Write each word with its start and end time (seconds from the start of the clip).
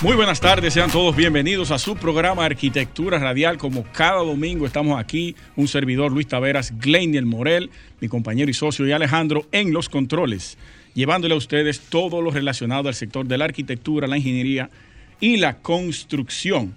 Muy 0.00 0.14
buenas 0.14 0.38
tardes, 0.40 0.74
sean 0.74 0.92
todos 0.92 1.16
bienvenidos 1.16 1.72
a 1.72 1.78
su 1.80 1.96
programa 1.96 2.44
Arquitectura 2.44 3.18
Radial. 3.18 3.58
Como 3.58 3.82
cada 3.82 4.22
domingo 4.22 4.64
estamos 4.64 4.96
aquí, 4.96 5.34
un 5.56 5.66
servidor 5.66 6.12
Luis 6.12 6.28
Taveras, 6.28 6.72
Gleinier 6.78 7.26
Morel, 7.26 7.70
mi 8.00 8.06
compañero 8.06 8.48
y 8.48 8.54
socio 8.54 8.86
y 8.86 8.92
Alejandro 8.92 9.48
en 9.50 9.72
los 9.72 9.88
controles, 9.88 10.56
llevándole 10.94 11.34
a 11.34 11.36
ustedes 11.36 11.80
todo 11.80 12.22
lo 12.22 12.30
relacionado 12.30 12.86
al 12.86 12.94
sector 12.94 13.26
de 13.26 13.38
la 13.38 13.46
arquitectura, 13.46 14.06
la 14.06 14.18
ingeniería 14.18 14.70
y 15.18 15.38
la 15.38 15.58
construcción. 15.58 16.76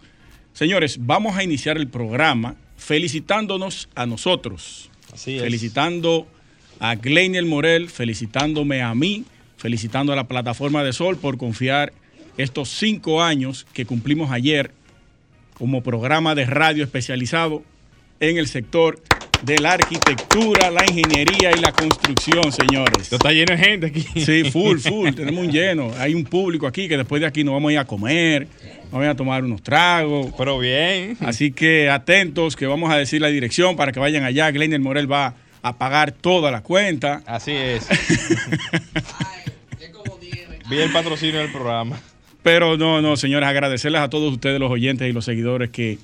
Señores, 0.53 0.98
vamos 1.01 1.38
a 1.38 1.43
iniciar 1.43 1.77
el 1.77 1.90
programa 1.90 2.55
felicitándonos 2.76 3.88
a 3.93 4.07
nosotros. 4.07 4.90
Así 5.13 5.35
es. 5.35 5.43
Felicitando 5.43 6.27
a 6.79 6.95
Gleinier 6.95 7.45
Morel, 7.45 7.88
felicitándome 7.88 8.81
a 8.81 8.95
mí, 8.95 9.26
felicitando 9.57 10.12
a 10.12 10.15
la 10.15 10.27
plataforma 10.27 10.84
de 10.84 10.91
Sol 10.91 11.17
por 11.17 11.38
confiar 11.38 11.93
estos 12.38 12.70
cinco 12.70 13.21
años 13.23 13.66
que 13.73 13.85
cumplimos 13.85 14.31
ayer 14.31 14.71
como 15.54 15.84
programa 15.84 16.35
de 16.35 16.46
radio 16.46 16.84
especializado 16.84 17.63
en 18.20 18.38
el 18.38 18.48
sector 18.48 19.01
de 19.43 19.57
la 19.60 19.73
arquitectura, 19.73 20.70
la 20.70 20.84
ingeniería 20.85 21.51
y 21.55 21.60
la 21.60 21.71
construcción, 21.71 22.51
señores. 22.51 23.01
Esto 23.01 23.15
está 23.15 23.32
lleno 23.32 23.55
de 23.55 23.57
gente 23.57 23.88
aquí. 23.88 24.05
Sí, 24.21 24.51
full, 24.51 24.77
full, 24.84 25.12
tenemos 25.12 25.46
un 25.46 25.51
lleno. 25.51 25.91
Hay 25.98 26.13
un 26.13 26.23
público 26.23 26.68
aquí 26.68 26.88
que 26.88 26.98
después 26.98 27.21
de 27.21 27.27
aquí 27.27 27.43
nos 27.43 27.54
vamos 27.54 27.70
a 27.70 27.73
ir 27.73 27.79
a 27.79 27.85
comer, 27.85 28.48
vamos 28.91 29.01
a 29.01 29.05
ir 29.05 29.12
a 29.12 29.16
tomar 29.16 29.43
unos 29.43 29.62
tragos. 29.63 30.34
Pero 30.38 30.60
bien. 30.60 31.18
Así 31.21 31.51
que 31.51 31.90
atentos 31.90 32.55
que 32.55 32.68
vamos 32.68 32.91
a 32.91 32.98
decir 32.98 33.21
la 33.21 33.29
dirección 33.29 33.76
para 33.76 33.91
que 33.91 33.99
vayan 33.99 34.23
allá. 34.23 34.51
Glenn 34.51 34.82
Morel 34.82 35.12
va 35.12 35.35
a 35.63 35.77
pagar 35.77 36.12
toda 36.12 36.51
la 36.51 36.62
cuenta. 36.62 37.21
Así 37.26 37.51
es. 37.51 37.88
Vi 40.70 40.77
el 40.77 40.91
patrocinio 40.91 41.40
del 41.40 41.51
programa. 41.51 41.99
Pero 42.43 42.77
no, 42.77 43.01
no, 43.01 43.17
señores, 43.17 43.47
agradecerles 43.47 44.01
a 44.01 44.09
todos 44.09 44.34
ustedes, 44.34 44.59
los 44.59 44.71
oyentes 44.71 45.09
y 45.09 45.13
los 45.13 45.25
seguidores, 45.25 45.70
que, 45.70 45.99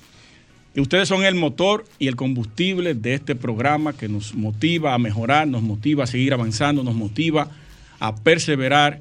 que 0.74 0.80
ustedes 0.80 1.08
son 1.08 1.24
el 1.24 1.34
motor 1.34 1.84
y 1.98 2.06
el 2.06 2.16
combustible 2.16 2.94
de 2.94 3.14
este 3.14 3.34
programa 3.34 3.92
que 3.92 4.08
nos 4.08 4.34
motiva 4.34 4.94
a 4.94 4.98
mejorar, 4.98 5.48
nos 5.48 5.62
motiva 5.62 6.04
a 6.04 6.06
seguir 6.06 6.32
avanzando, 6.32 6.84
nos 6.84 6.94
motiva 6.94 7.50
a 7.98 8.14
perseverar 8.14 9.00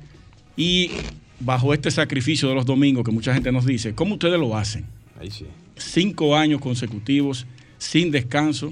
y 0.55 0.91
bajo 1.39 1.73
este 1.73 1.91
sacrificio 1.91 2.49
de 2.49 2.55
los 2.55 2.65
domingos 2.65 3.05
que 3.05 3.11
mucha 3.11 3.33
gente 3.33 3.51
nos 3.51 3.65
dice, 3.65 3.93
¿cómo 3.93 4.15
ustedes 4.15 4.39
lo 4.39 4.57
hacen? 4.57 4.85
Ahí 5.19 5.29
sí. 5.29 5.45
Cinco 5.75 6.35
años 6.35 6.59
consecutivos, 6.59 7.45
sin 7.77 8.09
descanso, 8.09 8.71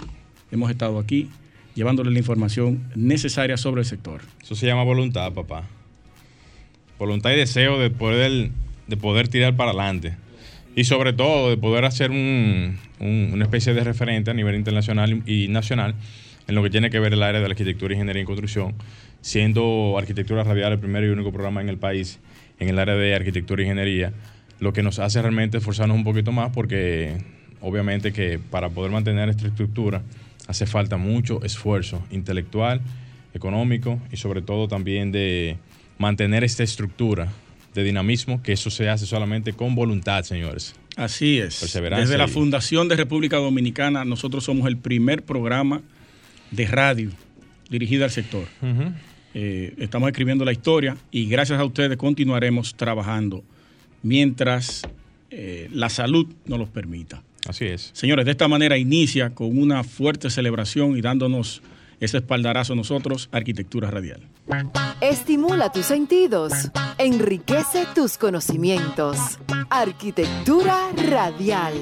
hemos 0.52 0.72
estado 0.72 0.98
aquí 0.98 1.30
llevándoles 1.76 2.14
la 2.14 2.20
información 2.20 2.90
necesaria 2.96 3.58
sobre 3.58 3.82
el 3.82 3.86
sector. 3.86 4.22
Eso 4.42 4.56
se 4.56 4.66
llama 4.66 4.84
voluntad, 4.84 5.32
papá. 5.34 5.68
Voluntad 7.00 7.32
y 7.32 7.36
deseo 7.36 7.78
de 7.80 7.90
poder, 7.90 8.50
de 8.88 8.98
poder 8.98 9.28
tirar 9.28 9.56
para 9.56 9.72
adelante. 9.72 10.14
Y 10.76 10.84
sobre 10.86 11.14
todo 11.14 11.50
de 11.50 11.58
poder 11.58 11.86
hacer 11.86 12.12
un- 12.12 12.78
un- 13.00 13.30
una 13.34 13.46
especie 13.46 13.74
de 13.74 13.84
referente 13.84 14.32
a 14.32 14.34
nivel 14.34 14.56
internacional 14.56 15.22
y 15.26 15.48
nacional 15.48 15.96
en 16.48 16.56
lo 16.56 16.64
que 16.64 16.70
tiene 16.70 16.90
que 16.90 17.00
ver 17.00 17.14
el 17.14 17.24
área 17.24 17.42
de 17.42 17.48
la 17.48 17.52
arquitectura, 17.54 17.94
ingeniería 17.94 18.22
y 18.22 18.26
construcción, 18.26 18.76
siendo 19.22 19.96
Arquitectura 19.98 20.44
Radial 20.44 20.74
el 20.74 20.80
primer 20.80 21.04
y 21.04 21.08
único 21.08 21.32
programa 21.32 21.62
en 21.62 21.70
el 21.70 21.78
país 21.78 22.20
en 22.60 22.70
el 22.70 22.78
área 22.80 22.96
de 22.96 23.16
arquitectura 23.16 23.62
e 23.62 23.66
ingeniería, 23.66 24.14
lo 24.60 24.72
que 24.72 24.84
nos 24.84 25.00
hace 25.00 25.22
realmente 25.22 25.58
esforzarnos 25.58 25.98
un 25.98 26.04
poquito 26.06 26.32
más 26.32 26.52
porque 26.52 27.18
obviamente 27.62 28.14
que 28.14 28.40
para 28.40 28.70
poder 28.70 28.92
mantener 28.92 29.28
esta 29.30 29.48
estructura 29.48 30.02
hace 30.48 30.66
falta 30.66 30.96
mucho 30.98 31.44
esfuerzo 31.44 32.02
intelectual, 32.12 32.80
económico 33.34 34.00
y 34.12 34.18
sobre 34.18 34.42
todo 34.42 34.68
también 34.68 35.12
de 35.12 35.58
mantener 35.98 36.44
esta 36.44 36.64
estructura 36.64 37.32
de 37.74 37.84
dinamismo, 37.84 38.42
que 38.42 38.54
eso 38.54 38.70
se 38.70 38.90
hace 38.90 39.06
solamente 39.06 39.54
con 39.54 39.76
voluntad, 39.76 40.24
señores. 40.24 40.76
Así 40.96 41.40
es. 41.40 41.60
Desde 41.62 42.18
la 42.18 42.28
Fundación 42.28 42.88
de 42.88 42.96
República 42.96 43.38
Dominicana, 43.38 44.06
nosotros 44.06 44.46
somos 44.46 44.68
el 44.68 44.78
primer 44.78 45.24
programa 45.24 45.82
de 46.52 46.68
radio 46.68 47.12
dirigido 47.70 48.06
al 48.06 48.12
sector. 48.12 48.46
Eh, 49.34 49.74
estamos 49.78 50.08
escribiendo 50.08 50.46
la 50.46 50.54
historia 50.54 50.96
y 51.12 51.28
gracias 51.28 51.60
a 51.60 51.66
ustedes 51.66 51.98
continuaremos 51.98 52.76
trabajando 52.76 53.44
mientras 54.02 54.84
eh, 55.30 55.68
la 55.74 55.90
salud 55.90 56.28
nos 56.46 56.60
los 56.60 56.70
permita. 56.70 57.22
Así 57.46 57.66
es. 57.66 57.92
Señores, 57.94 58.26
de 58.26 58.32
esta 58.32 58.48
manera 58.48 58.78
inicia 58.78 59.32
con 59.32 59.58
una 59.58 59.84
fuerte 59.84 60.30
celebración 60.30 60.98
y 60.98 61.02
dándonos 61.02 61.62
ese 62.00 62.18
espaldarazo 62.18 62.74
a 62.74 62.76
nosotros, 62.76 63.30
Arquitectura 63.32 63.90
Radial. 63.90 64.22
Estimula 65.02 65.72
tus 65.72 65.86
sentidos, 65.86 66.72
enriquece 66.98 67.86
tus 67.94 68.18
conocimientos. 68.18 69.18
Arquitectura 69.70 70.90
radial. 71.10 71.74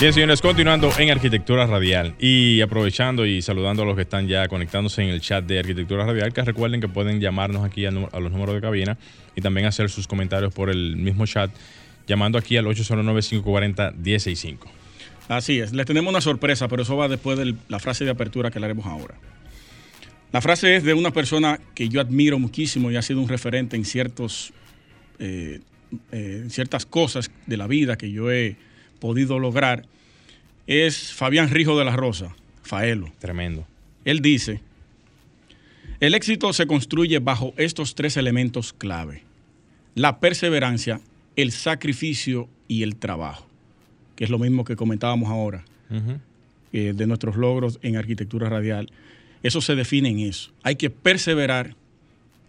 Bien, 0.00 0.14
señores, 0.14 0.40
continuando 0.40 0.90
en 0.96 1.10
Arquitectura 1.10 1.66
Radial 1.66 2.14
y 2.18 2.62
aprovechando 2.62 3.26
y 3.26 3.42
saludando 3.42 3.82
a 3.82 3.84
los 3.84 3.96
que 3.96 4.02
están 4.02 4.28
ya 4.28 4.48
conectándose 4.48 5.02
en 5.02 5.10
el 5.10 5.20
chat 5.20 5.44
de 5.44 5.58
Arquitectura 5.58 6.06
Radial, 6.06 6.32
que 6.32 6.42
recuerden 6.42 6.80
que 6.80 6.88
pueden 6.88 7.20
llamarnos 7.20 7.64
aquí 7.64 7.84
a 7.84 7.90
los 7.90 8.32
números 8.32 8.54
de 8.54 8.62
cabina 8.62 8.96
y 9.36 9.42
también 9.42 9.66
hacer 9.66 9.90
sus 9.90 10.06
comentarios 10.06 10.54
por 10.54 10.70
el 10.70 10.96
mismo 10.96 11.26
chat, 11.26 11.50
llamando 12.06 12.38
aquí 12.38 12.56
al 12.56 12.64
809-540-165. 12.64 14.79
Así 15.30 15.60
es, 15.60 15.72
les 15.72 15.86
tenemos 15.86 16.10
una 16.10 16.20
sorpresa, 16.20 16.66
pero 16.66 16.82
eso 16.82 16.96
va 16.96 17.06
después 17.06 17.38
de 17.38 17.54
la 17.68 17.78
frase 17.78 18.04
de 18.04 18.10
apertura 18.10 18.50
que 18.50 18.58
le 18.58 18.64
haremos 18.66 18.84
ahora. 18.86 19.14
La 20.32 20.40
frase 20.40 20.74
es 20.74 20.82
de 20.82 20.92
una 20.92 21.12
persona 21.12 21.60
que 21.72 21.88
yo 21.88 22.00
admiro 22.00 22.40
muchísimo 22.40 22.90
y 22.90 22.96
ha 22.96 23.02
sido 23.02 23.20
un 23.20 23.28
referente 23.28 23.76
en 23.76 23.84
ciertos, 23.84 24.52
eh, 25.20 25.60
eh, 26.10 26.40
en 26.42 26.50
ciertas 26.50 26.84
cosas 26.84 27.30
de 27.46 27.56
la 27.56 27.68
vida 27.68 27.96
que 27.96 28.10
yo 28.10 28.32
he 28.32 28.56
podido 28.98 29.38
lograr. 29.38 29.86
Es 30.66 31.12
Fabián 31.12 31.48
Rijo 31.48 31.78
de 31.78 31.84
la 31.84 31.94
Rosa, 31.94 32.34
Faelo. 32.64 33.12
Tremendo. 33.20 33.68
Él 34.04 34.22
dice, 34.22 34.60
el 36.00 36.14
éxito 36.14 36.52
se 36.52 36.66
construye 36.66 37.20
bajo 37.20 37.54
estos 37.56 37.94
tres 37.94 38.16
elementos 38.16 38.72
clave. 38.72 39.22
La 39.94 40.18
perseverancia, 40.18 41.00
el 41.36 41.52
sacrificio 41.52 42.48
y 42.66 42.82
el 42.82 42.96
trabajo, 42.96 43.46
que 44.20 44.24
es 44.24 44.30
lo 44.30 44.38
mismo 44.38 44.66
que 44.66 44.76
comentábamos 44.76 45.30
ahora 45.30 45.64
eh, 46.74 46.92
de 46.94 47.06
nuestros 47.06 47.36
logros 47.36 47.78
en 47.80 47.96
arquitectura 47.96 48.50
radial. 48.50 48.92
Eso 49.42 49.62
se 49.62 49.74
define 49.74 50.10
en 50.10 50.18
eso. 50.18 50.50
Hay 50.62 50.76
que 50.76 50.90
perseverar 50.90 51.74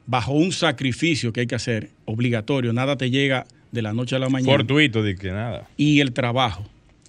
bajo 0.05 0.33
un 0.33 0.51
sacrificio 0.51 1.31
que 1.31 1.39
hay 1.39 1.47
que 1.47 1.55
hacer 1.55 1.89
obligatorio. 2.03 2.73
Nada 2.73 2.97
te 2.97 3.09
llega 3.09 3.45
de 3.71 3.81
la 3.81 3.93
noche 3.93 4.17
a 4.17 4.19
la 4.19 4.27
mañana. 4.27 4.51
Fortuito, 4.51 5.01
de 5.01 5.15
que 5.15 5.31
nada. 5.31 5.69
Y 5.77 6.01
el 6.01 6.11
trabajo. 6.11 6.65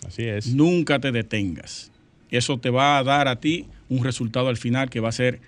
Así 0.07 0.23
es. 0.23 0.55
Nunca 0.55 1.01
te 1.01 1.11
detengas. 1.11 1.91
Eso 2.31 2.57
te 2.59 2.71
va 2.71 2.99
a 2.99 3.03
dar 3.03 3.27
a 3.27 3.41
ti 3.41 3.67
un 3.89 4.05
resultado 4.05 4.47
al 4.47 4.59
final 4.59 4.91
que 4.91 5.01
va 5.01 5.09
a 5.09 5.13
ser 5.13 5.41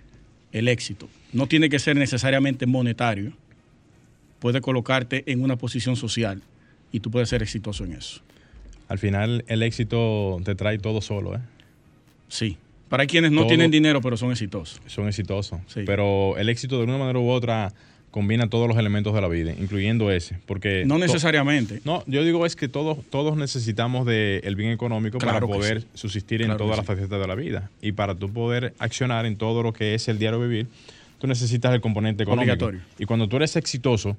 el 0.50 0.66
éxito. 0.66 1.08
No 1.32 1.46
tiene 1.46 1.68
que 1.68 1.78
ser 1.78 1.94
necesariamente 1.94 2.66
monetario. 2.66 3.32
Puede 4.40 4.60
colocarte 4.60 5.22
en 5.30 5.40
una 5.40 5.54
posición 5.54 5.94
social 5.94 6.42
y 6.90 6.98
tú 6.98 7.12
puedes 7.12 7.28
ser 7.28 7.44
exitoso 7.44 7.84
en 7.84 7.92
eso. 7.92 8.20
Al 8.88 8.98
final, 8.98 9.44
el 9.48 9.62
éxito 9.62 10.38
te 10.44 10.54
trae 10.54 10.78
todo 10.78 11.00
solo, 11.00 11.34
¿eh? 11.36 11.40
Sí. 12.28 12.56
Para 12.88 13.06
quienes 13.06 13.32
no 13.32 13.40
Todo- 13.40 13.48
tienen 13.48 13.70
dinero, 13.70 14.00
pero 14.00 14.16
son 14.16 14.30
exitosos. 14.30 14.80
Son 14.86 15.08
exitosos. 15.08 15.60
Sí. 15.66 15.80
Pero 15.86 16.36
el 16.36 16.48
éxito, 16.48 16.78
de 16.78 16.84
una 16.84 16.98
manera 16.98 17.18
u 17.18 17.28
otra, 17.30 17.72
combina 18.10 18.48
todos 18.48 18.68
los 18.68 18.76
elementos 18.76 19.14
de 19.14 19.20
la 19.20 19.26
vida, 19.28 19.52
incluyendo 19.58 20.10
ese. 20.12 20.38
Porque 20.46 20.84
No 20.84 20.98
necesariamente. 20.98 21.80
No, 21.84 22.04
yo 22.06 22.22
digo 22.22 22.46
es 22.46 22.54
que 22.54 22.68
todos, 22.68 22.98
todos 23.10 23.36
necesitamos 23.36 24.06
del 24.06 24.54
bien 24.54 24.70
económico 24.70 25.18
Claro 25.18 25.46
para 25.48 25.58
poder 25.58 25.80
sí. 25.80 25.86
subsistir 25.94 26.42
en 26.42 26.48
Claro 26.48 26.58
todas 26.58 26.76
las 26.76 26.86
sí. 26.86 26.92
facetas 26.92 27.20
de 27.20 27.26
la 27.26 27.34
vida. 27.34 27.70
Y 27.82 27.92
para 27.92 28.14
tú 28.14 28.32
poder 28.32 28.74
accionar 28.78 29.26
en 29.26 29.36
todo 29.36 29.62
lo 29.62 29.72
que 29.72 29.94
es 29.94 30.06
el 30.08 30.18
diario 30.18 30.38
vivir, 30.40 30.68
tú 31.18 31.26
necesitas 31.26 31.74
el 31.74 31.80
componente 31.80 32.22
económico. 32.22 32.52
Obligatorio. 32.52 32.80
Y 32.98 33.06
cuando 33.06 33.28
tú 33.28 33.36
eres 33.36 33.56
exitoso, 33.56 34.16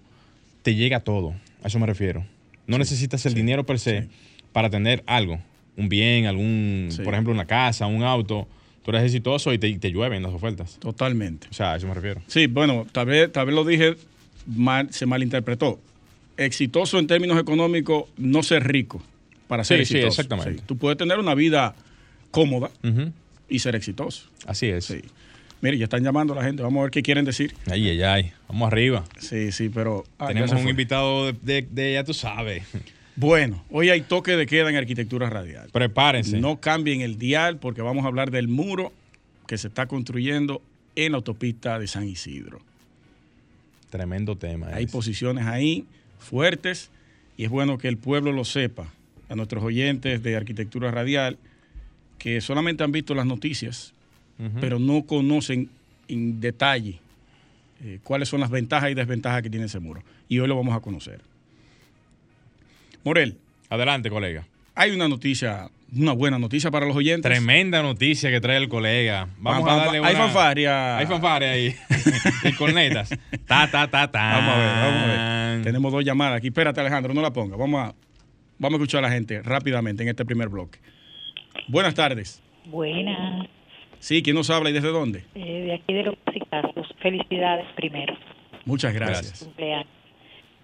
te 0.63 0.75
llega 0.75 0.99
todo. 0.99 1.33
A 1.63 1.67
eso 1.67 1.79
me 1.79 1.85
refiero. 1.85 2.25
No 2.67 2.77
necesitas 2.77 3.25
el 3.27 3.35
dinero 3.35 3.63
per 3.65 3.79
se 3.79 4.01
sí. 4.01 4.07
Para 4.55 4.69
tener 4.69 5.03
algo, 5.05 5.37
un 5.75 5.89
bien, 5.89 6.27
algún, 6.27 6.87
Sí. 6.89 7.01
por 7.01 7.13
ejemplo, 7.13 7.33
una 7.33 7.43
casa, 7.45 7.87
un 7.87 8.03
auto. 8.03 8.47
Tú 8.85 8.91
eres 8.91 9.03
exitoso 9.03 9.51
y 9.51 9.57
te, 9.57 9.91
llueven 9.91 10.23
las 10.23 10.31
ofertas. 10.31 10.77
Totalmente. 10.79 11.47
O 11.51 11.53
sea, 11.53 11.73
a 11.73 11.75
eso 11.75 11.87
me 11.87 11.93
refiero. 11.93 12.21
Sí, 12.27 12.47
bueno, 12.47 12.87
tal 12.89 13.07
vez, 13.07 13.29
tal 13.33 13.47
vez 13.47 13.53
lo 13.55 13.65
dije, 13.65 13.95
mal, 14.47 14.87
se 14.93 15.05
malinterpretó. 15.05 15.81
Exitoso 16.37 16.99
en 16.99 17.07
términos 17.07 17.37
económicos, 17.37 18.05
no 18.17 18.43
ser 18.43 18.65
rico. 18.65 19.03
para 19.49 19.63
ser 19.65 19.79
Sí, 19.79 19.85
sí, 19.85 19.97
exitoso. 19.97 20.21
exactamente. 20.21 20.63
Tú 20.65 20.77
puedes 20.77 20.97
tener 20.97 21.19
una 21.19 21.35
vida 21.35 21.75
cómoda 22.31 22.71
y 23.49 23.59
ser 23.59 23.75
exitoso. 23.75 24.29
Así 24.47 24.67
es. 24.67 24.85
Sí. 24.85 25.01
Mire, 25.61 25.77
ya 25.77 25.83
están 25.83 26.01
llamando 26.03 26.31
a 26.33 26.37
la 26.37 26.43
gente. 26.43 26.63
Vamos 26.63 26.79
a 26.79 26.83
ver 26.83 26.91
qué 26.91 27.03
quieren 27.03 27.25
decir. 27.25 27.53
Ay, 27.69 27.89
ay, 27.89 28.01
ay. 28.03 28.31
Vamos 28.47 28.67
arriba. 28.71 29.03
Sí, 29.19 29.51
sí, 29.51 29.67
pero. 29.69 30.03
ah, 30.17 30.27
Tenemos 30.29 30.51
un 30.53 30.59
fue. 30.61 30.71
invitado 30.71 31.25
de, 31.27 31.33
de- 31.43 31.67
de- 31.69 31.93
ya 31.93 32.03
tú 32.05 32.13
sabes. 32.13 32.63
Bueno, 33.15 33.63
hoy 33.69 33.89
hay 33.89 34.01
toque 34.01 34.35
de 34.35 34.45
queda 34.45 34.69
en 34.69 34.75
arquitectura 34.75 35.29
radial. 35.29 35.69
Prepárense. 35.71 36.39
No 36.39 36.59
cambien 36.59 37.01
el 37.01 37.17
dial 37.17 37.57
porque 37.59 37.81
vamos 37.81 38.03
a 38.03 38.07
hablar 38.07 38.29
del 38.29 38.47
muro 38.47 38.91
que 39.47 39.57
se 39.57 39.67
está 39.67 39.87
construyendo 39.87 40.61
en 40.95 41.13
la 41.13 41.17
autopista 41.17 41.79
de 41.79 41.87
San 41.87 42.07
Isidro. 42.07 42.59
Tremendo 43.89 44.35
tema. 44.35 44.67
Hay 44.73 44.85
ese. 44.85 44.91
posiciones 44.91 45.45
ahí 45.45 45.85
fuertes 46.19 46.89
y 47.37 47.45
es 47.45 47.49
bueno 47.49 47.77
que 47.77 47.87
el 47.87 47.97
pueblo 47.97 48.31
lo 48.31 48.43
sepa. 48.43 48.91
A 49.27 49.35
nuestros 49.35 49.63
oyentes 49.63 50.21
de 50.21 50.35
arquitectura 50.35 50.91
radial 50.91 51.39
que 52.19 52.41
solamente 52.41 52.83
han 52.83 52.91
visto 52.91 53.15
las 53.15 53.25
noticias, 53.25 53.93
pero 54.59 54.77
no 54.77 55.03
conocen 55.03 55.69
en 56.07 56.41
detalle 56.41 56.99
eh, 57.83 57.99
cuáles 58.03 58.29
son 58.29 58.41
las 58.41 58.51
ventajas 58.51 58.91
y 58.91 58.93
desventajas 58.93 59.41
que 59.41 59.49
tiene 59.49 59.65
ese 59.65 59.79
muro. 59.79 60.03
Y 60.29 60.39
hoy 60.39 60.47
lo 60.47 60.55
vamos 60.55 60.75
a 60.75 60.79
conocer. 60.79 61.21
Morel, 63.05 63.37
Adelante, 63.69 64.09
colega. 64.09 64.45
hay 64.73 64.91
una 64.91 65.07
noticia, 65.07 65.69
una 65.95 66.11
buena 66.13 66.39
noticia 66.39 66.71
para 66.71 66.85
los 66.87 66.95
oyentes. 66.95 67.31
Tremenda 67.31 67.81
noticia 67.83 68.29
que 68.31 68.41
trae 68.41 68.57
el 68.57 68.67
colega. 68.67 69.29
Vamos 69.37 69.69
a 69.69 69.75
darle 69.75 69.99
Hay 69.99 70.15
una- 70.15 70.23
fanfarria. 70.25 70.97
Hay 70.97 71.05
fanfarria 71.05 71.51
ahí. 71.51 71.75
y 72.43 72.51
cornetas. 72.53 73.09
Ta, 73.47 73.69
ta, 73.69 73.87
ta, 73.87 74.11
ta. 74.11 74.37
Vamos 74.39 74.53
a 74.55 74.57
ver, 74.57 74.67
vamos 74.75 75.03
a 75.03 75.07
ver. 75.55 75.63
Tenemos 75.63 75.91
dos 75.91 76.03
llamadas 76.03 76.37
aquí. 76.37 76.47
Espérate, 76.47 76.81
Alejandro, 76.81 77.13
no 77.13 77.21
la 77.21 77.31
ponga. 77.31 77.55
Vamos 77.55 77.79
a, 77.79 77.95
vamos 78.57 78.79
a 78.79 78.83
escuchar 78.83 79.03
a 79.05 79.07
la 79.07 79.13
gente 79.13 79.41
rápidamente 79.43 80.01
en 80.03 80.09
este 80.09 80.25
primer 80.25 80.49
bloque. 80.49 80.79
Buenas 81.67 81.93
tardes. 81.93 82.41
Buenas, 82.65 83.47
Sí, 83.99 84.21
¿quién 84.21 84.35
nos 84.35 84.49
habla 84.49 84.69
y 84.69 84.73
desde 84.73 84.89
dónde? 84.89 85.23
eh, 85.35 85.61
de 85.65 85.73
aquí 85.75 85.93
de 85.93 86.03
los 86.03 86.15
Casos. 86.51 86.87
Felicidades 87.01 87.65
primero, 87.75 88.13
Muchas 88.65 88.93
gracias. 88.93 89.43
cumpleaños. 89.43 89.87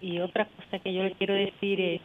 Y 0.00 0.18
otra 0.20 0.46
cosa 0.46 0.78
que 0.82 0.92
yo 0.94 1.02
le 1.02 1.12
quiero 1.12 1.34
decir 1.34 1.80
es 1.80 2.00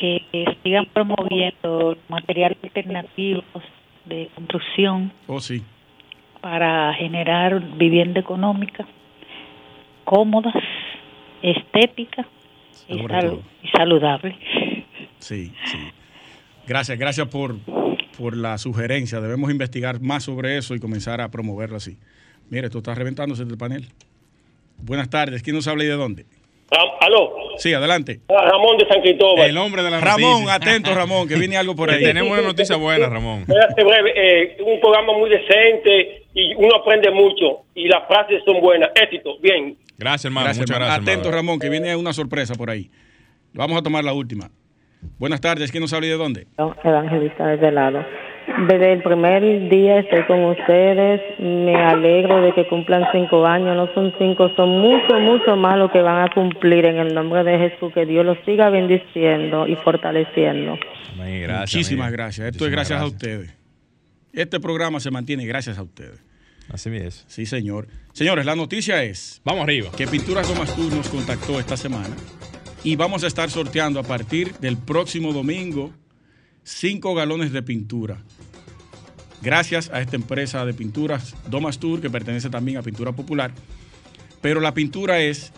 que, 0.00 0.56
sigan 0.62 0.86
promoviendo 0.92 1.96
materiales 2.08 2.58
alternativos 2.64 3.44
de 4.06 4.28
construcción 4.34 5.12
Oh, 5.26 5.40
sí. 5.40 5.62
para 6.40 6.92
generar 6.94 7.60
vivienda 7.76 8.18
económica, 8.20 8.86
cómodas, 10.04 10.54
estética 11.42 12.26
y, 12.88 12.98
sal- 13.06 13.20
todo. 13.20 13.42
y 13.62 13.68
saludable. 13.68 14.36
Sí, 15.18 15.52
sí. 15.64 15.78
Gracias, 16.66 16.98
gracias 16.98 17.28
por, 17.28 17.58
por 18.16 18.36
la 18.36 18.56
sugerencia. 18.58 19.20
Debemos 19.20 19.50
investigar 19.50 20.00
más 20.00 20.24
sobre 20.24 20.56
eso 20.56 20.74
y 20.74 20.80
comenzar 20.80 21.20
a 21.20 21.30
promoverlo 21.30 21.76
así. 21.76 21.98
Mire, 22.48 22.66
esto 22.66 22.78
está 22.78 22.94
reventándose 22.94 23.44
del 23.44 23.58
panel. 23.58 23.86
Buenas 24.82 25.10
tardes. 25.10 25.42
¿Quién 25.42 25.56
nos 25.56 25.68
habla 25.68 25.84
y 25.84 25.88
de 25.88 25.92
dónde? 25.94 26.26
Aló, 27.00 27.32
Sí, 27.58 27.72
adelante. 27.74 28.20
Ramón 28.28 28.78
de 28.78 28.86
San 28.86 29.00
Cristóbal. 29.00 29.48
El 29.48 29.58
hombre 29.58 29.82
de 29.82 29.90
la 29.90 30.00
Ramón, 30.00 30.44
noticia. 30.44 30.54
atento, 30.54 30.94
Ramón, 30.94 31.26
que 31.28 31.34
viene 31.34 31.56
algo 31.56 31.74
por 31.74 31.90
ahí. 31.90 32.00
Tenemos 32.04 32.30
una 32.32 32.42
noticia 32.46 32.76
buena, 32.76 33.08
Ramón. 33.08 33.44
Breve, 33.46 34.12
eh, 34.14 34.56
un 34.64 34.80
programa 34.80 35.12
muy 35.18 35.28
decente 35.30 36.22
y 36.32 36.54
uno 36.54 36.76
aprende 36.76 37.10
mucho 37.10 37.62
y 37.74 37.88
las 37.88 38.06
frases 38.06 38.42
son 38.44 38.60
buenas. 38.60 38.90
Éxito, 38.94 39.38
bien. 39.40 39.76
Gracias, 39.98 40.26
hermano. 40.26 40.44
Gracias, 40.44 40.62
Muchas 40.62 40.76
hermano. 40.76 40.92
gracias. 40.94 41.08
Atento, 41.08 41.28
hermano. 41.28 41.48
Ramón, 41.48 41.58
que 41.58 41.68
viene 41.68 41.96
una 41.96 42.12
sorpresa 42.12 42.54
por 42.54 42.70
ahí. 42.70 42.88
Vamos 43.52 43.76
a 43.78 43.82
tomar 43.82 44.04
la 44.04 44.12
última. 44.12 44.50
Buenas 45.18 45.40
tardes. 45.40 45.70
¿Quién 45.72 45.80
nos 45.82 45.92
habla 45.92 46.06
y 46.06 46.10
de 46.10 46.16
dónde? 46.16 46.46
Evangelista 46.84 47.46
desde 47.48 47.72
lado. 47.72 48.04
Desde 48.68 48.92
el 48.94 49.02
primer 49.02 49.68
día 49.68 50.00
estoy 50.00 50.24
con 50.24 50.44
ustedes. 50.44 51.20
Me 51.38 51.76
alegro 51.76 52.42
de 52.42 52.52
que 52.52 52.66
cumplan 52.66 53.04
cinco 53.12 53.46
años. 53.46 53.76
No 53.76 53.92
son 53.94 54.12
cinco, 54.18 54.50
son 54.56 54.70
mucho, 54.80 55.18
mucho 55.20 55.56
más 55.56 55.78
lo 55.78 55.90
que 55.90 56.02
van 56.02 56.28
a 56.28 56.34
cumplir 56.34 56.84
en 56.84 56.96
el 56.98 57.14
nombre 57.14 57.44
de 57.44 57.58
Jesús. 57.58 57.92
Que 57.94 58.06
Dios 58.06 58.24
los 58.24 58.38
siga 58.44 58.70
bendiciendo 58.70 59.66
y 59.66 59.76
fortaleciendo. 59.76 60.78
Amén, 61.14 61.42
gracias, 61.42 61.74
Muchísimas 61.74 62.12
gracias. 62.12 62.48
Esto 62.48 62.66
es 62.66 62.72
gracias 62.72 63.00
a 63.00 63.06
ustedes. 63.06 63.56
Este 64.32 64.60
programa 64.60 65.00
se 65.00 65.10
mantiene 65.10 65.46
gracias 65.46 65.78
a 65.78 65.82
ustedes. 65.82 66.22
Así 66.72 66.90
es. 66.94 67.24
Sí, 67.28 67.46
señor. 67.46 67.88
Señores, 68.12 68.46
la 68.46 68.54
noticia 68.54 69.02
es 69.02 69.40
Vamos 69.44 69.62
arriba. 69.64 69.90
que 69.96 70.06
Pinturas 70.06 70.48
Domas 70.48 70.74
Tour 70.76 70.92
nos 70.92 71.08
contactó 71.08 71.58
esta 71.58 71.76
semana 71.76 72.14
y 72.84 72.96
vamos 72.96 73.24
a 73.24 73.26
estar 73.26 73.50
sorteando 73.50 73.98
a 74.00 74.02
partir 74.02 74.52
del 74.54 74.76
próximo 74.76 75.32
domingo 75.32 75.90
cinco 76.64 77.14
galones 77.14 77.52
de 77.52 77.62
pintura. 77.62 78.18
Gracias 79.42 79.90
a 79.90 80.00
esta 80.00 80.16
empresa 80.16 80.66
de 80.66 80.74
pinturas 80.74 81.34
Domas 81.48 81.78
Tour, 81.78 82.00
que 82.00 82.10
pertenece 82.10 82.50
también 82.50 82.76
a 82.76 82.82
Pintura 82.82 83.12
Popular. 83.12 83.52
Pero 84.42 84.60
la 84.60 84.74
pintura 84.74 85.20
es 85.20 85.52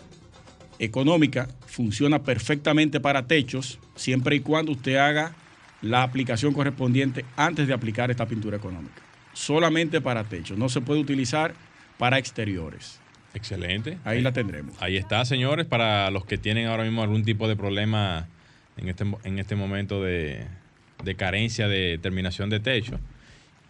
económica, 0.79 1.47
funciona 1.67 2.23
perfectamente 2.23 2.99
para 2.99 3.27
techos, 3.27 3.79
siempre 3.95 4.37
y 4.37 4.39
cuando 4.39 4.71
usted 4.71 4.95
haga 4.95 5.35
la 5.81 6.03
aplicación 6.03 6.53
correspondiente 6.53 7.25
antes 7.35 7.67
de 7.67 7.73
aplicar 7.73 8.09
esta 8.09 8.25
pintura 8.25 8.57
económica. 8.57 9.01
Solamente 9.33 9.99
para 9.99 10.23
techos, 10.23 10.57
no 10.57 10.69
se 10.69 10.81
puede 10.81 11.01
utilizar 11.01 11.53
para 11.97 12.17
exteriores. 12.17 12.99
Excelente. 13.33 13.97
Ahí 14.05 14.21
la 14.21 14.31
tendremos. 14.31 14.75
Ahí 14.79 14.95
está, 14.95 15.25
señores, 15.25 15.65
para 15.65 16.09
los 16.11 16.25
que 16.25 16.37
tienen 16.37 16.67
ahora 16.67 16.83
mismo 16.83 17.01
algún 17.01 17.23
tipo 17.23 17.47
de 17.47 17.55
problema 17.55 18.27
en 18.77 18.89
este, 18.89 19.05
en 19.23 19.39
este 19.39 19.55
momento 19.55 20.01
de, 20.03 20.45
de 21.03 21.15
carencia 21.15 21.67
de 21.67 21.97
terminación 22.01 22.49
de 22.49 22.59
techo 22.59 22.99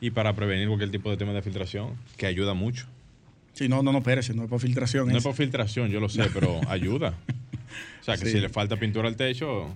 y 0.01 0.11
para 0.11 0.33
prevenir 0.33 0.67
cualquier 0.67 0.91
tipo 0.91 1.09
de 1.09 1.17
tema 1.17 1.33
de 1.33 1.41
filtración, 1.41 1.91
que 2.17 2.25
ayuda 2.25 2.53
mucho. 2.53 2.85
Sí, 3.53 3.69
no, 3.69 3.83
no, 3.83 3.91
no, 3.91 3.99
espérese, 3.99 4.33
no 4.33 4.43
es 4.43 4.49
por 4.49 4.59
filtración. 4.59 5.05
No 5.07 5.11
es 5.13 5.17
es- 5.17 5.23
por 5.23 5.33
filtración, 5.35 5.89
yo 5.89 5.99
lo 5.99 6.09
sé, 6.09 6.23
pero 6.33 6.59
ayuda. 6.69 7.13
O 8.01 8.03
sea, 8.03 8.17
que 8.17 8.25
Sí. 8.25 8.31
si 8.33 8.39
le 8.39 8.49
falta 8.49 8.75
pintura 8.77 9.07
al 9.07 9.15
techo, 9.15 9.67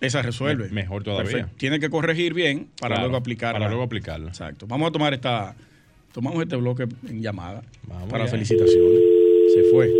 esa 0.00 0.20
resuelve. 0.22 0.64
Me- 0.68 0.82
mejor 0.82 1.04
todavía. 1.04 1.48
Tiene 1.56 1.78
que 1.80 1.88
corregir 1.88 2.34
bien 2.34 2.68
para 2.80 2.96
claro, 2.96 3.08
luego 3.08 3.16
aplicarla. 3.18 3.58
Para 3.60 3.68
luego 3.70 3.84
aplicarla. 3.84 4.28
Exacto. 4.28 4.66
Vamos 4.66 4.88
a 4.88 4.92
tomar 4.92 5.14
esta. 5.14 5.54
Tomamos 6.12 6.42
este 6.42 6.56
bloque 6.56 6.86
en 7.08 7.22
llamada 7.22 7.62
Vamos 7.86 8.10
para 8.10 8.26
felicitaciones. 8.26 9.00
Se 9.54 9.62
fue. 9.70 9.90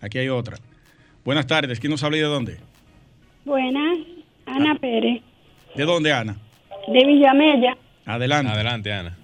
Aquí 0.00 0.16
hay 0.18 0.28
otra. 0.30 0.56
Buenas 1.24 1.46
tardes. 1.46 1.78
¿Quién 1.78 1.90
nos 1.90 2.02
habla 2.02 2.16
y 2.16 2.20
de 2.20 2.26
dónde? 2.26 2.56
Buenas, 3.44 3.98
Ana 4.46 4.74
Pérez, 4.76 5.22
¿De 5.74 5.84
dónde, 5.84 6.12
Ana? 6.12 6.36
de 6.88 7.04
Villamella, 7.06 7.76
Adelante. 8.06 8.50
Adelante, 8.52 8.92
Ana. 8.92 9.16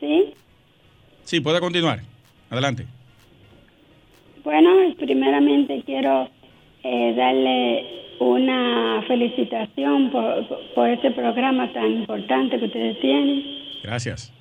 ¿sí? 0.00 0.34
Sí, 1.24 1.40
puede 1.40 1.60
continuar. 1.60 2.00
Adelante. 2.50 2.86
Bueno, 4.44 4.70
primeramente 4.98 5.82
quiero 5.86 6.28
eh, 6.82 7.14
darle 7.16 7.84
una 8.20 9.02
felicitación 9.06 10.10
por, 10.10 10.46
por 10.74 10.88
este 10.90 11.10
programa 11.12 11.72
tan 11.72 11.86
importante 11.92 12.58
que 12.58 12.64
ustedes 12.66 13.00
tienen. 13.00 13.42
Gracias. 13.82 14.32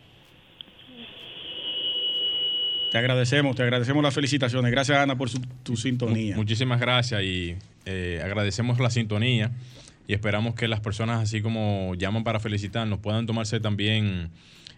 Te 2.91 2.97
agradecemos, 2.97 3.55
te 3.55 3.63
agradecemos 3.63 4.01
las 4.01 4.13
felicitaciones. 4.13 4.71
Gracias, 4.71 4.97
Ana, 4.97 5.17
por 5.17 5.29
su, 5.29 5.39
tu 5.63 5.75
sintonía. 5.75 6.35
Mu- 6.35 6.41
Muchísimas 6.41 6.79
gracias 6.79 7.21
y 7.21 7.55
eh, 7.85 8.21
agradecemos 8.23 8.79
la 8.79 8.89
sintonía 8.89 9.51
y 10.07 10.13
esperamos 10.13 10.55
que 10.55 10.67
las 10.67 10.79
personas, 10.79 11.21
así 11.21 11.41
como 11.41 11.93
llaman 11.95 12.23
para 12.23 12.39
felicitarnos, 12.39 12.99
puedan 12.99 13.25
tomarse 13.25 13.59
también, 13.59 14.29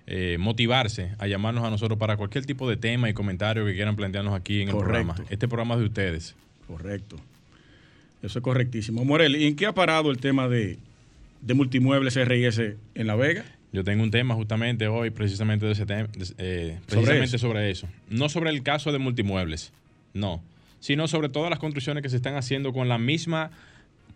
eh, 0.08 0.38
motivarse 0.40 1.12
a 1.20 1.28
llamarnos 1.28 1.64
a 1.64 1.70
nosotros 1.70 2.00
para 2.00 2.18
cualquier 2.18 2.46
tipo 2.46 2.68
de 2.68 2.78
tema 2.78 3.10
y 3.10 3.14
comentario 3.14 3.64
que 3.66 3.76
quieran 3.76 3.96
plantearnos 3.96 4.34
aquí 4.34 4.64
en 4.64 4.70
el 4.70 4.76
programa. 4.76 5.16
Este 5.30 5.48
programa 5.48 5.76
es 5.76 5.82
de 5.82 5.86
ustedes. 5.86 6.36
Correcto. 6.68 7.18
Eso 8.24 8.40
es 8.40 8.44
correctísimo. 8.44 9.06
Morel, 9.06 9.36
¿y 9.36 9.46
en 9.46 9.56
qué 9.56 9.68
ha 9.68 9.74
parado 9.74 10.10
el 10.12 10.18
tema 10.18 10.50
de, 10.50 10.78
de 11.42 11.54
multimuebles 11.54 12.16
RIS 12.16 12.60
en 12.96 13.08
La 13.08 13.16
Vega? 13.16 13.46
Yo 13.72 13.84
tengo 13.84 14.02
un 14.02 14.10
tema 14.10 14.34
justamente 14.34 14.88
hoy, 14.88 15.12
precisamente 15.12 15.68
de 15.68 15.74
ese 15.74 15.86
tema, 15.86 16.10
eh, 16.40 16.80
precisamente 16.88 17.38
sobre 17.38 17.70
eso. 17.70 17.88
No 18.10 18.28
sobre 18.28 18.50
el 18.50 18.64
caso 18.64 18.92
de 18.92 18.98
multimuebles, 18.98 19.72
no, 20.16 20.42
sino 20.80 21.08
sobre 21.08 21.30
todas 21.30 21.52
las 21.52 21.60
construcciones 21.60 22.02
que 22.02 22.10
se 22.10 22.16
están 22.16 22.36
haciendo 22.36 22.74
con 22.74 22.90
la 22.90 22.98
misma 22.98 23.52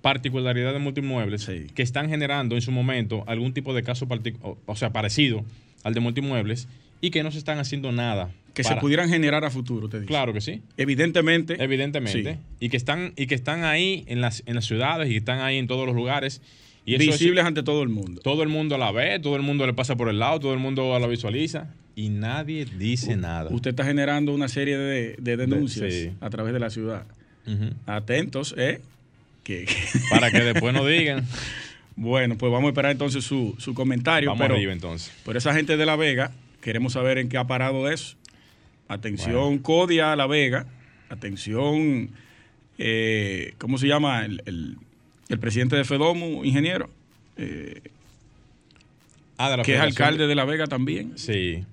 particularidad 0.03 0.73
de 0.73 0.79
multimuebles 0.79 1.41
Sí. 1.43 1.65
que 1.73 1.81
están 1.81 2.09
generando 2.09 2.53
en 2.55 2.61
su 2.61 2.71
momento 2.71 3.23
algún 3.25 3.53
tipo 3.53 3.73
de 3.73 3.81
caso 3.81 4.05
partic- 4.07 4.37
o, 4.43 4.57
o 4.67 4.75
sea 4.75 4.91
parecido 4.91 5.43
al 5.83 5.93
de 5.95 6.01
multimuebles 6.01 6.67
y 7.01 7.09
que 7.09 7.23
no 7.23 7.31
se 7.31 7.37
están 7.39 7.57
haciendo 7.57 7.91
nada 7.91 8.29
Que 8.53 8.63
se 8.63 8.75
pudieran 8.75 9.09
generar 9.09 9.43
a 9.45 9.49
futuro, 9.49 9.87
te 9.89 10.01
digo. 10.01 10.07
claro 10.09 10.31
que 10.33 10.41
sí 10.41 10.61
Evidentemente. 10.77 11.55
evidentemente 11.63 12.33
sí. 12.35 12.39
y 12.59 12.69
que 12.69 12.77
están 12.77 13.13
y 13.15 13.25
que 13.27 13.33
están 13.35 13.63
ahí 13.63 14.03
en 14.07 14.19
las 14.21 14.43
en 14.45 14.55
las 14.55 14.65
ciudades 14.65 15.09
y 15.09 15.15
están 15.15 15.39
ahí 15.39 15.57
en 15.57 15.67
todos 15.67 15.85
los 15.87 15.95
lugares 15.95 16.41
y 16.85 16.95
es- 16.95 16.99
visibles 16.99 17.45
ante 17.45 17.63
todo 17.63 17.81
el 17.81 17.89
mundo. 17.89 18.21
todo 18.21 18.43
el 18.43 18.49
mundo 18.49 18.77
la 18.77 18.91
ve, 18.91 19.19
todo 19.19 19.37
el 19.37 19.41
mundo 19.41 19.65
le 19.65 19.73
pasa 19.73 19.95
por 19.95 20.09
el 20.09 20.19
lado, 20.19 20.39
todo 20.41 20.53
el 20.53 20.59
mundo 20.59 20.99
la 20.99 21.07
visualiza 21.07 21.73
y 21.95 22.09
nadie 22.09 22.65
dice 22.65 23.15
nada. 23.15 23.49
Usted 23.51 23.69
está 23.69 23.85
generando 23.85 24.33
una 24.33 24.47
serie 24.49 24.77
de, 24.77 25.15
de 25.17 25.37
denuncias 25.37 25.93
sí. 25.93 26.11
a 26.19 26.29
través 26.29 26.51
de 26.51 26.59
la 26.59 26.69
ciudad. 26.69 27.05
Atentos, 27.85 28.55
¿eh? 28.57 28.81
Que, 29.43 29.67
Para 30.09 30.31
que 30.31 30.39
después 30.41 30.73
no 30.73 30.85
digan. 30.85 31.25
Bueno, 31.95 32.39
pues 32.39 32.51
vamos 32.51 32.69
a 32.69 32.69
esperar 32.71 32.91
entonces 32.91 33.23
su, 33.23 33.53
su 33.59 33.75
comentario. 33.75 34.31
Vamos 34.31 34.41
pero, 34.41 34.55
arriba 34.55 34.73
entonces. 34.73 35.13
Pero 35.23 35.37
esa 35.37 35.53
gente 35.53 35.77
de 35.77 35.85
La 35.85 35.95
Vega, 35.95 36.31
queremos 36.59 36.93
saber 36.93 37.19
en 37.19 37.29
qué 37.29 37.37
ha 37.37 37.45
parado 37.45 37.87
eso. 37.87 38.15
Atención, 38.87 39.59
Codia 39.59 40.15
La 40.15 40.25
Vega. 40.25 40.65
Atención, 41.09 42.09
eh, 42.79 43.53
¿cómo 43.59 43.77
se 43.77 43.87
llama? 43.87 44.25
El, 44.25 44.41
el- 44.47 44.77
el 45.29 45.37
presidente 45.39 45.75
de 45.75 45.83
Fedomu, 45.85 46.43
ingeniero, 46.43 46.89
eh, 47.37 47.81
Ah, 49.37 49.51
de 49.51 49.57
la 49.57 49.63
que 49.63 49.75
es 49.75 49.79
alcalde 49.79 50.25
de 50.25 50.33
La 50.35 50.45
Vega 50.45 50.65
también. 50.65 51.13
Sí. 51.17 51.63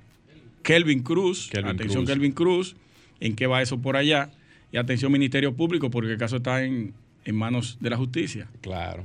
Kelvin 0.62 1.02
Cruz. 1.02 1.48
Kelvin 1.50 1.70
atención, 1.70 2.04
Cruz. 2.04 2.10
Kelvin 2.14 2.32
Cruz. 2.32 2.76
¿En 3.20 3.36
qué 3.36 3.46
va 3.46 3.62
eso 3.62 3.78
por 3.78 3.96
allá? 3.96 4.30
Y 4.70 4.76
atención, 4.76 5.10
Ministerio 5.12 5.54
Público, 5.54 5.90
porque 5.90 6.12
el 6.12 6.18
caso 6.18 6.36
está 6.36 6.62
en, 6.62 6.92
en 7.24 7.34
manos 7.36 7.78
de 7.80 7.90
la 7.90 7.96
justicia. 7.96 8.48
Claro. 8.60 9.04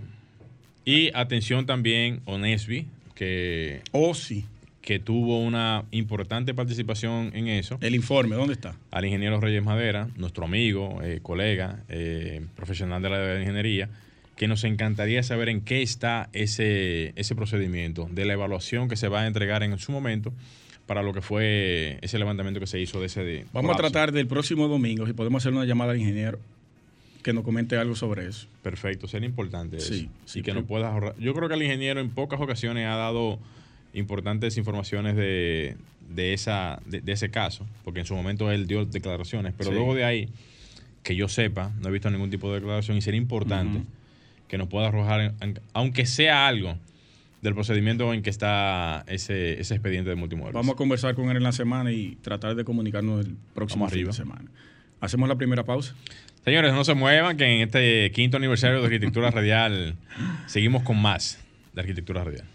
Y 0.85 1.09
atención 1.15 1.65
también, 1.65 2.21
Onesby, 2.25 2.85
que, 3.15 3.81
Oh, 3.91 4.13
sí. 4.13 4.45
que 4.81 4.99
tuvo 4.99 5.39
una 5.39 5.83
importante 5.91 6.53
participación 6.53 7.31
en 7.33 7.47
eso. 7.47 7.77
El 7.81 7.95
informe, 7.95 8.35
¿dónde 8.35 8.53
está? 8.53 8.75
Al 8.91 9.05
ingeniero 9.05 9.39
Reyes 9.41 9.63
Madera, 9.63 10.07
nuestro 10.15 10.45
amigo, 10.45 11.01
eh, 11.03 11.19
colega, 11.23 11.79
eh, 11.89 12.45
profesional 12.55 13.01
de 13.01 13.09
la 13.09 13.39
ingeniería, 13.39 13.89
que 14.35 14.47
nos 14.47 14.63
encantaría 14.65 15.23
saber 15.23 15.49
en 15.49 15.61
qué 15.61 15.81
está 15.81 16.29
ese, 16.33 17.13
ese 17.15 17.35
procedimiento 17.35 18.07
de 18.11 18.25
la 18.25 18.33
evaluación 18.33 18.89
que 18.89 18.95
se 18.97 19.07
va 19.07 19.21
a 19.21 19.27
entregar 19.27 19.63
en 19.63 19.77
su 19.79 19.91
momento 19.91 20.33
para 20.85 21.01
lo 21.01 21.13
que 21.13 21.21
fue 21.21 21.97
ese 22.01 22.19
levantamiento 22.19 22.59
que 22.59 22.67
se 22.67 22.79
hizo 22.79 22.99
de 22.99 23.07
ese... 23.07 23.23
de- 23.23 23.45
Vamos 23.53 23.73
a 23.73 23.77
tratar 23.77 24.11
del 24.11 24.27
próximo 24.27 24.67
domingo, 24.67 25.07
si 25.07 25.13
podemos 25.13 25.41
hacer 25.41 25.53
una 25.53 25.65
llamada 25.65 25.93
al 25.93 25.97
ingeniero 25.99 26.37
que 27.25 27.33
nos 27.33 27.43
comente 27.43 27.75
algo 27.75 27.95
sobre 27.95 28.27
eso. 28.27 28.45
Perfecto, 28.61 29.07
sería 29.07 29.27
importante 29.27 29.77
eso. 29.77 29.91
Sí, 29.91 30.09
sí, 30.25 30.39
y 30.39 30.41
que 30.43 30.53
nos 30.53 30.63
puedas 30.65 30.91
ahorrar. 30.93 31.15
Yo 31.17 31.33
creo 31.33 31.49
que 31.49 31.55
el 31.55 31.63
ingeniero 31.63 31.99
en 31.99 32.11
pocas 32.11 32.39
ocasiones 32.39 32.85
ha 32.85 32.95
dado 32.95 33.39
importantes 33.95 34.57
informaciones 34.57 35.15
de, 35.15 35.75
de 36.13 36.33
esa, 36.33 36.79
de, 36.85 37.01
de 37.01 37.11
ese 37.13 37.31
caso, 37.31 37.65
porque 37.83 38.01
en 38.01 38.05
su 38.05 38.13
momento 38.13 38.51
él 38.51 38.67
dio 38.67 38.85
declaraciones, 38.85 39.53
pero 39.57 39.71
Sí. 39.71 39.75
luego 39.75 39.95
de 39.95 40.03
ahí, 40.05 40.29
que 41.01 41.15
yo 41.15 41.27
sepa, 41.27 41.71
no 41.81 41.89
he 41.89 41.91
visto 41.91 42.11
ningún 42.11 42.29
tipo 42.29 42.47
de 42.49 42.59
declaración 42.59 42.95
y 42.97 43.01
sería 43.01 43.19
importante 43.19 43.81
que 44.47 44.59
nos 44.59 44.67
pueda 44.67 44.89
arrojar, 44.89 45.33
aunque 45.73 46.05
sea 46.05 46.45
algo, 46.47 46.77
del 47.41 47.55
procedimiento 47.55 48.13
en 48.13 48.21
que 48.21 48.29
está 48.29 49.03
ese, 49.07 49.59
ese 49.59 49.73
expediente 49.75 50.09
de 50.11 50.15
multimuebles. 50.15 50.53
Vamos 50.53 50.73
a 50.73 50.77
conversar 50.77 51.15
con 51.15 51.29
él 51.31 51.37
en 51.37 51.43
la 51.43 51.51
semana 51.51 51.91
y 51.91 52.17
tratar 52.21 52.53
de 52.55 52.63
comunicarnos 52.63 53.25
el 53.25 53.35
próximo 53.55 53.81
Vamos 53.85 53.93
fin 53.93 53.99
arriba. 54.01 54.11
de 54.11 54.17
semana. 54.17 54.51
Hacemos 55.01 55.27
la 55.29 55.35
primera 55.35 55.63
pausa. 55.63 55.95
Señores, 56.45 56.73
no 56.73 56.83
se 56.83 56.93
muevan, 56.93 57.37
que 57.37 57.45
en 57.45 57.61
este 57.61 58.11
quinto 58.11 58.37
aniversario 58.37 58.79
de 58.79 58.85
Arquitectura 58.85 59.31
Radial 59.31 59.95
seguimos 60.45 60.83
con 60.83 61.01
más 61.01 61.39
de 61.73 61.81
Arquitectura 61.81 62.23
Radial. 62.23 62.45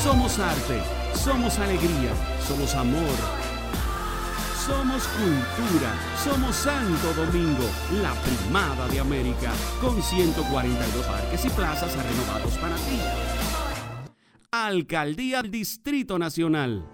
Somos 0.02 0.40
arte, 0.40 0.83
somos 1.14 1.56
alegría, 1.61 2.11
somos 2.44 2.75
amor. 2.75 3.14
Somos 4.66 5.06
cultura, 5.06 5.94
somos 6.25 6.56
Santo 6.56 7.14
Domingo, 7.14 7.64
la 8.02 8.12
primada 8.14 8.88
de 8.88 8.99
América, 8.99 9.52
con 9.80 10.02
142 10.02 11.06
parques 11.06 11.44
y 11.44 11.50
plazas 11.50 11.94
renovados 11.94 12.54
para 12.59 12.75
ti. 12.75 12.99
Alcaldía 14.50 15.42
Distrito 15.42 16.18
Nacional. 16.18 16.93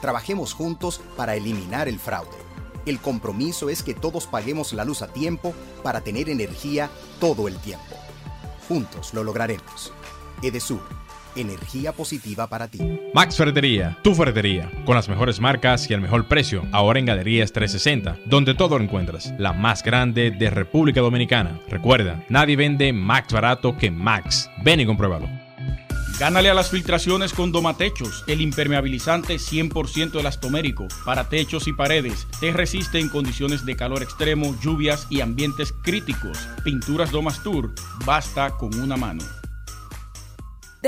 Trabajemos 0.00 0.52
juntos 0.52 1.00
para 1.16 1.34
eliminar 1.34 1.88
el 1.88 1.98
fraude. 1.98 2.36
El 2.86 3.00
compromiso 3.00 3.68
es 3.68 3.82
que 3.82 3.94
todos 3.94 4.26
paguemos 4.26 4.72
la 4.72 4.84
luz 4.84 5.02
a 5.02 5.08
tiempo 5.08 5.54
para 5.82 6.00
tener 6.00 6.30
energía 6.30 6.88
todo 7.20 7.48
el 7.48 7.56
tiempo. 7.58 7.96
Juntos 8.66 9.12
lo 9.12 9.24
lograremos. 9.24 9.92
Edesur, 10.42 10.80
energía 11.36 11.92
positiva 11.92 12.46
para 12.46 12.68
ti. 12.68 12.80
Max 13.12 13.36
Ferretería, 13.36 13.98
tu 14.02 14.14
ferretería, 14.14 14.70
con 14.84 14.94
las 14.94 15.08
mejores 15.08 15.40
marcas 15.40 15.90
y 15.90 15.94
el 15.94 16.00
mejor 16.00 16.28
precio, 16.28 16.64
ahora 16.72 16.98
en 16.98 17.06
Galerías 17.06 17.52
360, 17.52 18.18
donde 18.26 18.54
todo 18.54 18.78
lo 18.78 18.84
encuentras, 18.84 19.34
la 19.38 19.52
más 19.52 19.82
grande 19.82 20.30
de 20.30 20.50
República 20.50 21.00
Dominicana. 21.00 21.60
Recuerda, 21.68 22.24
nadie 22.28 22.56
vende 22.56 22.92
más 22.92 23.24
barato 23.30 23.76
que 23.76 23.90
Max. 23.90 24.50
Ven 24.62 24.80
y 24.80 24.86
compruébalo. 24.86 25.28
Gánale 26.18 26.50
a 26.50 26.54
las 26.54 26.70
filtraciones 26.70 27.32
con 27.32 27.52
Domatechos, 27.52 28.24
el 28.26 28.40
impermeabilizante 28.40 29.36
100% 29.36 30.18
elastomérico 30.18 30.88
para 31.04 31.28
techos 31.28 31.68
y 31.68 31.72
paredes. 31.72 32.26
Te 32.40 32.52
resiste 32.52 32.98
en 32.98 33.08
condiciones 33.08 33.64
de 33.64 33.76
calor 33.76 34.02
extremo, 34.02 34.56
lluvias 34.60 35.06
y 35.10 35.20
ambientes 35.20 35.72
críticos. 35.84 36.36
Pinturas 36.64 37.12
Domastur, 37.12 37.72
basta 38.04 38.50
con 38.56 38.74
una 38.80 38.96
mano. 38.96 39.22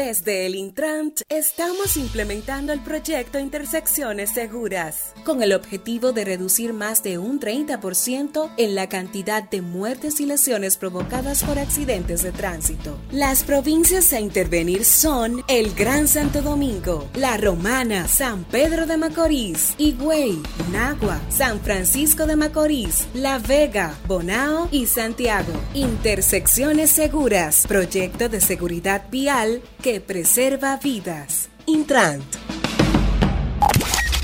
Desde 0.00 0.47
el 0.47 0.54
Intrant 0.54 1.21
estamos 1.28 1.99
implementando 1.99 2.73
el 2.73 2.80
proyecto 2.80 3.38
Intersecciones 3.38 4.30
Seguras, 4.30 5.12
con 5.25 5.42
el 5.42 5.52
objetivo 5.52 6.12
de 6.12 6.25
reducir 6.25 6.73
más 6.73 7.02
de 7.02 7.19
un 7.19 7.38
30% 7.38 8.50
en 8.57 8.75
la 8.75 8.88
cantidad 8.88 9.42
de 9.42 9.61
muertes 9.61 10.19
y 10.21 10.25
lesiones 10.25 10.78
provocadas 10.78 11.45
por 11.45 11.59
accidentes 11.59 12.23
de 12.23 12.33
tránsito. 12.33 12.97
Las 13.12 13.45
provincias 13.45 14.14
a 14.14 14.21
intervenir 14.21 14.87
son 14.87 15.45
el 15.49 15.75
Gran 15.75 16.09
Santo 16.09 16.40
Domingo, 16.40 17.07
La 17.12 17.37
Romana, 17.37 18.09
San 18.09 18.45
Pedro 18.45 18.87
de 18.87 18.97
Macorís, 18.97 19.75
Higüey, 19.76 20.40
Nagua, 20.73 21.21
San 21.28 21.61
Francisco 21.61 22.25
de 22.25 22.37
Macorís, 22.37 23.07
La 23.12 23.38
Vega, 23.38 23.95
Bonao 24.09 24.66
y 24.73 24.87
Santiago. 24.87 25.52
Intersecciones 25.75 26.88
Seguras, 26.88 27.66
proyecto 27.69 28.30
de 28.30 28.40
seguridad 28.40 29.04
vial 29.11 29.61
que 29.83 29.89
preserva 29.99 30.76
vidas. 30.76 31.49
Intrant. 31.66 32.23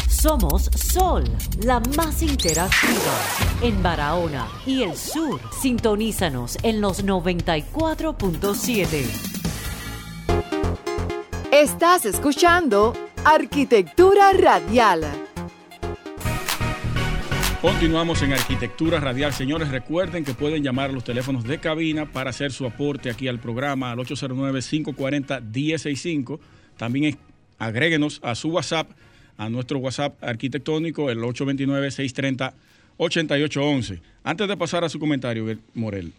Somos 0.09 0.71
Sol, 0.93 1.25
la 1.65 1.81
más 1.97 2.23
interactiva 2.23 3.19
en 3.63 3.83
Barahona 3.83 4.47
y 4.65 4.83
el 4.83 4.97
sur. 4.97 5.41
Sintonízanos 5.61 6.57
en 6.63 6.81
los 6.81 7.05
94.7. 7.05 9.03
Estás 11.51 12.07
escuchando 12.07 12.93
Arquitectura 13.25 14.33
Radial. 14.35 15.26
Continuamos 17.67 18.23
en 18.23 18.33
Arquitectura 18.33 19.01
Radial. 19.01 19.33
Señores, 19.33 19.71
recuerden 19.71 20.25
que 20.25 20.35
pueden 20.35 20.63
llamar 20.63 20.91
a 20.91 20.93
los 20.93 21.03
teléfonos 21.03 21.43
de 21.43 21.59
cabina 21.59 22.07
para 22.07 22.31
hacer 22.31 22.53
su 22.53 22.65
aporte 22.65 23.11
aquí 23.11 23.27
al 23.27 23.41
programa 23.41 23.91
al 23.91 23.99
809-540-1065. 23.99 26.39
También 26.77 27.19
agréguenos 27.59 28.21
a 28.23 28.37
su 28.37 28.51
WhatsApp, 28.51 28.89
a 29.37 29.49
nuestro 29.49 29.81
WhatsApp 29.81 30.23
arquitectónico, 30.23 31.11
el 31.11 31.19
829-630-8811. 31.19 34.01
Antes 34.23 34.47
de 34.47 34.57
pasar 34.57 34.85
a 34.85 34.89
su 34.89 35.01
comentario, 35.01 35.59
Morel, 35.75 36.13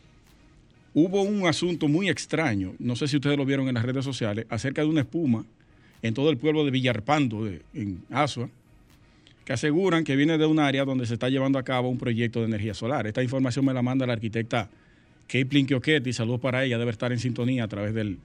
hubo 0.93 1.21
un 1.21 1.47
asunto 1.47 1.87
muy 1.87 2.09
extraño, 2.09 2.73
no 2.77 2.97
sé 2.97 3.07
si 3.07 3.15
ustedes 3.15 3.37
lo 3.37 3.45
vieron 3.45 3.69
en 3.69 3.75
las 3.75 3.85
redes 3.85 4.03
sociales, 4.03 4.45
acerca 4.49 4.81
de 4.81 4.89
una 4.89 4.99
espuma 4.99 5.45
en 6.01 6.13
todo 6.13 6.29
el 6.29 6.35
pueblo 6.35 6.65
de 6.65 6.71
Villarpando, 6.71 7.47
en 7.73 8.03
Asua, 8.11 8.49
que 9.47 9.53
aseguran 9.53 10.03
que 10.03 10.17
viene 10.17 10.37
de 10.37 10.45
un 10.45 10.59
área 10.59 10.83
donde 10.83 11.05
se 11.05 11.13
está 11.13 11.29
llevando 11.29 11.57
a 11.57 11.63
cabo 11.63 11.87
un 11.87 11.97
proyecto 11.97 12.41
de 12.41 12.47
energía 12.47 12.73
solar. 12.73 13.07
Esta 13.07 13.23
información 13.23 13.63
me 13.63 13.73
la 13.73 13.81
manda 13.81 14.05
la 14.05 14.11
arquitecta 14.11 14.69
Caitlin 15.25 15.65
Chiochetti, 15.65 16.11
saludos 16.11 16.41
para 16.41 16.65
ella, 16.65 16.77
debe 16.77 16.91
estar 16.91 17.13
en 17.13 17.19
sintonía 17.19 17.63
a 17.63 17.67
través 17.69 17.93
del, 17.93 18.17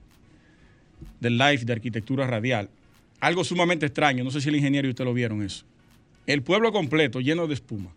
del 1.21 1.37
live 1.37 1.59
de 1.63 1.71
arquitectura 1.71 2.27
radial. 2.27 2.67
Algo 3.21 3.45
sumamente 3.45 3.85
extraño, 3.85 4.25
no 4.25 4.31
sé 4.31 4.41
si 4.41 4.49
el 4.49 4.57
ingeniero 4.57 4.85
y 4.85 4.91
usted 4.91 5.05
lo 5.05 5.13
vieron 5.13 5.41
eso. 5.43 5.63
El 6.27 6.41
pueblo 6.41 6.73
completo 6.73 7.21
lleno 7.21 7.47
de 7.47 7.53
espuma. 7.53 7.91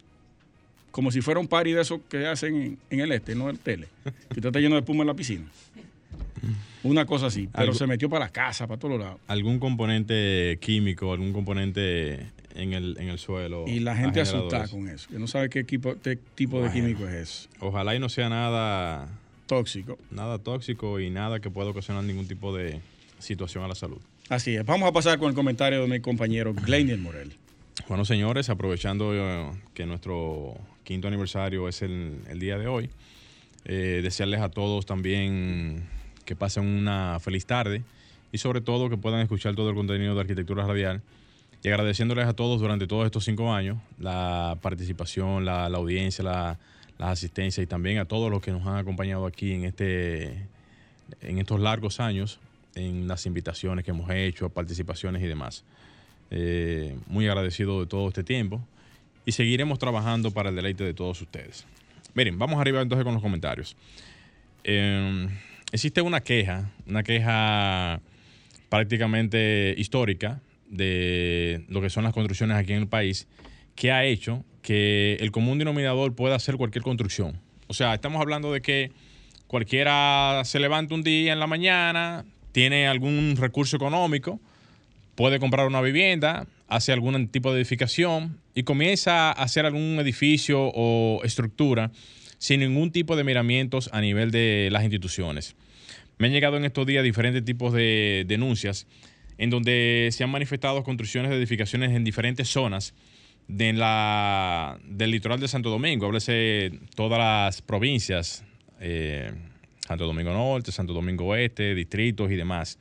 Como 0.93 1.11
si 1.11 1.21
fuera 1.21 1.41
un 1.41 1.49
party 1.49 1.73
de 1.73 1.83
esos 1.83 2.01
que 2.09 2.29
hacen 2.29 2.55
en, 2.55 2.79
en 2.91 3.01
el 3.01 3.11
este, 3.11 3.35
no 3.35 3.51
el 3.51 3.59
tele. 3.59 3.89
Que 4.05 4.35
usted 4.39 4.47
está 4.47 4.61
lleno 4.61 4.77
de 4.77 4.83
espuma 4.83 5.03
en 5.03 5.09
la 5.09 5.15
piscina. 5.15 5.47
Una 6.85 7.05
cosa 7.07 7.27
así. 7.27 7.49
Pero 7.51 7.65
Algo- 7.65 7.75
se 7.75 7.89
metió 7.89 8.09
para 8.09 8.27
la 8.27 8.31
casa, 8.31 8.69
para 8.69 8.79
todos 8.79 9.01
lados. 9.01 9.19
Algún 9.27 9.59
componente 9.59 10.59
químico, 10.61 11.13
algún 11.13 11.33
componente 11.33 12.21
en 12.57 12.73
el, 12.73 12.97
en 12.99 13.09
el 13.09 13.19
suelo. 13.19 13.65
Y 13.67 13.81
la 13.81 13.97
gente 13.97 14.21
asustada 14.21 14.69
con 14.69 14.89
eso. 14.89 15.09
Que 15.09 15.19
no 15.19 15.27
sabe 15.27 15.49
qué, 15.51 15.61
equipo- 15.67 15.97
qué 16.03 16.17
tipo 16.35 16.61
de 16.63 16.71
químico 16.73 17.07
es 17.09 17.15
eso. 17.15 17.49
Ojalá 17.61 17.95
y 17.95 17.99
no 17.99 18.09
sea 18.09 18.29
nada 18.29 19.09
tóxico. 19.47 19.99
Nada 20.11 20.39
tóxico 20.39 20.99
y 21.01 21.11
nada 21.11 21.41
que 21.41 21.51
pueda 21.51 21.71
ocasionar 21.71 22.05
ningún 22.05 22.27
tipo 22.27 22.55
de 22.57 22.81
situación 23.19 23.65
a 23.65 23.69
la 23.69 23.75
salud. 23.75 23.99
Así 24.29 24.57
es. 24.57 24.65
Vamos 24.67 24.89
a 24.89 24.93
pasar 24.93 25.19
con 25.19 25.29
el 25.29 25.35
comentario 25.35 25.83
de 25.83 25.89
mi 25.89 26.01
compañero 26.01 26.53
Gleinier 26.53 26.99
Morel. 26.99 27.33
Bueno, 27.89 28.05
señores, 28.05 28.49
aprovechando 28.51 29.13
eh, 29.15 29.51
que 29.75 29.87
nuestro 29.87 30.55
quinto 30.83 31.09
aniversario 31.09 31.69
es 31.69 31.83
el, 31.83 32.17
el 32.29 32.39
día 32.41 32.59
de 32.59 32.67
hoy, 32.67 32.89
eh, 33.65 34.01
desearles 34.03 34.41
a 34.41 34.49
todos 34.49 34.87
también 34.87 35.85
que 36.25 36.35
pasen 36.35 36.65
una 36.67 37.19
feliz 37.21 37.47
tarde 37.47 37.83
y 38.33 38.39
sobre 38.39 38.61
todo 38.61 38.89
que 38.91 38.97
puedan 38.97 39.21
escuchar 39.21 39.55
todo 39.55 39.69
el 39.71 39.77
contenido 39.77 40.15
de 40.15 40.21
Arquitectura 40.23 40.67
Radial 40.67 41.03
y 41.67 41.69
agradeciéndoles 41.69 42.29
a 42.29 42.33
todos 42.33 42.61
durante 42.61 42.87
todos 42.87 43.07
estos 43.07 43.25
cinco 43.25 43.53
años 43.53 43.79
la 43.99 44.57
participación, 44.63 45.45
la, 45.45 45.67
audiencia, 45.67 46.23
la, 46.23 46.61
la 46.97 47.11
asistencia 47.11 47.61
y 47.61 47.67
también 47.67 47.99
a 47.99 48.05
todos 48.05 48.31
los 48.31 48.41
que 48.41 48.53
nos 48.53 48.65
han 48.69 48.77
acompañado 48.77 49.27
aquí 49.27 49.53
en, 49.53 49.65
este, 49.65 50.47
en 51.23 51.39
estos 51.39 51.59
largos 51.59 51.99
años, 51.99 52.39
en 52.77 53.09
las 53.09 53.27
invitaciones 53.27 53.85
que 53.85 53.91
hemos 53.91 54.09
hecho, 54.11 54.49
participaciones 54.49 55.21
y 55.25 55.27
demás. 55.27 55.65
Eh, 56.31 56.97
muy 57.09 57.27
agradecido 57.27 57.81
de 57.81 57.87
todo 57.87 58.07
este 58.07 58.23
tiempo 58.23 58.65
y 59.25 59.33
seguiremos 59.33 59.81
trabajando 59.81 60.31
para 60.31 60.51
el 60.51 60.55
deleite 60.55 60.85
de 60.85 60.95
todos 60.95 61.21
ustedes. 61.21 61.67
Miren, 62.15 62.39
vamos 62.39 62.61
arriba 62.61 62.81
entonces 62.81 63.03
con 63.03 63.13
los 63.13 63.23
comentarios. 63.25 63.77
Eh, 64.63 65.27
existe 65.73 66.01
una 66.01 66.21
queja, 66.21 66.71
una 66.87 67.03
queja 67.03 68.01
prácticamente 68.69 69.75
histórica 69.77 70.41
de 70.69 71.65
lo 71.69 71.81
que 71.81 71.91
son 71.91 72.05
las 72.05 72.13
construcciones 72.13 72.57
aquí 72.57 72.73
en 72.73 72.81
el 72.81 72.89
país, 72.89 73.29
que 73.75 73.93
ha 73.93 74.05
hecho 74.05 74.45
que 74.63 75.17
el 75.21 75.31
común 75.31 75.59
denominador 75.59 76.15
pueda 76.15 76.35
hacer 76.35 76.57
cualquier 76.57 76.83
construcción. 76.83 77.41
O 77.69 77.75
sea, 77.75 77.95
estamos 77.95 78.21
hablando 78.21 78.53
de 78.53 78.63
que 78.63 78.91
cualquiera 79.47 80.43
se 80.45 80.59
levanta 80.61 80.95
un 80.95 81.03
día 81.03 81.33
en 81.33 81.41
la 81.41 81.47
mañana, 81.47 82.25
tiene 82.53 82.89
algún 82.89 83.37
recurso 83.37 83.77
económico, 83.77 84.41
puede 85.15 85.39
comprar 85.39 85.67
una 85.67 85.81
vivienda, 85.81 86.47
hace 86.69 86.93
algún 86.93 87.29
tipo 87.29 87.53
de 87.53 87.61
edificación 87.61 88.41
y 88.55 88.65
comienza 88.65 89.29
a 89.29 89.33
hacer 89.33 89.67
algún 89.67 89.99
edificio 90.01 90.71
o 90.75 91.21
estructura 91.23 91.91
sin 92.39 92.61
ningún 92.61 92.93
tipo 92.93 93.17
de 93.17 93.25
miramientos 93.25 93.89
a 93.93 94.01
nivel 94.01 94.31
de 94.31 94.69
las 94.71 94.83
instituciones. 94.83 95.57
Me 96.19 96.27
han 96.27 96.33
llegado 96.33 96.57
en 96.57 96.65
estos 96.65 96.87
días 96.87 97.05
diferentes 97.05 97.45
tipos 97.45 97.73
de 97.73 98.25
denuncias 98.27 98.87
en 99.39 99.51
donde 99.51 100.09
se 100.13 100.25
han 100.25 100.31
manifestado 100.31 100.83
construcciones 100.83 101.31
de 101.31 101.37
edificaciones 101.37 101.93
en 101.93 102.05
diferentes 102.05 102.49
zonas 102.49 102.95
de 103.49 103.73
la, 103.73 104.79
del 104.85 105.11
litoral 105.11 105.41
de 105.41 105.49
Santo 105.49 105.71
Domingo, 105.71 106.07
háblese 106.07 106.73
todas 106.95 107.19
las 107.19 107.63
provincias, 107.63 108.45
eh, 108.81 109.33
Santo 109.87 110.07
Domingo 110.07 110.33
Norte, 110.33 110.73
Santo 110.73 110.93
Domingo 110.93 111.27
Oeste, 111.27 111.75
distritos 111.75 112.31
y 112.31 112.37
demás, 112.37 112.79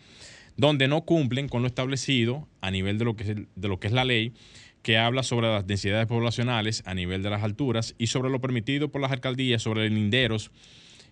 donde 0.58 0.88
no 0.88 1.02
cumplen 1.02 1.50
con 1.50 1.62
lo 1.62 1.68
establecido 1.68 2.48
a 2.62 2.72
nivel 2.72 2.98
de 2.98 3.06
lo 3.06 3.16
que 3.16 3.24
es, 3.24 3.36
de 3.56 3.68
lo 3.68 3.80
que 3.80 3.88
es 3.88 3.94
la 3.94 4.06
ley, 4.06 4.34
que 4.82 4.98
habla 4.98 5.24
sobre 5.24 5.48
las 5.48 5.66
densidades 5.66 6.06
poblacionales 6.08 6.84
a 6.86 6.94
nivel 6.94 7.24
de 7.24 7.30
las 7.30 7.44
alturas 7.44 7.96
y 7.98 8.08
sobre 8.08 8.30
lo 8.30 8.40
permitido 8.40 8.90
por 8.90 9.02
las 9.02 9.12
alcaldías 9.12 9.62
sobre 9.62 9.90
linderos 9.90 10.52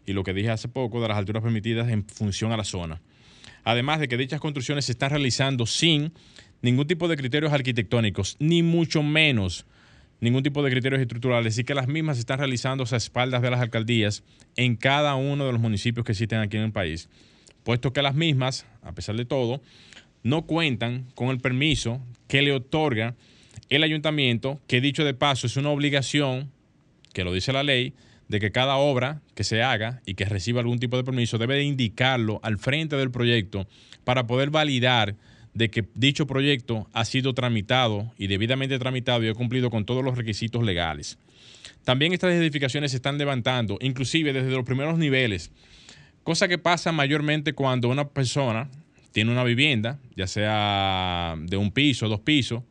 y 0.06 0.14
lo 0.14 0.24
que 0.24 0.34
dije 0.34 0.52
hace 0.52 0.68
poco 0.68 1.02
de 1.02 1.08
las 1.08 1.18
alturas 1.18 1.42
permitidas 1.42 1.90
en 1.90 2.06
función 2.06 2.52
a 2.52 2.58
la 2.58 2.64
zona. 2.64 3.02
Además 3.64 4.00
de 4.00 4.08
que 4.08 4.18
dichas 4.18 4.40
construcciones 4.40 4.86
se 4.86 4.92
están 4.92 5.12
realizando 5.12 5.66
sin 5.66 6.14
ningún 6.62 6.88
tipo 6.88 7.08
de 7.08 7.18
criterios 7.18 7.54
arquitectónicos, 7.54 8.36
ni 8.40 8.64
mucho 8.64 9.04
menos 9.04 9.66
ningún 10.20 10.44
tipo 10.44 10.64
de 10.64 10.72
criterios 10.72 11.02
estructurales, 11.02 11.58
y 11.58 11.64
que 11.66 11.74
las 11.74 11.88
mismas 11.88 12.16
se 12.18 12.22
están 12.22 12.40
realizando 12.40 12.86
a 12.90 12.96
espaldas 12.96 13.42
de 13.42 13.52
las 13.52 13.60
alcaldías 13.60 14.24
en 14.56 14.78
cada 14.78 15.16
uno 15.16 15.46
de 15.46 15.52
los 15.52 15.60
municipios 15.60 16.06
que 16.06 16.14
existen 16.14 16.40
aquí 16.40 16.56
en 16.56 16.64
el 16.64 16.72
país, 16.72 17.10
puesto 17.64 17.92
que 17.92 18.02
las 18.02 18.16
mismas, 18.16 18.66
a 18.82 18.94
pesar 18.94 19.18
de 19.18 19.26
todo, 19.26 19.62
no 20.24 20.44
cuentan 20.44 21.08
con 21.16 21.30
el 21.30 21.40
permiso 21.40 22.02
que 22.28 22.42
le 22.42 22.54
otorga 22.54 23.16
el 23.70 23.84
ayuntamiento, 23.84 24.62
que 24.68 24.80
dicho 24.80 25.04
de 25.04 25.14
paso 25.14 25.48
es 25.48 25.58
una 25.58 25.70
obligación, 25.70 26.52
que 27.14 27.26
lo 27.26 27.34
dice 27.34 27.52
la 27.52 27.64
ley, 27.64 27.94
de 28.34 28.40
que 28.40 28.52
cada 28.52 28.78
obra 28.78 29.22
que 29.36 29.44
se 29.44 29.62
haga 29.62 30.02
y 30.08 30.16
que 30.16 30.26
reciba 30.26 30.60
algún 30.60 30.80
tipo 30.80 30.98
de 30.98 31.04
permiso 31.04 31.38
debe 31.38 31.54
de 31.54 31.66
indicarlo 31.66 32.40
al 32.42 32.58
frente 32.58 32.96
del 32.96 33.12
proyecto 33.12 33.68
para 34.06 34.26
poder 34.26 34.50
validar 34.50 35.16
de 35.54 35.70
que 35.70 35.86
dicho 35.94 36.26
proyecto 36.26 36.88
ha 36.94 37.06
sido 37.06 37.36
tramitado 37.36 38.12
y 38.18 38.26
debidamente 38.26 38.80
tramitado 38.80 39.24
y 39.24 39.28
ha 39.28 39.36
cumplido 39.36 39.70
con 39.70 39.86
todos 39.86 40.04
los 40.04 40.18
requisitos 40.18 40.64
legales. 40.64 41.20
También 41.84 42.12
estas 42.12 42.34
edificaciones 42.34 42.90
se 42.90 42.98
están 42.98 43.20
levantando, 43.20 43.78
inclusive 43.82 44.34
desde 44.34 44.50
los 44.50 44.66
primeros 44.66 44.98
niveles, 44.98 45.52
cosa 46.24 46.48
que 46.48 46.58
pasa 46.58 46.92
mayormente 46.92 47.54
cuando 47.54 47.88
una 47.88 48.08
persona 48.08 48.68
tiene 49.12 49.32
una 49.32 49.44
vivienda, 49.44 50.00
ya 50.16 50.26
sea 50.26 51.36
de 51.38 51.58
un 51.58 51.70
piso, 51.70 52.10
dos 52.10 52.22
pisos, 52.22 52.64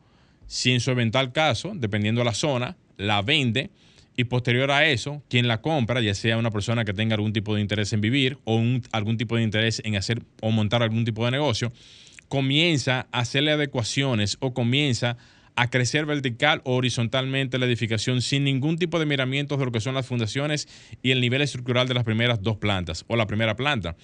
si 0.45 0.73
en 0.73 0.81
su 0.81 0.91
eventual 0.91 1.31
caso, 1.31 1.71
dependiendo 1.73 2.19
de 2.19 2.25
la 2.25 2.33
zona, 2.33 2.75
la 2.97 3.21
vende 3.21 3.69
y 4.15 4.25
posterior 4.25 4.71
a 4.71 4.87
eso, 4.87 5.23
quien 5.29 5.47
la 5.47 5.61
compra, 5.61 6.01
ya 6.01 6.13
sea 6.13 6.37
una 6.37 6.51
persona 6.51 6.85
que 6.85 6.93
tenga 6.93 7.15
algún 7.15 7.33
tipo 7.33 7.55
de 7.55 7.61
interés 7.61 7.93
en 7.93 8.01
vivir 8.01 8.37
o 8.45 8.61
algún 8.91 9.17
tipo 9.17 9.35
de 9.35 9.43
interés 9.43 9.81
en 9.83 9.95
hacer 9.95 10.21
o 10.41 10.51
montar 10.51 10.83
algún 10.83 11.05
tipo 11.05 11.25
de 11.25 11.31
negocio, 11.31 11.71
comienza 12.27 13.07
a 13.11 13.19
hacerle 13.19 13.51
adecuaciones 13.51 14.37
o 14.39 14.53
comienza 14.53 15.17
a 15.55 15.69
crecer 15.69 16.05
vertical 16.05 16.61
o 16.65 16.75
horizontalmente 16.75 17.59
la 17.59 17.65
edificación 17.65 18.21
sin 18.21 18.43
ningún 18.43 18.77
tipo 18.77 18.99
de 18.99 19.05
miramientos 19.05 19.59
de 19.59 19.65
lo 19.65 19.71
que 19.71 19.81
son 19.81 19.93
las 19.93 20.07
fundaciones 20.07 20.67
y 21.01 21.11
el 21.11 21.21
nivel 21.21 21.41
estructural 21.41 21.87
de 21.87 21.93
las 21.93 22.03
primeras 22.03 22.41
dos 22.41 22.57
plantas 22.57 23.05
o 23.07 23.15
la 23.15 23.27
primera 23.27 23.55
planta. 23.55 23.95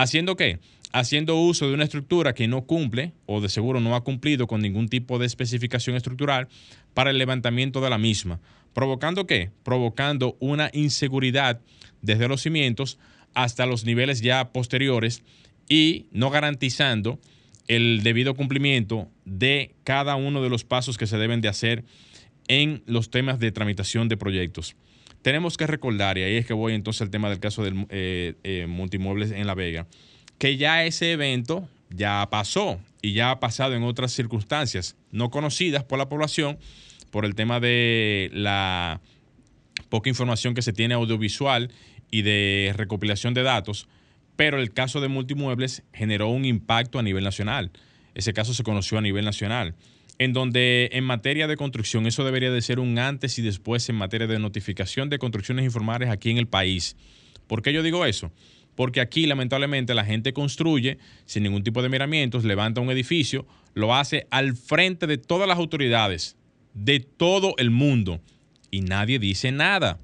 ¿Haciendo 0.00 0.34
qué? 0.34 0.60
Haciendo 0.94 1.36
uso 1.36 1.68
de 1.68 1.74
una 1.74 1.84
estructura 1.84 2.32
que 2.32 2.48
no 2.48 2.62
cumple 2.62 3.12
o 3.26 3.42
de 3.42 3.50
seguro 3.50 3.80
no 3.80 3.94
ha 3.94 4.02
cumplido 4.02 4.46
con 4.46 4.62
ningún 4.62 4.88
tipo 4.88 5.18
de 5.18 5.26
especificación 5.26 5.94
estructural 5.94 6.48
para 6.94 7.10
el 7.10 7.18
levantamiento 7.18 7.82
de 7.82 7.90
la 7.90 7.98
misma. 7.98 8.40
¿Provocando 8.72 9.26
qué? 9.26 9.50
Provocando 9.62 10.38
una 10.40 10.70
inseguridad 10.72 11.60
desde 12.00 12.28
los 12.28 12.40
cimientos 12.40 12.98
hasta 13.34 13.66
los 13.66 13.84
niveles 13.84 14.22
ya 14.22 14.52
posteriores 14.52 15.22
y 15.68 16.06
no 16.12 16.30
garantizando 16.30 17.20
el 17.68 18.02
debido 18.02 18.34
cumplimiento 18.34 19.10
de 19.26 19.74
cada 19.84 20.16
uno 20.16 20.42
de 20.42 20.48
los 20.48 20.64
pasos 20.64 20.96
que 20.96 21.06
se 21.06 21.18
deben 21.18 21.42
de 21.42 21.48
hacer 21.48 21.84
en 22.48 22.82
los 22.86 23.10
temas 23.10 23.38
de 23.38 23.52
tramitación 23.52 24.08
de 24.08 24.16
proyectos. 24.16 24.76
Tenemos 25.22 25.56
que 25.56 25.66
recordar, 25.66 26.16
y 26.16 26.22
ahí 26.22 26.36
es 26.36 26.46
que 26.46 26.54
voy 26.54 26.74
entonces 26.74 27.02
al 27.02 27.10
tema 27.10 27.28
del 27.28 27.40
caso 27.40 27.62
del 27.62 27.86
eh, 27.90 28.34
eh, 28.42 28.66
multimuebles 28.66 29.32
en 29.32 29.46
La 29.46 29.54
Vega, 29.54 29.86
que 30.38 30.56
ya 30.56 30.84
ese 30.84 31.12
evento 31.12 31.68
ya 31.90 32.26
pasó 32.30 32.80
y 33.02 33.12
ya 33.12 33.30
ha 33.30 33.40
pasado 33.40 33.74
en 33.74 33.82
otras 33.82 34.12
circunstancias 34.12 34.96
no 35.10 35.30
conocidas 35.30 35.84
por 35.84 35.98
la 35.98 36.08
población 36.08 36.58
por 37.10 37.24
el 37.24 37.34
tema 37.34 37.60
de 37.60 38.30
la 38.32 39.00
poca 39.88 40.08
información 40.08 40.54
que 40.54 40.62
se 40.62 40.72
tiene 40.72 40.94
audiovisual 40.94 41.70
y 42.10 42.22
de 42.22 42.72
recopilación 42.76 43.34
de 43.34 43.42
datos, 43.42 43.88
pero 44.36 44.58
el 44.58 44.72
caso 44.72 45.00
de 45.00 45.08
multimuebles 45.08 45.82
generó 45.92 46.28
un 46.28 46.44
impacto 46.44 46.98
a 46.98 47.02
nivel 47.02 47.24
nacional. 47.24 47.70
Ese 48.14 48.32
caso 48.32 48.54
se 48.54 48.62
conoció 48.62 48.98
a 48.98 49.02
nivel 49.02 49.24
nacional. 49.24 49.74
En 50.20 50.34
donde 50.34 50.90
en 50.92 51.02
materia 51.02 51.46
de 51.46 51.56
construcción 51.56 52.06
eso 52.06 52.24
debería 52.24 52.50
de 52.50 52.60
ser 52.60 52.78
un 52.78 52.98
antes 52.98 53.38
y 53.38 53.42
después 53.42 53.88
en 53.88 53.96
materia 53.96 54.26
de 54.26 54.38
notificación 54.38 55.08
de 55.08 55.18
construcciones 55.18 55.64
informales 55.64 56.10
aquí 56.10 56.28
en 56.28 56.36
el 56.36 56.46
país. 56.46 56.94
¿Por 57.46 57.62
qué 57.62 57.72
yo 57.72 57.82
digo 57.82 58.04
eso? 58.04 58.30
Porque 58.74 59.00
aquí 59.00 59.26
lamentablemente 59.26 59.94
la 59.94 60.04
gente 60.04 60.34
construye 60.34 60.98
sin 61.24 61.44
ningún 61.44 61.64
tipo 61.64 61.80
de 61.80 61.88
miramientos, 61.88 62.44
levanta 62.44 62.82
un 62.82 62.90
edificio, 62.90 63.46
lo 63.72 63.94
hace 63.94 64.26
al 64.30 64.56
frente 64.56 65.06
de 65.06 65.16
todas 65.16 65.48
las 65.48 65.56
autoridades 65.56 66.36
de 66.74 67.00
todo 67.00 67.54
el 67.56 67.70
mundo 67.70 68.20
y 68.70 68.82
nadie 68.82 69.18
dice 69.18 69.52
nada, 69.52 69.98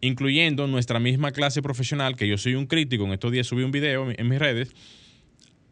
incluyendo 0.00 0.66
nuestra 0.66 0.98
misma 0.98 1.30
clase 1.30 1.62
profesional, 1.62 2.16
que 2.16 2.26
yo 2.26 2.36
soy 2.36 2.56
un 2.56 2.66
crítico, 2.66 3.04
en 3.04 3.12
estos 3.12 3.30
días 3.30 3.46
subí 3.46 3.62
un 3.62 3.70
video 3.70 4.10
en 4.10 4.28
mis 4.28 4.40
redes, 4.40 4.74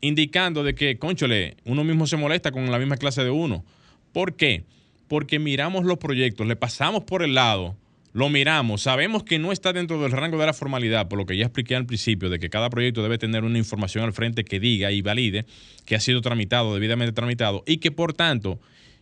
indicando 0.01 0.63
de 0.63 0.77
que, 0.77 0.97
conchole, 0.97 1.57
uno 1.65 1.83
mismo 1.83 2.07
se 2.07 2.17
molesta 2.17 2.53
con 2.53 2.71
la 2.71 2.79
misma 2.79 2.97
clase 2.97 3.25
de 3.25 3.31
uno. 3.31 3.65
¿Por 4.13 4.37
qué? 4.37 4.65
Porque 5.09 5.39
miramos 5.39 5.85
los 5.85 5.99
proyectos, 5.99 6.47
le 6.47 6.57
pasamos 6.57 7.05
por 7.05 7.23
el 7.23 7.35
lado, 7.35 7.77
lo 8.13 8.29
miramos, 8.29 8.83
sabemos 8.83 9.23
que 9.23 9.39
no 9.39 9.53
está 9.53 9.73
dentro 9.73 10.01
del 10.03 10.13
rango 10.13 10.39
de 10.39 10.47
la 10.47 10.53
formalidad, 10.53 11.09
por 11.09 11.19
lo 11.19 11.27
que 11.27 11.37
ya 11.37 11.45
expliqué 11.45 11.77
al 11.77 11.87
principio, 11.87 12.29
de 12.29 12.39
que 12.39 12.51
cada 12.51 12.71
proyecto 12.71 13.03
debe 13.03 13.19
tener 13.19 13.45
una 13.45 13.59
información 13.59 14.05
al 14.05 14.13
frente 14.13 14.45
que 14.45 14.59
diga 14.59 14.91
y 14.91 15.01
valide 15.01 15.47
que 15.85 15.95
ha 15.95 16.01
sido 16.01 16.21
tramitado, 16.21 16.75
debidamente 16.75 17.13
tramitado, 17.13 17.63
y 17.67 17.79
que 17.79 17.93
por 17.93 18.13
tanto 18.13 18.61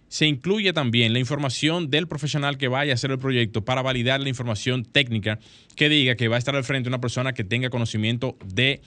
se 0.08 0.26
incluye 0.26 0.72
también 0.72 1.12
la 1.12 1.18
información 1.18 1.90
del 1.90 2.08
profesional 2.08 2.56
que 2.56 2.68
vaya 2.68 2.92
a 2.92 2.94
hacer 2.94 3.10
el 3.10 3.18
proyecto 3.18 3.64
para 3.64 3.82
validar 3.82 4.20
la 4.20 4.28
información 4.28 4.84
técnica 4.84 5.38
que 5.76 5.88
diga 5.88 6.16
que 6.16 6.28
va 6.28 6.36
a 6.36 6.38
estar 6.38 6.56
al 6.56 6.64
frente 6.64 6.88
una 6.88 7.00
persona 7.00 7.34
que 7.34 7.44
tenga 7.44 7.70
conocimiento 7.70 8.36
de 8.44 8.80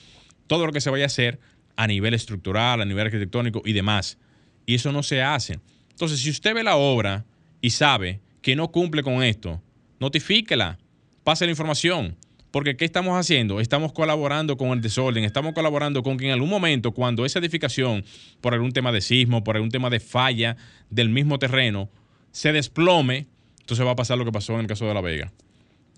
todo 0.48 0.66
lo 0.66 0.74
que 0.74 0.82
se 0.82 0.90
vaya 0.90 1.06
a 1.06 1.08
hacer 1.08 1.40
a 1.76 1.88
nivel 1.88 2.14
estructural, 2.14 2.82
a 2.82 2.86
nivel 2.86 3.06
arquitectónico 3.06 3.62
y 3.66 3.74
demás. 3.74 4.18
Y 4.66 4.76
eso 4.76 4.92
no 4.92 5.04
se 5.04 5.22
hace. 5.22 5.60
Entonces, 6.02 6.22
si 6.22 6.32
usted 6.32 6.56
ve 6.56 6.64
la 6.64 6.78
obra 6.78 7.26
y 7.62 7.70
sabe 7.70 8.22
que 8.42 8.56
no 8.56 8.72
cumple 8.72 9.04
con 9.04 9.22
esto, 9.22 9.62
notifíquela, 10.00 10.80
pase 11.24 11.46
la 11.46 11.52
información. 11.52 12.18
Porque 12.50 12.76
¿qué 12.76 12.86
estamos 12.86 13.16
haciendo? 13.16 13.60
Estamos 13.60 13.94
colaborando 13.94 14.58
con 14.58 14.70
el 14.70 14.82
desorden, 14.82 15.26
estamos 15.26 15.54
colaborando 15.54 16.02
con 16.02 16.18
que 16.18 16.26
en 16.26 16.32
algún 16.32 16.50
momento, 16.50 16.92
cuando 16.92 17.24
esa 17.24 17.38
edificación, 17.38 18.04
por 18.42 18.56
algún 18.56 18.72
tema 18.72 18.92
de 18.92 19.00
sismo, 19.00 19.44
por 19.44 19.58
algún 19.58 19.70
tema 19.70 19.92
de 19.92 20.00
falla 20.00 20.58
del 20.90 21.10
mismo 21.10 21.38
terreno, 21.38 21.88
se 22.32 22.52
desplome, 22.52 23.28
entonces 23.60 23.86
va 23.86 23.92
a 23.92 23.96
pasar 23.96 24.18
lo 24.18 24.26
que 24.26 24.32
pasó 24.32 24.56
en 24.56 24.62
el 24.62 24.68
caso 24.68 24.88
de 24.88 24.96
La 24.96 25.02
Vega. 25.02 25.32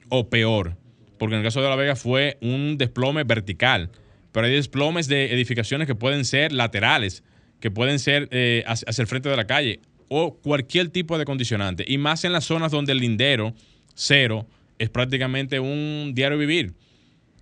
O 0.09 0.27
peor, 0.29 0.75
porque 1.17 1.35
en 1.35 1.39
el 1.39 1.47
caso 1.47 1.61
de 1.61 1.69
La 1.69 1.77
Vega 1.77 1.95
fue 1.95 2.37
un 2.41 2.77
desplome 2.77 3.23
vertical, 3.23 3.89
pero 4.33 4.47
hay 4.47 4.53
desplomes 4.53 5.07
de 5.07 5.33
edificaciones 5.33 5.87
que 5.87 5.95
pueden 5.95 6.25
ser 6.25 6.51
laterales, 6.51 7.23
que 7.61 7.71
pueden 7.71 7.99
ser 7.99 8.27
eh, 8.31 8.65
hacia 8.67 9.01
el 9.01 9.07
frente 9.07 9.29
de 9.29 9.37
la 9.37 9.47
calle 9.47 9.79
o 10.09 10.35
cualquier 10.35 10.89
tipo 10.89 11.17
de 11.17 11.25
condicionante. 11.25 11.85
Y 11.87 11.97
más 11.97 12.23
en 12.25 12.31
las 12.33 12.45
zonas 12.45 12.71
donde 12.71 12.91
el 12.91 12.99
lindero 12.99 13.53
cero 13.95 14.47
es 14.79 14.89
prácticamente 14.89 15.59
un 15.59 16.13
diario 16.13 16.37
vivir. 16.37 16.73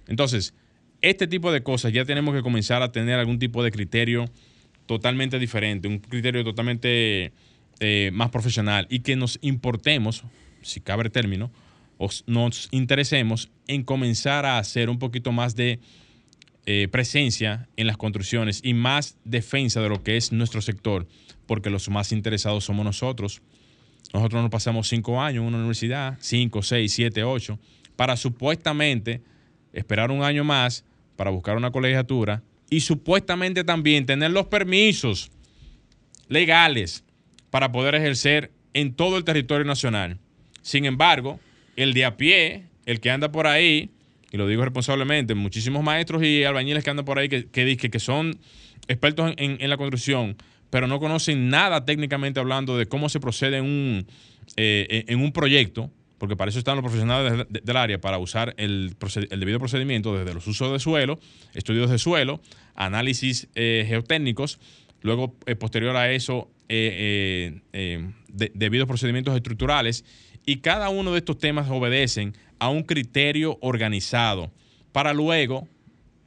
Entonces, 0.07 0.53
este 1.01 1.27
tipo 1.27 1.51
de 1.51 1.63
cosas 1.63 1.93
ya 1.93 2.05
tenemos 2.05 2.35
que 2.35 2.41
comenzar 2.41 2.81
a 2.81 2.91
tener 2.91 3.19
algún 3.19 3.39
tipo 3.39 3.63
de 3.63 3.71
criterio 3.71 4.25
totalmente 4.85 5.39
diferente, 5.39 5.87
un 5.87 5.99
criterio 5.99 6.43
totalmente 6.43 7.31
eh, 7.79 8.11
más 8.13 8.29
profesional 8.29 8.87
y 8.89 8.99
que 8.99 9.15
nos 9.15 9.39
importemos, 9.41 10.23
si 10.61 10.81
cabe 10.81 11.03
el 11.03 11.11
término, 11.11 11.51
o 11.97 12.09
nos 12.27 12.67
interesemos 12.71 13.49
en 13.67 13.83
comenzar 13.83 14.45
a 14.45 14.57
hacer 14.57 14.89
un 14.89 14.99
poquito 14.99 15.31
más 15.31 15.55
de 15.55 15.79
eh, 16.65 16.87
presencia 16.91 17.67
en 17.77 17.87
las 17.87 17.97
construcciones 17.97 18.61
y 18.63 18.73
más 18.73 19.17
defensa 19.23 19.81
de 19.81 19.89
lo 19.89 20.03
que 20.03 20.17
es 20.17 20.31
nuestro 20.31 20.61
sector, 20.61 21.07
porque 21.51 21.69
los 21.69 21.89
más 21.89 22.13
interesados 22.13 22.63
somos 22.63 22.85
nosotros. 22.85 23.41
Nosotros 24.13 24.41
nos 24.41 24.49
pasamos 24.49 24.87
cinco 24.87 25.21
años 25.21 25.41
en 25.41 25.49
una 25.49 25.57
universidad, 25.57 26.17
cinco, 26.21 26.63
seis, 26.63 26.93
siete, 26.93 27.25
ocho, 27.25 27.59
para 27.97 28.15
supuestamente 28.15 29.21
esperar 29.73 30.11
un 30.11 30.23
año 30.23 30.45
más 30.45 30.85
para 31.17 31.29
buscar 31.29 31.57
una 31.57 31.69
colegiatura 31.69 32.41
y 32.69 32.79
supuestamente 32.79 33.65
también 33.65 34.05
tener 34.05 34.31
los 34.31 34.45
permisos 34.45 35.29
legales 36.29 37.03
para 37.49 37.69
poder 37.73 37.95
ejercer 37.95 38.53
en 38.73 38.93
todo 38.93 39.17
el 39.17 39.25
territorio 39.25 39.65
nacional. 39.65 40.19
Sin 40.61 40.85
embargo, 40.85 41.37
el 41.75 41.93
de 41.93 42.05
a 42.05 42.15
pie, 42.15 42.63
el 42.85 43.01
que 43.01 43.11
anda 43.11 43.29
por 43.29 43.45
ahí, 43.45 43.89
y 44.31 44.37
lo 44.37 44.47
digo 44.47 44.63
responsablemente, 44.63 45.35
muchísimos 45.35 45.83
maestros 45.83 46.23
y 46.23 46.45
albañiles 46.45 46.81
que 46.81 46.91
andan 46.91 47.03
por 47.03 47.19
ahí 47.19 47.27
que, 47.27 47.49
que, 47.49 47.75
que 47.75 47.99
son 47.99 48.39
expertos 48.87 49.33
en, 49.35 49.69
la 49.69 49.75
construcción, 49.75 50.37
pero 50.71 50.87
no 50.87 50.99
conocen 50.99 51.49
nada 51.49 51.85
técnicamente 51.85 52.39
hablando 52.39 52.75
de 52.77 52.87
cómo 52.87 53.09
se 53.09 53.19
procede 53.19 53.57
en 53.57 53.65
un, 53.65 54.07
eh, 54.57 55.05
en 55.07 55.19
un 55.19 55.31
proyecto, 55.31 55.91
porque 56.17 56.35
para 56.35 56.49
eso 56.49 56.57
están 56.57 56.77
los 56.77 56.83
profesionales 56.83 57.45
del 57.49 57.77
área, 57.77 58.01
para 58.01 58.17
usar 58.17 58.55
el, 58.57 58.95
debido 59.29 59.59
procedimiento 59.59 60.17
desde 60.17 60.33
los 60.33 60.47
usos 60.47 60.71
de 60.71 60.79
suelo, 60.79 61.19
estudios 61.53 61.91
de 61.91 61.99
suelo, 61.99 62.41
análisis 62.73 63.47
eh, 63.53 63.85
geotécnicos, 63.87 64.59
luego 65.01 65.35
eh, 65.45 65.55
posterior 65.55 65.95
a 65.97 66.11
eso, 66.11 66.49
debidos 66.69 67.61
procedimientos 68.87 69.35
estructurales, 69.35 70.05
y 70.45 70.57
cada 70.57 70.89
uno 70.89 71.11
de 71.11 71.17
estos 71.17 71.37
temas 71.37 71.69
obedecen 71.69 72.33
a 72.59 72.69
un 72.69 72.83
criterio 72.83 73.57
organizado 73.61 74.51
para 74.93 75.13
luego, 75.13 75.67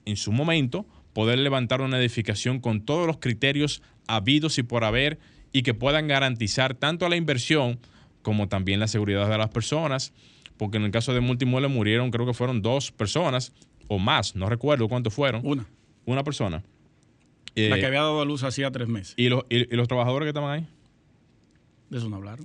en 0.04 0.18
su 0.18 0.32
momento, 0.32 0.86
poder 1.14 1.38
levantar 1.38 1.80
una 1.80 1.98
edificación 1.98 2.60
con 2.60 2.84
todos 2.84 3.06
los 3.06 3.18
criterios 3.18 3.80
habidos 4.06 4.58
y 4.58 4.62
por 4.62 4.84
haber 4.84 5.18
y 5.52 5.62
que 5.62 5.74
puedan 5.74 6.08
garantizar 6.08 6.74
tanto 6.74 7.08
la 7.08 7.16
inversión 7.16 7.78
como 8.22 8.48
también 8.48 8.80
la 8.80 8.88
seguridad 8.88 9.28
de 9.28 9.38
las 9.38 9.50
personas, 9.50 10.12
porque 10.56 10.78
en 10.78 10.84
el 10.84 10.90
caso 10.90 11.12
de 11.14 11.20
Multimueble 11.20 11.68
murieron, 11.68 12.10
creo 12.10 12.26
que 12.26 12.34
fueron 12.34 12.62
dos 12.62 12.90
personas 12.90 13.52
o 13.88 13.98
más, 13.98 14.34
no 14.34 14.48
recuerdo 14.48 14.88
cuántos 14.88 15.14
fueron. 15.14 15.42
Una. 15.44 15.66
Una 16.06 16.24
persona. 16.24 16.62
La 17.54 17.76
que 17.76 17.82
eh, 17.82 17.86
había 17.86 18.00
dado 18.00 18.20
a 18.20 18.24
luz 18.24 18.42
hacía 18.42 18.70
tres 18.70 18.88
meses. 18.88 19.14
¿Y 19.16 19.28
los, 19.28 19.44
y 19.48 19.64
los 19.76 19.86
trabajadores 19.86 20.26
que 20.26 20.30
estaban 20.30 20.50
ahí? 20.50 20.66
De 21.90 21.98
eso 21.98 22.08
no 22.08 22.16
hablaron. 22.16 22.44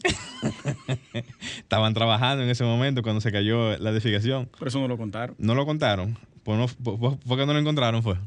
Estaban 1.58 1.94
trabajando 1.94 2.44
en 2.44 2.50
ese 2.50 2.64
momento 2.64 3.02
cuando 3.02 3.22
se 3.22 3.32
cayó 3.32 3.78
la 3.78 3.90
edificación. 3.90 4.48
Por 4.48 4.68
eso 4.68 4.80
no 4.80 4.88
lo 4.88 4.98
contaron. 4.98 5.36
No 5.40 5.56
lo 5.56 5.66
contaron. 5.66 6.18
Pues 6.44 6.58
no, 6.58 7.18
porque 7.28 7.46
no 7.46 7.54
lo 7.54 7.60
encontraron, 7.60 8.04
fue. 8.04 8.18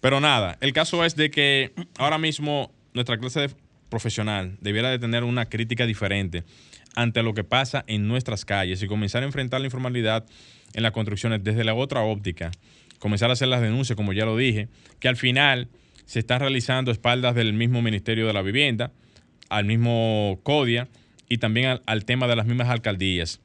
Pero 0.00 0.20
nada, 0.20 0.56
el 0.60 0.72
caso 0.72 1.04
es 1.04 1.16
de 1.16 1.30
que 1.30 1.72
ahora 1.98 2.18
mismo 2.18 2.72
nuestra 2.94 3.18
clase 3.18 3.50
profesional 3.88 4.56
debiera 4.60 4.90
de 4.90 4.98
tener 4.98 5.24
una 5.24 5.46
crítica 5.46 5.86
diferente 5.86 6.44
ante 6.94 7.22
lo 7.22 7.34
que 7.34 7.44
pasa 7.44 7.84
en 7.86 8.08
nuestras 8.08 8.44
calles 8.44 8.82
y 8.82 8.86
comenzar 8.86 9.22
a 9.22 9.26
enfrentar 9.26 9.60
la 9.60 9.66
informalidad 9.66 10.26
en 10.74 10.82
las 10.82 10.92
construcciones 10.92 11.44
desde 11.44 11.64
la 11.64 11.74
otra 11.74 12.02
óptica. 12.02 12.50
Comenzar 12.98 13.30
a 13.30 13.34
hacer 13.34 13.48
las 13.48 13.60
denuncias, 13.60 13.96
como 13.96 14.12
ya 14.12 14.24
lo 14.24 14.36
dije, 14.36 14.68
que 14.98 15.08
al 15.08 15.16
final 15.16 15.68
se 16.06 16.20
están 16.20 16.40
realizando 16.40 16.90
espaldas 16.90 17.34
del 17.34 17.52
mismo 17.52 17.82
Ministerio 17.82 18.26
de 18.26 18.32
la 18.32 18.42
Vivienda, 18.42 18.92
al 19.48 19.64
mismo 19.64 20.40
CODIA 20.42 20.88
y 21.28 21.38
también 21.38 21.80
al, 21.84 22.04
tema 22.04 22.26
de 22.26 22.36
las 22.36 22.46
mismas 22.46 22.68
alcaldías. 22.68 23.40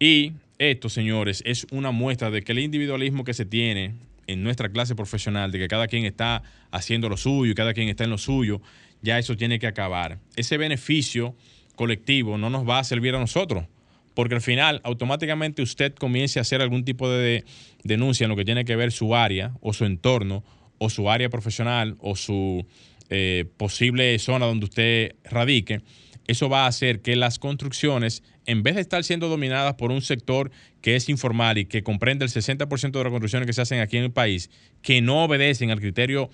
Y 0.00 0.32
esto, 0.58 0.88
señores, 0.88 1.42
es 1.46 1.66
una 1.70 1.90
muestra 1.90 2.30
de 2.30 2.42
que 2.42 2.52
el 2.52 2.58
individualismo 2.58 3.24
que 3.24 3.34
se 3.34 3.44
tiene 3.44 3.94
en 4.26 4.42
nuestra 4.42 4.68
clase 4.68 4.94
profesional, 4.94 5.52
de 5.52 5.58
que 5.58 5.68
cada 5.68 5.86
quien 5.86 6.04
está 6.04 6.42
haciendo 6.70 7.08
lo 7.08 7.16
suyo 7.16 7.52
y 7.52 7.54
cada 7.54 7.74
quien 7.74 7.88
está 7.88 8.04
en 8.04 8.10
lo 8.10 8.18
suyo, 8.18 8.60
ya 9.02 9.18
eso 9.18 9.36
tiene 9.36 9.58
que 9.58 9.66
acabar. 9.66 10.18
Ese 10.36 10.56
beneficio 10.56 11.34
colectivo 11.74 12.38
no 12.38 12.50
nos 12.50 12.68
va 12.68 12.78
a 12.78 12.84
servir 12.84 13.14
a 13.14 13.20
nosotros, 13.20 13.66
porque 14.14 14.34
al 14.34 14.40
final 14.40 14.80
automáticamente 14.84 15.62
usted 15.62 15.94
comience 15.94 16.38
a 16.38 16.42
hacer 16.42 16.62
algún 16.62 16.84
tipo 16.84 17.08
de 17.08 17.44
denuncia 17.84 18.24
en 18.24 18.30
lo 18.30 18.36
que 18.36 18.44
tiene 18.44 18.64
que 18.64 18.76
ver 18.76 18.92
su 18.92 19.14
área 19.14 19.52
o 19.60 19.72
su 19.72 19.84
entorno 19.84 20.42
o 20.78 20.90
su 20.90 21.10
área 21.10 21.28
profesional 21.28 21.96
o 22.00 22.16
su 22.16 22.66
eh, 23.08 23.44
posible 23.56 24.18
zona 24.18 24.46
donde 24.46 24.64
usted 24.64 25.14
radique, 25.24 25.82
eso 26.26 26.48
va 26.48 26.64
a 26.64 26.66
hacer 26.68 27.00
que 27.00 27.16
las 27.16 27.38
construcciones, 27.38 28.22
en 28.46 28.62
vez 28.62 28.74
de 28.74 28.80
estar 28.80 29.04
siendo 29.04 29.28
dominadas 29.28 29.74
por 29.74 29.90
un 29.90 30.02
sector 30.02 30.50
que 30.80 30.96
es 30.96 31.08
informal 31.08 31.58
y 31.58 31.66
que 31.66 31.82
comprende 31.82 32.24
el 32.24 32.30
60% 32.30 32.90
de 32.90 33.04
las 33.04 33.10
construcciones 33.10 33.46
que 33.46 33.52
se 33.52 33.62
hacen 33.62 33.80
aquí 33.80 33.96
en 33.96 34.04
el 34.04 34.12
país, 34.12 34.50
que 34.82 35.00
no 35.00 35.24
obedecen 35.24 35.70
al 35.70 35.80
criterio 35.80 36.30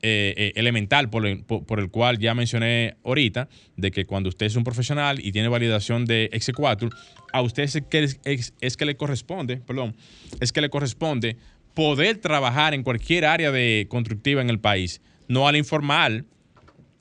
eh, 0.00 0.34
eh, 0.36 0.52
elemental 0.54 1.10
por 1.10 1.26
el, 1.26 1.42
por 1.44 1.80
el, 1.80 1.90
cual 1.90 2.18
ya 2.18 2.34
mencioné 2.34 2.96
ahorita, 3.04 3.48
de 3.76 3.90
que 3.90 4.04
cuando 4.04 4.28
usted 4.28 4.46
es 4.46 4.56
un 4.56 4.64
profesional 4.64 5.18
y 5.24 5.32
tiene 5.32 5.48
validación 5.48 6.04
de 6.04 6.30
X4, 6.32 6.90
a 7.32 7.42
usted 7.42 7.64
es 7.64 7.82
que, 7.90 8.52
es 8.60 8.76
que 8.76 8.84
le 8.84 8.96
corresponde, 8.96 9.56
perdón, 9.56 9.96
es 10.40 10.52
que 10.52 10.60
le 10.60 10.70
corresponde 10.70 11.36
poder 11.74 12.18
trabajar 12.18 12.74
en 12.74 12.82
cualquier 12.82 13.24
área 13.24 13.50
de 13.50 13.86
constructiva 13.88 14.40
en 14.40 14.50
el 14.50 14.60
país 14.60 15.00
no 15.28 15.46
al 15.46 15.56
informal. 15.56 16.24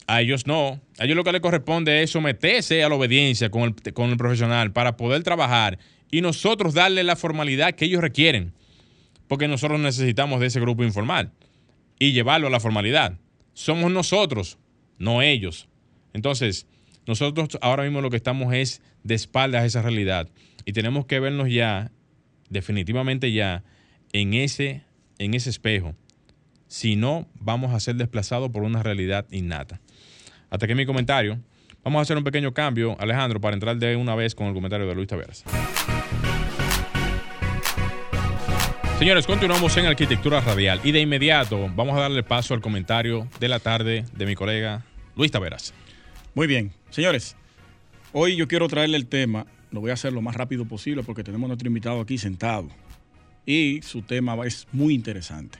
A 0.07 0.21
ellos 0.21 0.47
no. 0.47 0.81
A 0.97 1.03
ellos 1.03 1.17
lo 1.17 1.23
que 1.23 1.33
les 1.33 1.41
corresponde 1.41 2.01
es 2.01 2.11
someterse 2.11 2.83
a 2.83 2.89
la 2.89 2.95
obediencia 2.95 3.49
con 3.49 3.75
el, 3.83 4.17
profesional 4.17 4.71
para 4.71 4.95
poder 4.95 5.21
trabajar 5.23 5.77
y 6.09 6.21
nosotros 6.21 6.73
darle 6.73 7.03
la 7.03 7.17
formalidad 7.17 7.73
que 7.75 7.85
ellos 7.85 8.01
requieren. 8.01 8.53
Porque 9.27 9.49
nosotros 9.49 9.79
necesitamos 9.79 10.39
de 10.39 10.47
ese 10.47 10.61
grupo 10.61 10.83
informal 10.83 11.33
y 11.99 12.13
llevarlo 12.13 12.47
a 12.47 12.49
la 12.49 12.61
formalidad. 12.61 13.19
Somos 13.53 13.91
nosotros, 13.91 14.57
no 14.97 15.21
ellos. 15.21 15.67
Entonces, 16.13 16.65
Nosotros 17.05 17.57
ahora 17.61 17.83
mismo 17.83 18.01
lo 18.01 18.09
que 18.09 18.17
estamos 18.17 18.53
es 18.53 18.81
de 19.03 19.15
espaldas 19.15 19.63
a 19.63 19.65
esa 19.65 19.81
realidad 19.81 20.29
y 20.65 20.73
tenemos 20.73 21.05
que 21.05 21.21
vernos 21.21 21.49
ya, 21.49 21.91
definitivamente 22.49 23.31
ya, 23.31 23.63
en 24.11 24.33
ese, 24.33 24.83
en 25.17 25.33
ese 25.33 25.49
espejo. 25.49 25.95
Si 26.67 26.97
no, 26.97 27.25
vamos 27.39 27.73
a 27.73 27.79
ser 27.79 27.95
desplazados 27.95 28.51
por 28.51 28.63
una 28.63 28.83
realidad 28.83 29.25
innata. 29.31 29.79
Hasta 30.49 30.65
aquí 30.65 30.75
mi 30.75 30.85
comentario. 30.85 31.39
Vamos 31.83 31.99
a 31.99 32.01
hacer 32.03 32.17
un 32.17 32.23
pequeño 32.23 32.53
cambio, 32.53 32.95
Alejandro, 32.99 33.39
para 33.39 33.53
entrar 33.53 33.77
de 33.77 33.95
una 33.95 34.15
vez 34.15 34.35
con 34.35 34.47
el 34.47 34.53
comentario 34.53 34.87
de 34.87 34.95
Luis 34.95 35.07
Taveras. 35.07 35.43
Señores, 38.99 39.27
continuamos 39.27 39.77
en 39.77 39.85
Arquitectura 39.85 40.41
Radial 40.41 40.81
y 40.83 40.91
de 40.91 41.01
inmediato 41.01 41.69
vamos 41.75 41.95
a 41.97 42.01
darle 42.01 42.23
paso 42.23 42.53
al 42.53 42.61
comentario 42.61 43.27
de 43.39 43.47
la 43.47 43.59
tarde 43.59 44.05
de 44.11 44.25
mi 44.25 44.35
colega 44.35 44.83
Luis 45.15 45.31
Taveras. 45.31 45.73
Muy 46.33 46.47
bien, 46.47 46.71
señores, 46.89 47.35
hoy 48.11 48.35
yo 48.35 48.47
quiero 48.47 48.67
traerle 48.67 48.97
el 48.97 49.05
tema, 49.05 49.45
lo 49.71 49.81
voy 49.81 49.91
a 49.91 49.93
hacer 49.93 50.13
lo 50.13 50.21
más 50.21 50.35
rápido 50.35 50.65
posible 50.65 51.03
porque 51.03 51.23
tenemos 51.23 51.45
a 51.45 51.49
nuestro 51.49 51.67
invitado 51.67 52.01
aquí 52.01 52.17
sentado 52.17 52.69
y 53.45 53.81
su 53.83 54.01
tema 54.01 54.35
es 54.45 54.67
muy 54.71 54.95
interesante. 54.95 55.59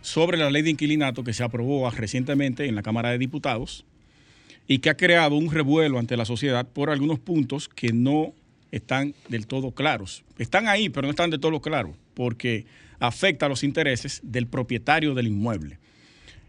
Sobre 0.00 0.38
la 0.38 0.50
ley 0.50 0.62
de 0.62 0.70
inquilinato 0.70 1.24
que 1.24 1.34
se 1.34 1.44
aprobó 1.44 1.88
recientemente 1.90 2.66
en 2.66 2.74
la 2.74 2.82
Cámara 2.82 3.10
de 3.10 3.18
Diputados 3.18 3.84
y 4.66 4.78
que 4.78 4.90
ha 4.90 4.96
creado 4.96 5.36
un 5.36 5.50
revuelo 5.50 5.98
ante 5.98 6.16
la 6.16 6.24
sociedad 6.24 6.68
por 6.68 6.90
algunos 6.90 7.18
puntos 7.18 7.68
que 7.68 7.92
no 7.92 8.32
están 8.70 9.14
del 9.28 9.46
todo 9.46 9.72
claros. 9.72 10.24
Están 10.38 10.68
ahí, 10.68 10.88
pero 10.88 11.06
no 11.06 11.10
están 11.10 11.30
del 11.30 11.40
todo 11.40 11.60
claros 11.60 11.96
porque 12.14 12.66
afecta 12.98 13.46
a 13.46 13.48
los 13.48 13.64
intereses 13.64 14.20
del 14.22 14.46
propietario 14.46 15.14
del 15.14 15.28
inmueble. 15.28 15.78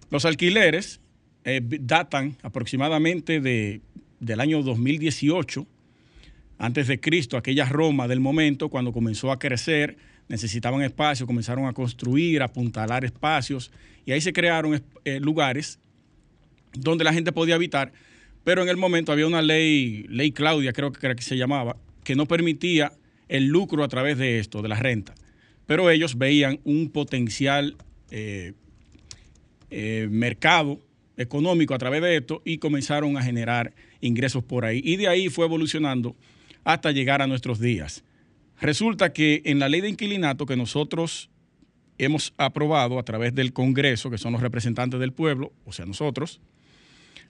Los 0.09 0.25
alquileres 0.25 0.99
eh, 1.43 1.61
datan 1.63 2.37
aproximadamente 2.43 3.41
de, 3.41 3.81
del 4.19 4.39
año 4.39 4.61
2018, 4.61 5.65
antes 6.59 6.87
de 6.87 6.99
Cristo, 6.99 7.35
aquella 7.35 7.65
Roma 7.65 8.07
del 8.07 8.19
momento, 8.19 8.69
cuando 8.69 8.93
comenzó 8.93 9.31
a 9.31 9.39
crecer, 9.39 9.97
necesitaban 10.29 10.81
espacio, 10.81 11.25
comenzaron 11.25 11.65
a 11.65 11.73
construir, 11.73 12.41
a 12.41 12.45
apuntalar 12.45 13.03
espacios, 13.03 13.71
y 14.05 14.11
ahí 14.11 14.21
se 14.21 14.31
crearon 14.31 14.81
eh, 15.03 15.19
lugares 15.19 15.79
donde 16.73 17.03
la 17.03 17.13
gente 17.13 17.31
podía 17.31 17.55
habitar, 17.55 17.93
pero 18.43 18.61
en 18.61 18.69
el 18.69 18.77
momento 18.77 19.11
había 19.11 19.27
una 19.27 19.41
ley, 19.41 20.05
ley 20.09 20.31
Claudia 20.31 20.73
creo 20.73 20.91
que 20.91 21.05
era 21.05 21.15
que 21.15 21.23
se 21.23 21.37
llamaba, 21.37 21.77
que 22.03 22.15
no 22.15 22.25
permitía 22.25 22.93
el 23.29 23.47
lucro 23.47 23.83
a 23.83 23.87
través 23.87 24.17
de 24.17 24.39
esto, 24.39 24.61
de 24.61 24.69
la 24.69 24.75
renta 24.75 25.15
pero 25.65 25.89
ellos 25.89 26.17
veían 26.17 26.59
un 26.63 26.89
potencial 26.89 27.75
eh, 28.11 28.53
eh, 29.69 30.07
mercado 30.09 30.79
económico 31.17 31.73
a 31.73 31.77
través 31.77 32.01
de 32.01 32.17
esto 32.17 32.41
y 32.43 32.57
comenzaron 32.57 33.17
a 33.17 33.23
generar 33.23 33.73
ingresos 34.01 34.43
por 34.43 34.65
ahí. 34.65 34.81
Y 34.83 34.97
de 34.97 35.07
ahí 35.07 35.29
fue 35.29 35.45
evolucionando 35.45 36.15
hasta 36.63 36.91
llegar 36.91 37.21
a 37.21 37.27
nuestros 37.27 37.59
días. 37.59 38.03
Resulta 38.59 39.13
que 39.13 39.41
en 39.45 39.59
la 39.59 39.69
ley 39.69 39.81
de 39.81 39.89
inquilinato 39.89 40.45
que 40.45 40.55
nosotros 40.55 41.29
hemos 41.97 42.33
aprobado 42.37 42.97
a 42.97 43.03
través 43.03 43.35
del 43.35 43.53
Congreso, 43.53 44.09
que 44.09 44.17
son 44.17 44.33
los 44.33 44.41
representantes 44.41 44.99
del 44.99 45.13
pueblo, 45.13 45.53
o 45.65 45.71
sea, 45.71 45.85
nosotros, 45.85 46.41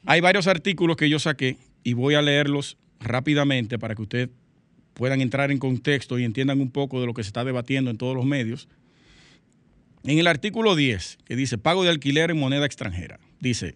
hay 0.05 0.21
varios 0.21 0.47
artículos 0.47 0.97
que 0.97 1.09
yo 1.09 1.19
saqué 1.19 1.57
y 1.83 1.93
voy 1.93 2.15
a 2.15 2.21
leerlos 2.21 2.77
rápidamente 2.99 3.79
para 3.79 3.95
que 3.95 4.01
usted 4.01 4.29
puedan 4.93 5.21
entrar 5.21 5.51
en 5.51 5.59
contexto 5.59 6.19
y 6.19 6.23
entiendan 6.23 6.61
un 6.61 6.71
poco 6.71 6.99
de 7.01 7.07
lo 7.07 7.13
que 7.13 7.23
se 7.23 7.27
está 7.27 7.43
debatiendo 7.43 7.89
en 7.89 7.97
todos 7.97 8.15
los 8.15 8.25
medios. 8.25 8.67
En 10.03 10.19
el 10.19 10.27
artículo 10.27 10.75
10, 10.75 11.19
que 11.25 11.35
dice 11.35 11.57
pago 11.57 11.83
de 11.83 11.89
alquiler 11.89 12.31
en 12.31 12.37
moneda 12.37 12.65
extranjera, 12.65 13.19
dice, 13.39 13.75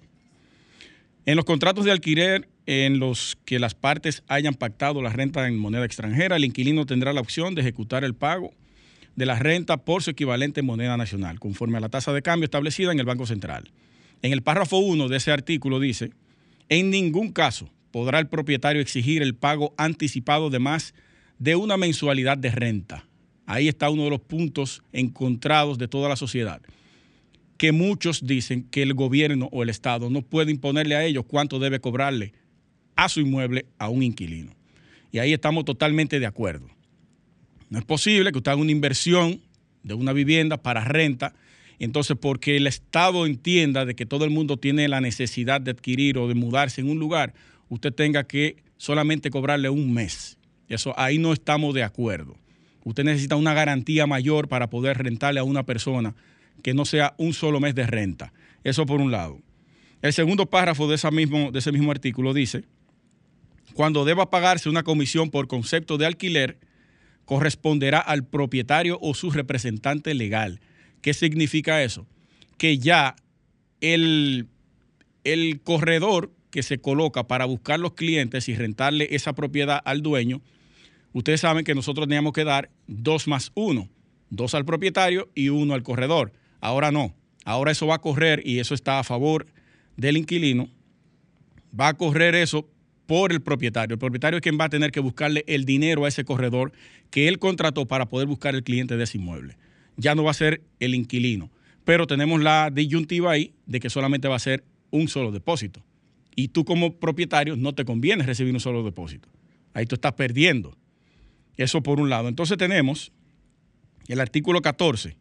en 1.25 1.35
los 1.35 1.45
contratos 1.45 1.85
de 1.85 1.91
alquiler 1.91 2.47
en 2.65 2.99
los 2.99 3.37
que 3.45 3.59
las 3.59 3.73
partes 3.73 4.23
hayan 4.27 4.53
pactado 4.53 5.01
la 5.01 5.09
renta 5.09 5.47
en 5.47 5.57
moneda 5.57 5.85
extranjera, 5.85 6.35
el 6.35 6.45
inquilino 6.45 6.85
tendrá 6.85 7.13
la 7.13 7.21
opción 7.21 7.55
de 7.55 7.61
ejecutar 7.61 8.03
el 8.03 8.13
pago 8.13 8.53
de 9.15 9.25
la 9.25 9.39
renta 9.39 9.77
por 9.77 10.03
su 10.03 10.11
equivalente 10.11 10.59
en 10.59 10.67
moneda 10.67 10.95
nacional, 10.97 11.39
conforme 11.39 11.77
a 11.77 11.81
la 11.81 11.89
tasa 11.89 12.13
de 12.13 12.21
cambio 12.21 12.45
establecida 12.45 12.91
en 12.91 12.99
el 12.99 13.05
Banco 13.05 13.25
Central. 13.25 13.71
En 14.21 14.33
el 14.33 14.41
párrafo 14.41 14.77
1 14.77 15.07
de 15.07 15.17
ese 15.17 15.31
artículo 15.31 15.79
dice, 15.79 16.11
en 16.69 16.89
ningún 16.89 17.31
caso 17.31 17.69
podrá 17.91 18.19
el 18.19 18.27
propietario 18.27 18.81
exigir 18.81 19.21
el 19.21 19.35
pago 19.35 19.73
anticipado 19.77 20.49
de 20.49 20.59
más 20.59 20.93
de 21.39 21.55
una 21.55 21.77
mensualidad 21.77 22.37
de 22.37 22.51
renta. 22.51 23.05
Ahí 23.45 23.67
está 23.67 23.89
uno 23.89 24.03
de 24.03 24.09
los 24.09 24.21
puntos 24.21 24.83
encontrados 24.91 25.77
de 25.77 25.87
toda 25.87 26.09
la 26.09 26.15
sociedad, 26.15 26.61
que 27.57 27.71
muchos 27.71 28.25
dicen 28.25 28.63
que 28.63 28.83
el 28.83 28.93
gobierno 28.93 29.49
o 29.51 29.63
el 29.63 29.69
Estado 29.69 30.09
no 30.09 30.21
puede 30.21 30.51
imponerle 30.51 30.95
a 30.95 31.05
ellos 31.05 31.25
cuánto 31.25 31.59
debe 31.59 31.79
cobrarle 31.79 32.33
a 32.95 33.07
su 33.09 33.21
inmueble 33.21 33.65
a 33.77 33.89
un 33.89 34.03
inquilino. 34.03 34.53
Y 35.11 35.19
ahí 35.19 35.31
estamos 35.31 35.63
totalmente 35.63 36.19
de 36.19 36.25
acuerdo. 36.25 36.67
No 37.69 37.79
es 37.79 37.85
posible 37.85 38.31
que 38.31 38.39
usted 38.39 38.51
haga 38.51 38.61
una 38.61 38.71
inversión 38.71 39.41
de 39.83 39.93
una 39.93 40.13
vivienda 40.13 40.57
para 40.57 40.83
renta, 40.83 41.33
entonces 41.79 42.17
porque 42.19 42.57
el 42.57 42.67
Estado 42.67 43.25
entienda 43.25 43.85
de 43.85 43.95
que 43.95 44.05
todo 44.05 44.25
el 44.25 44.31
mundo 44.31 44.57
tiene 44.57 44.87
la 44.87 45.01
necesidad 45.01 45.61
de 45.61 45.71
adquirir 45.71 46.17
o 46.17 46.27
de 46.27 46.35
mudarse 46.35 46.81
en 46.81 46.89
un 46.89 46.99
lugar, 46.99 47.33
usted 47.69 47.93
tenga 47.93 48.23
que 48.25 48.57
solamente 48.77 49.29
cobrarle 49.29 49.69
un 49.69 49.93
mes 49.93 50.37
eso 50.67 50.93
ahí 50.97 51.17
no 51.17 51.33
estamos 51.33 51.73
de 51.73 51.83
acuerdo. 51.83 52.35
Usted 52.83 53.03
necesita 53.03 53.35
una 53.35 53.53
garantía 53.53 54.07
mayor 54.07 54.47
para 54.47 54.69
poder 54.69 54.97
rentarle 54.97 55.39
a 55.39 55.43
una 55.43 55.63
persona 55.63 56.15
que 56.63 56.73
no 56.73 56.85
sea 56.85 57.13
un 57.17 57.33
solo 57.33 57.59
mes 57.59 57.75
de 57.75 57.85
renta. 57.85 58.33
Eso 58.63 58.85
por 58.85 59.01
un 59.01 59.11
lado. 59.11 59.39
El 60.01 60.13
segundo 60.13 60.45
párrafo 60.45 60.87
de, 60.87 61.11
mismo, 61.11 61.51
de 61.51 61.59
ese 61.59 61.71
mismo 61.71 61.91
artículo 61.91 62.33
dice, 62.33 62.63
cuando 63.73 64.05
deba 64.05 64.29
pagarse 64.29 64.69
una 64.69 64.83
comisión 64.83 65.29
por 65.29 65.47
concepto 65.47 65.97
de 65.97 66.05
alquiler, 66.05 66.57
corresponderá 67.25 67.99
al 67.99 68.25
propietario 68.25 68.99
o 69.01 69.13
su 69.13 69.31
representante 69.31 70.13
legal. 70.13 70.59
¿Qué 71.07 71.13
significa 71.13 71.81
eso? 71.83 72.05
Que 72.57 72.79
ya 72.79 73.15
el, 73.79 74.49
el 75.23 75.61
corredor 75.61 76.33
que 76.51 76.63
se 76.63 76.79
coloca 76.79 77.29
para 77.29 77.45
buscar 77.45 77.79
los 77.79 77.93
clientes 77.93 78.49
y 78.49 78.55
rentarle 78.55 79.07
esa 79.11 79.31
propiedad 79.31 79.79
al 79.85 80.01
dueño, 80.01 80.41
ustedes 81.13 81.39
saben 81.39 81.63
que 81.63 81.75
nosotros 81.75 82.09
teníamos 82.09 82.33
que 82.33 82.43
dar 82.43 82.71
dos 82.87 83.29
más 83.29 83.53
uno, 83.55 83.87
dos 84.29 84.53
al 84.53 84.65
propietario 84.65 85.29
y 85.33 85.47
uno 85.47 85.75
al 85.75 85.83
corredor. 85.83 86.33
Ahora 86.59 86.91
no, 86.91 87.15
ahora 87.45 87.71
eso 87.71 87.87
va 87.87 87.95
a 87.95 88.01
correr 88.01 88.45
y 88.45 88.59
eso 88.59 88.73
está 88.73 88.99
a 88.99 89.05
favor 89.05 89.45
del 89.95 90.17
inquilino, 90.17 90.69
va 91.73 91.87
a 91.87 91.93
correr 91.93 92.35
eso 92.35 92.69
por 93.05 93.31
el 93.31 93.41
propietario. 93.41 93.93
El 93.93 93.99
propietario 93.99 94.39
es 94.39 94.41
quien 94.41 94.59
va 94.59 94.65
a 94.65 94.69
tener 94.69 94.91
que 94.91 94.99
buscarle 94.99 95.45
el 95.47 95.63
dinero 95.63 96.03
a 96.03 96.09
ese 96.09 96.25
corredor 96.25 96.73
que 97.11 97.29
él 97.29 97.39
contrató 97.39 97.85
para 97.85 98.09
poder 98.09 98.27
buscar 98.27 98.55
el 98.55 98.63
cliente 98.63 98.97
de 98.97 99.05
ese 99.05 99.19
inmueble. 99.19 99.55
Ya 99.97 100.15
no 100.15 100.23
va 100.23 100.31
a 100.31 100.35
ser 100.35 100.63
el 100.79 100.95
inquilino, 100.95 101.51
pero 101.83 102.07
tenemos 102.07 102.41
la 102.41 102.69
disyuntiva 102.71 103.31
ahí 103.31 103.53
de 103.65 103.79
que 103.79 103.89
solamente 103.89 104.27
va 104.27 104.35
a 104.35 104.39
ser 104.39 104.63
un 104.91 105.07
solo 105.07 105.31
depósito. 105.31 105.83
Y 106.35 106.49
tú 106.49 106.65
como 106.65 106.97
propietario 106.97 107.55
no 107.55 107.73
te 107.73 107.83
conviene 107.83 108.23
recibir 108.23 108.53
un 108.53 108.59
solo 108.59 108.83
depósito. 108.83 109.27
Ahí 109.73 109.85
tú 109.85 109.95
estás 109.95 110.13
perdiendo. 110.13 110.77
Eso 111.57 111.81
por 111.81 111.99
un 111.99 112.09
lado. 112.09 112.27
Entonces 112.27 112.57
tenemos 112.57 113.11
el 114.07 114.21
artículo 114.21 114.61
14, 114.61 115.17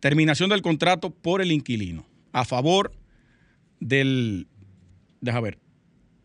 terminación 0.00 0.50
del 0.50 0.62
contrato 0.62 1.10
por 1.10 1.42
el 1.42 1.52
inquilino, 1.52 2.06
a 2.32 2.44
favor 2.44 2.92
del... 3.80 4.48
Deja 5.20 5.40
ver. 5.40 5.58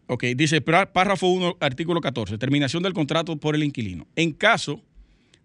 Ok, 0.07 0.25
dice 0.35 0.61
párrafo 0.61 1.27
1, 1.27 1.57
artículo 1.59 2.01
14, 2.01 2.37
terminación 2.37 2.83
del 2.83 2.93
contrato 2.93 3.37
por 3.37 3.55
el 3.55 3.63
inquilino. 3.63 4.07
En 4.15 4.33
caso 4.33 4.83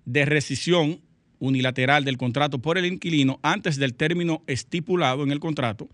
de 0.04 0.24
rescisión 0.24 1.00
unilateral 1.46 2.04
del 2.04 2.18
contrato 2.18 2.58
por 2.58 2.78
el 2.78 2.86
inquilino 2.86 3.38
antes 3.42 3.76
del 3.76 3.94
término 3.94 4.42
estipulado 4.46 5.22
en 5.22 5.30
el 5.30 5.40
contrato, 5.40 5.88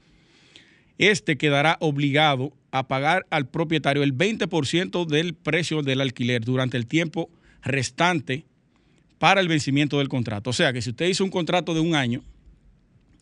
este 0.99 1.37
quedará 1.37 1.77
obligado 1.81 2.53
a 2.71 2.89
pagar 2.89 3.27
al 3.31 3.49
propietario 3.49 4.03
el 4.03 4.17
20% 4.17 5.07
del 5.07 5.35
precio 5.35 5.83
del 5.83 6.01
alquiler 6.01 6.45
durante 6.45 6.77
el 6.77 6.87
tiempo 6.87 7.31
restante 7.63 8.45
para 9.19 9.41
el 9.41 9.49
vencimiento 9.49 9.99
del 9.99 10.09
contrato. 10.09 10.51
O 10.51 10.53
sea 10.53 10.73
que 10.73 10.83
si 10.83 10.91
usted 10.91 11.07
hizo 11.07 11.25
un 11.25 11.31
contrato 11.31 11.75
de 11.75 11.81
un 11.81 11.95
año 11.95 12.23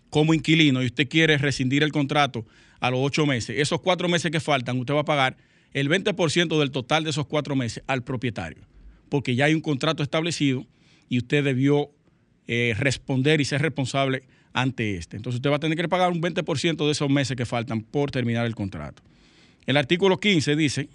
como 0.09 0.35
inquilino 0.35 0.83
y 0.83 0.87
usted 0.87 1.09
quiere 1.09 1.38
rescindir 1.38 1.83
el 1.83 1.93
contrato 1.93 2.47
a 2.81 2.90
los 2.90 3.01
ocho 3.03 3.27
meses, 3.27 3.59
esos 3.59 3.81
cuatro 3.81 4.09
meses 4.09 4.31
que 4.31 4.40
faltan, 4.40 4.79
usted 4.79 4.95
va 4.95 5.01
a 5.01 5.05
pagar 5.05 5.37
el 5.73 5.88
20% 5.88 6.59
del 6.59 6.71
total 6.71 7.05
de 7.05 7.11
esos 7.11 7.27
cuatro 7.27 7.55
meses 7.55 7.85
al 7.87 8.03
propietario, 8.03 8.62
porque 9.09 9.35
ya 9.35 9.45
hay 9.45 9.55
un 9.55 9.61
contrato 9.61 10.03
establecido 10.03 10.66
y 11.09 11.19
usted 11.19 11.45
debió 11.45 11.90
eh, 12.53 12.75
responder 12.77 13.41
y 13.41 13.45
ser 13.45 13.63
responsable 13.63 14.25
ante 14.53 14.97
este. 14.97 15.17
Entonces 15.17 15.37
usted 15.37 15.51
va 15.51 15.57
a 15.57 15.61
tener 15.61 15.79
que 15.79 15.89
pagar 15.89 16.11
un 16.11 16.21
20% 16.21 16.85
de 16.85 16.91
esos 16.91 17.09
meses 17.09 17.37
que 17.37 17.47
faltan 17.47 17.81
por 17.81 18.11
terminar 18.11 18.45
el 18.45 18.57
contrato. 18.57 19.05
El 19.67 19.77
artículo 19.77 20.19
15 20.19 20.57
dice 20.57 20.89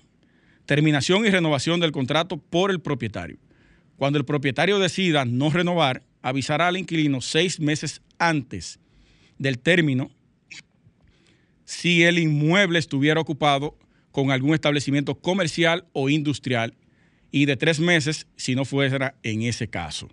terminación 0.66 1.26
y 1.26 1.30
renovación 1.30 1.80
del 1.80 1.94
contrato 1.94 2.36
por 2.36 2.72
el 2.72 2.82
propietario. 2.82 3.38
Cuando 3.96 4.20
el 4.20 4.26
propietario 4.26 4.80
decida 4.80 5.24
no 5.24 5.50
renovar, 5.50 6.04
avisará 6.22 6.68
al 6.68 6.76
inquilino 6.76 7.22
seis 7.22 7.62
meses 7.62 8.02
antes 8.20 8.78
del 9.38 9.58
término 9.58 10.12
si 11.64 12.04
el 12.04 12.20
inmueble 12.20 12.80
estuviera 12.80 13.22
ocupado 13.22 13.78
con 14.12 14.30
algún 14.30 14.54
establecimiento 14.54 15.16
comercial 15.16 15.86
o 15.94 16.10
industrial 16.10 16.74
y 17.32 17.46
de 17.46 17.56
tres 17.56 17.80
meses 17.80 18.28
si 18.36 18.56
no 18.56 18.66
fuera 18.66 19.16
en 19.24 19.44
ese 19.44 19.70
caso. 19.70 20.10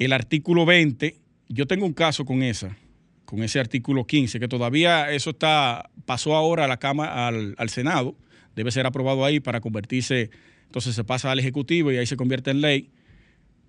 El 0.00 0.14
artículo 0.14 0.64
20, 0.64 1.14
yo 1.50 1.66
tengo 1.66 1.84
un 1.84 1.92
caso 1.92 2.24
con 2.24 2.42
esa, 2.42 2.74
con 3.26 3.42
ese 3.42 3.60
artículo 3.60 4.06
15, 4.06 4.40
que 4.40 4.48
todavía 4.48 5.12
eso 5.12 5.28
está, 5.28 5.90
pasó 6.06 6.34
ahora 6.34 6.64
a 6.64 6.68
la 6.68 6.78
Cámara, 6.78 7.28
al, 7.28 7.54
al 7.58 7.68
Senado, 7.68 8.16
debe 8.56 8.70
ser 8.70 8.86
aprobado 8.86 9.26
ahí 9.26 9.40
para 9.40 9.60
convertirse, 9.60 10.30
entonces 10.64 10.94
se 10.94 11.04
pasa 11.04 11.30
al 11.30 11.38
Ejecutivo 11.38 11.92
y 11.92 11.98
ahí 11.98 12.06
se 12.06 12.16
convierte 12.16 12.50
en 12.50 12.62
ley. 12.62 12.88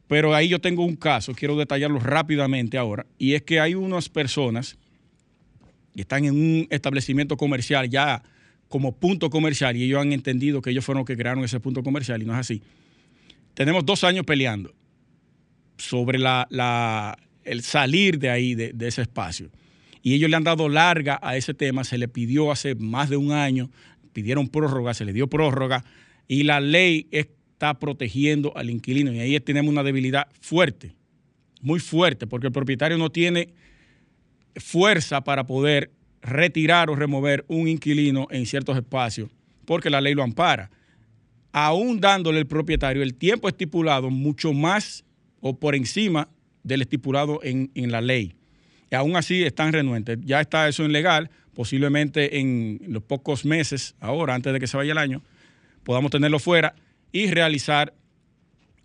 Pero 0.07 0.33
ahí 0.33 0.47
yo 0.47 0.59
tengo 0.59 0.85
un 0.85 0.95
caso, 0.95 1.33
quiero 1.33 1.57
detallarlo 1.57 1.99
rápidamente 1.99 2.77
ahora, 2.77 3.05
y 3.17 3.33
es 3.33 3.41
que 3.41 3.59
hay 3.59 3.75
unas 3.75 4.07
personas 4.07 4.77
que 5.93 6.03
están 6.03 6.23
en 6.23 6.33
un 6.33 6.67
establecimiento 6.69 7.35
comercial 7.35 7.89
ya 7.89 8.23
como 8.69 8.95
punto 8.95 9.29
comercial 9.29 9.75
y 9.75 9.83
ellos 9.83 9.99
han 9.99 10.13
entendido 10.13 10.61
que 10.61 10.69
ellos 10.69 10.85
fueron 10.85 11.01
los 11.01 11.07
que 11.07 11.17
crearon 11.17 11.43
ese 11.43 11.59
punto 11.59 11.83
comercial 11.83 12.21
y 12.21 12.25
no 12.25 12.31
es 12.31 12.39
así. 12.39 12.61
Tenemos 13.53 13.85
dos 13.85 14.05
años 14.05 14.25
peleando 14.25 14.73
sobre 15.81 16.19
la, 16.19 16.47
la- 16.49 17.17
el 17.43 17.63
salir 17.63 18.19
de 18.19 18.29
ahí, 18.29 18.55
de, 18.55 18.73
ese 18.87 19.01
espacio. 19.01 19.49
Y 20.03 20.13
ellos 20.13 20.29
le 20.29 20.35
han 20.35 20.43
dado 20.43 20.69
larga 20.69 21.19
a 21.21 21.35
ese 21.37 21.53
tema, 21.53 21.83
se 21.83 21.97
le 21.97 22.07
pidió 22.07 22.51
hace 22.51 22.75
más 22.75 23.09
de 23.09 23.17
un 23.17 23.31
año, 23.31 23.69
pidieron 24.13 24.47
prórroga, 24.47 24.93
se 24.93 25.05
le 25.05 25.13
dio 25.13 25.27
prórroga 25.27 25.83
y 26.27 26.43
la 26.43 26.59
ley 26.59 27.07
está 27.11 27.79
protegiendo 27.79 28.55
al 28.55 28.69
inquilino 28.69 29.11
y 29.13 29.19
ahí 29.19 29.39
tenemos 29.39 29.71
una 29.71 29.83
debilidad 29.83 30.27
fuerte, 30.39 30.93
muy 31.61 31.79
fuerte, 31.79 32.27
porque 32.27 32.47
el 32.47 32.53
propietario 32.53 32.97
no 32.97 33.09
tiene 33.11 33.49
fuerza 34.55 35.21
para 35.21 35.45
poder 35.45 35.91
retirar 36.21 36.89
o 36.89 36.95
remover 36.95 37.45
un 37.47 37.67
inquilino 37.67 38.27
en 38.31 38.45
ciertos 38.45 38.77
espacios, 38.77 39.29
porque 39.65 39.89
la 39.89 40.01
ley 40.01 40.13
lo 40.13 40.23
ampara. 40.23 40.69
Aún 41.51 41.99
dándole 41.99 42.39
el 42.39 42.47
propietario 42.47 43.03
el 43.03 43.13
tiempo 43.13 43.47
estipulado 43.49 44.09
mucho 44.09 44.53
más 44.53 45.03
o 45.41 45.59
por 45.59 45.75
encima 45.75 46.29
del 46.63 46.81
estipulado 46.81 47.39
en, 47.43 47.71
en 47.75 47.91
la 47.91 48.01
ley. 48.01 48.35
Y 48.89 48.95
aún 48.95 49.15
así 49.15 49.43
están 49.43 49.73
renuentes. 49.73 50.19
Ya 50.23 50.41
está 50.41 50.67
eso 50.67 50.85
en 50.85 50.91
legal, 50.91 51.29
posiblemente 51.53 52.39
en 52.39 52.79
los 52.87 53.03
pocos 53.03 53.45
meses, 53.45 53.95
ahora, 53.99 54.35
antes 54.35 54.53
de 54.53 54.59
que 54.59 54.67
se 54.67 54.77
vaya 54.77 54.91
el 54.91 54.97
año, 54.97 55.21
podamos 55.83 56.11
tenerlo 56.11 56.39
fuera 56.39 56.75
y 57.11 57.27
realizar 57.27 57.93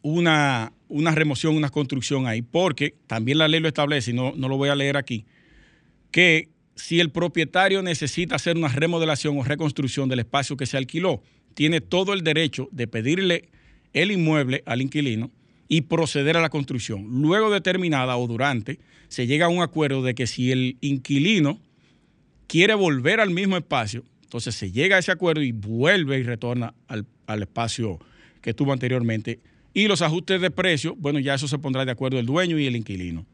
una, 0.02 0.72
una 0.88 1.12
remoción, 1.12 1.56
una 1.56 1.68
construcción 1.68 2.26
ahí, 2.26 2.42
porque 2.42 2.94
también 3.06 3.38
la 3.38 3.48
ley 3.48 3.60
lo 3.60 3.68
establece, 3.68 4.12
y 4.12 4.14
no, 4.14 4.32
no 4.36 4.48
lo 4.48 4.56
voy 4.56 4.68
a 4.68 4.74
leer 4.74 4.96
aquí, 4.96 5.24
que 6.10 6.48
si 6.76 7.00
el 7.00 7.10
propietario 7.10 7.82
necesita 7.82 8.36
hacer 8.36 8.56
una 8.56 8.68
remodelación 8.68 9.38
o 9.38 9.44
reconstrucción 9.44 10.08
del 10.08 10.20
espacio 10.20 10.56
que 10.56 10.66
se 10.66 10.76
alquiló, 10.76 11.22
tiene 11.54 11.80
todo 11.80 12.12
el 12.12 12.22
derecho 12.22 12.68
de 12.70 12.86
pedirle 12.86 13.48
el 13.92 14.12
inmueble 14.12 14.62
al 14.66 14.82
inquilino 14.82 15.30
y 15.68 15.82
proceder 15.82 16.36
a 16.36 16.40
la 16.40 16.50
construcción. 16.50 17.22
Luego 17.22 17.50
de 17.50 17.60
terminada 17.60 18.16
o 18.16 18.26
durante, 18.26 18.78
se 19.08 19.26
llega 19.26 19.46
a 19.46 19.50
un 19.50 19.62
acuerdo 19.62 20.02
de 20.02 20.14
que 20.14 20.26
si 20.26 20.52
el 20.52 20.76
inquilino 20.80 21.60
quiere 22.46 22.74
volver 22.74 23.20
al 23.20 23.30
mismo 23.30 23.56
espacio, 23.56 24.04
entonces 24.22 24.54
se 24.54 24.70
llega 24.72 24.96
a 24.96 24.98
ese 24.98 25.12
acuerdo 25.12 25.42
y 25.42 25.52
vuelve 25.52 26.18
y 26.18 26.22
retorna 26.22 26.74
al, 26.88 27.06
al 27.26 27.42
espacio 27.42 27.98
que 28.40 28.54
tuvo 28.54 28.72
anteriormente. 28.72 29.40
Y 29.74 29.88
los 29.88 30.02
ajustes 30.02 30.40
de 30.40 30.50
precio, 30.50 30.94
bueno, 30.96 31.18
ya 31.18 31.34
eso 31.34 31.48
se 31.48 31.58
pondrá 31.58 31.84
de 31.84 31.92
acuerdo 31.92 32.18
el 32.18 32.26
dueño 32.26 32.58
y 32.58 32.66
el 32.66 32.76
inquilino. 32.76 33.26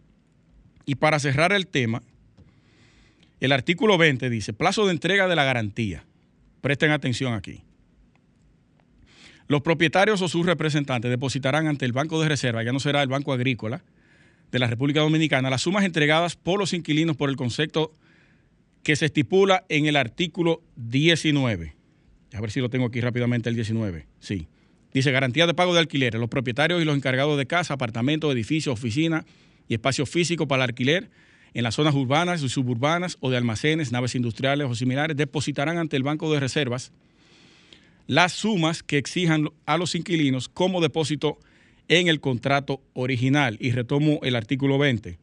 Y 0.84 0.96
para 0.96 1.18
cerrar 1.18 1.52
el 1.52 1.66
tema, 1.66 2.02
el 3.40 3.52
artículo 3.52 3.98
20 3.98 4.28
dice, 4.30 4.52
plazo 4.52 4.86
de 4.86 4.92
entrega 4.92 5.28
de 5.28 5.36
la 5.36 5.44
garantía. 5.44 6.04
Presten 6.60 6.90
atención 6.90 7.34
aquí. 7.34 7.62
Los 9.48 9.62
propietarios 9.62 10.22
o 10.22 10.28
sus 10.28 10.46
representantes 10.46 11.10
depositarán 11.10 11.66
ante 11.66 11.84
el 11.84 11.92
Banco 11.92 12.20
de 12.20 12.28
Reserva, 12.28 12.62
ya 12.62 12.72
no 12.72 12.80
será 12.80 13.02
el 13.02 13.08
Banco 13.08 13.32
Agrícola 13.32 13.82
de 14.50 14.58
la 14.58 14.66
República 14.66 15.00
Dominicana, 15.00 15.50
las 15.50 15.62
sumas 15.62 15.84
entregadas 15.84 16.36
por 16.36 16.58
los 16.58 16.74
inquilinos 16.74 17.16
por 17.16 17.30
el 17.30 17.36
concepto 17.36 17.94
que 18.82 18.96
se 18.96 19.06
estipula 19.06 19.64
en 19.68 19.86
el 19.86 19.96
artículo 19.96 20.62
19. 20.76 21.74
A 22.34 22.40
ver 22.40 22.50
si 22.50 22.60
lo 22.60 22.68
tengo 22.68 22.86
aquí 22.86 23.00
rápidamente 23.00 23.48
el 23.48 23.54
19. 23.54 24.06
Sí. 24.20 24.48
Dice 24.92 25.10
garantía 25.10 25.46
de 25.46 25.54
pago 25.54 25.72
de 25.72 25.80
alquileres. 25.80 26.20
Los 26.20 26.28
propietarios 26.28 26.82
y 26.82 26.84
los 26.84 26.96
encargados 26.96 27.38
de 27.38 27.46
casa, 27.46 27.74
apartamentos, 27.74 28.32
edificios, 28.32 28.74
oficinas 28.74 29.24
y 29.68 29.74
espacios 29.74 30.10
físicos 30.10 30.46
para 30.46 30.64
el 30.64 30.70
alquiler 30.70 31.10
en 31.54 31.62
las 31.62 31.74
zonas 31.74 31.94
urbanas 31.94 32.42
y 32.42 32.48
suburbanas 32.48 33.18
o 33.20 33.30
de 33.30 33.36
almacenes, 33.36 33.92
naves 33.92 34.14
industriales 34.14 34.68
o 34.68 34.74
similares 34.74 35.16
depositarán 35.16 35.78
ante 35.78 35.96
el 35.96 36.02
Banco 36.02 36.32
de 36.32 36.40
Reservas 36.40 36.92
las 38.12 38.32
sumas 38.32 38.82
que 38.82 38.98
exijan 38.98 39.48
a 39.64 39.78
los 39.78 39.94
inquilinos 39.94 40.50
como 40.50 40.82
depósito 40.82 41.38
en 41.88 42.08
el 42.08 42.20
contrato 42.20 42.82
original. 42.92 43.56
Y 43.58 43.70
retomo 43.70 44.20
el 44.22 44.36
artículo 44.36 44.76
20. 44.76 45.18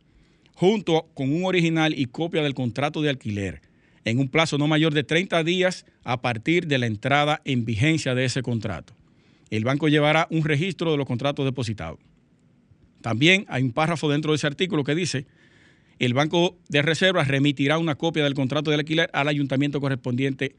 Junto 0.56 1.08
con 1.14 1.32
un 1.32 1.46
original 1.46 1.94
y 1.96 2.08
copia 2.08 2.42
del 2.42 2.56
contrato 2.56 3.04
de 3.04 3.10
alquiler 3.10 3.62
en 4.06 4.18
un 4.18 4.28
plazo 4.28 4.58
no 4.58 4.68
mayor 4.68 4.96
de 4.96 5.04
30 5.04 5.44
días 5.44 5.86
a 6.04 6.22
partir 6.22 6.66
de 6.66 6.80
la 6.80 6.88
entrada 6.88 7.42
en 7.46 7.64
vigencia 7.64 8.16
de 8.16 8.26
ese 8.26 8.42
contrato. 8.42 8.96
El 9.52 9.66
banco 9.66 9.88
llevará 9.88 10.28
un 10.32 10.44
registro 10.44 10.92
de 10.92 10.98
los 10.98 11.06
contratos 11.06 11.46
depositados. 11.46 12.00
También 13.02 13.46
hay 13.50 13.62
un 13.62 13.72
párrafo 13.72 14.10
dentro 14.10 14.32
de 14.32 14.38
ese 14.38 14.48
artículo 14.48 14.84
que 14.84 14.96
dice, 14.96 15.28
el 16.00 16.16
Banco 16.16 16.58
de 16.70 16.82
Reservas 16.82 17.28
remitirá 17.28 17.78
una 17.78 17.96
copia 17.96 18.24
del 18.24 18.34
contrato 18.34 18.72
de 18.72 18.78
alquiler 18.78 19.12
al 19.14 19.28
ayuntamiento 19.28 19.80
correspondiente 19.80 20.56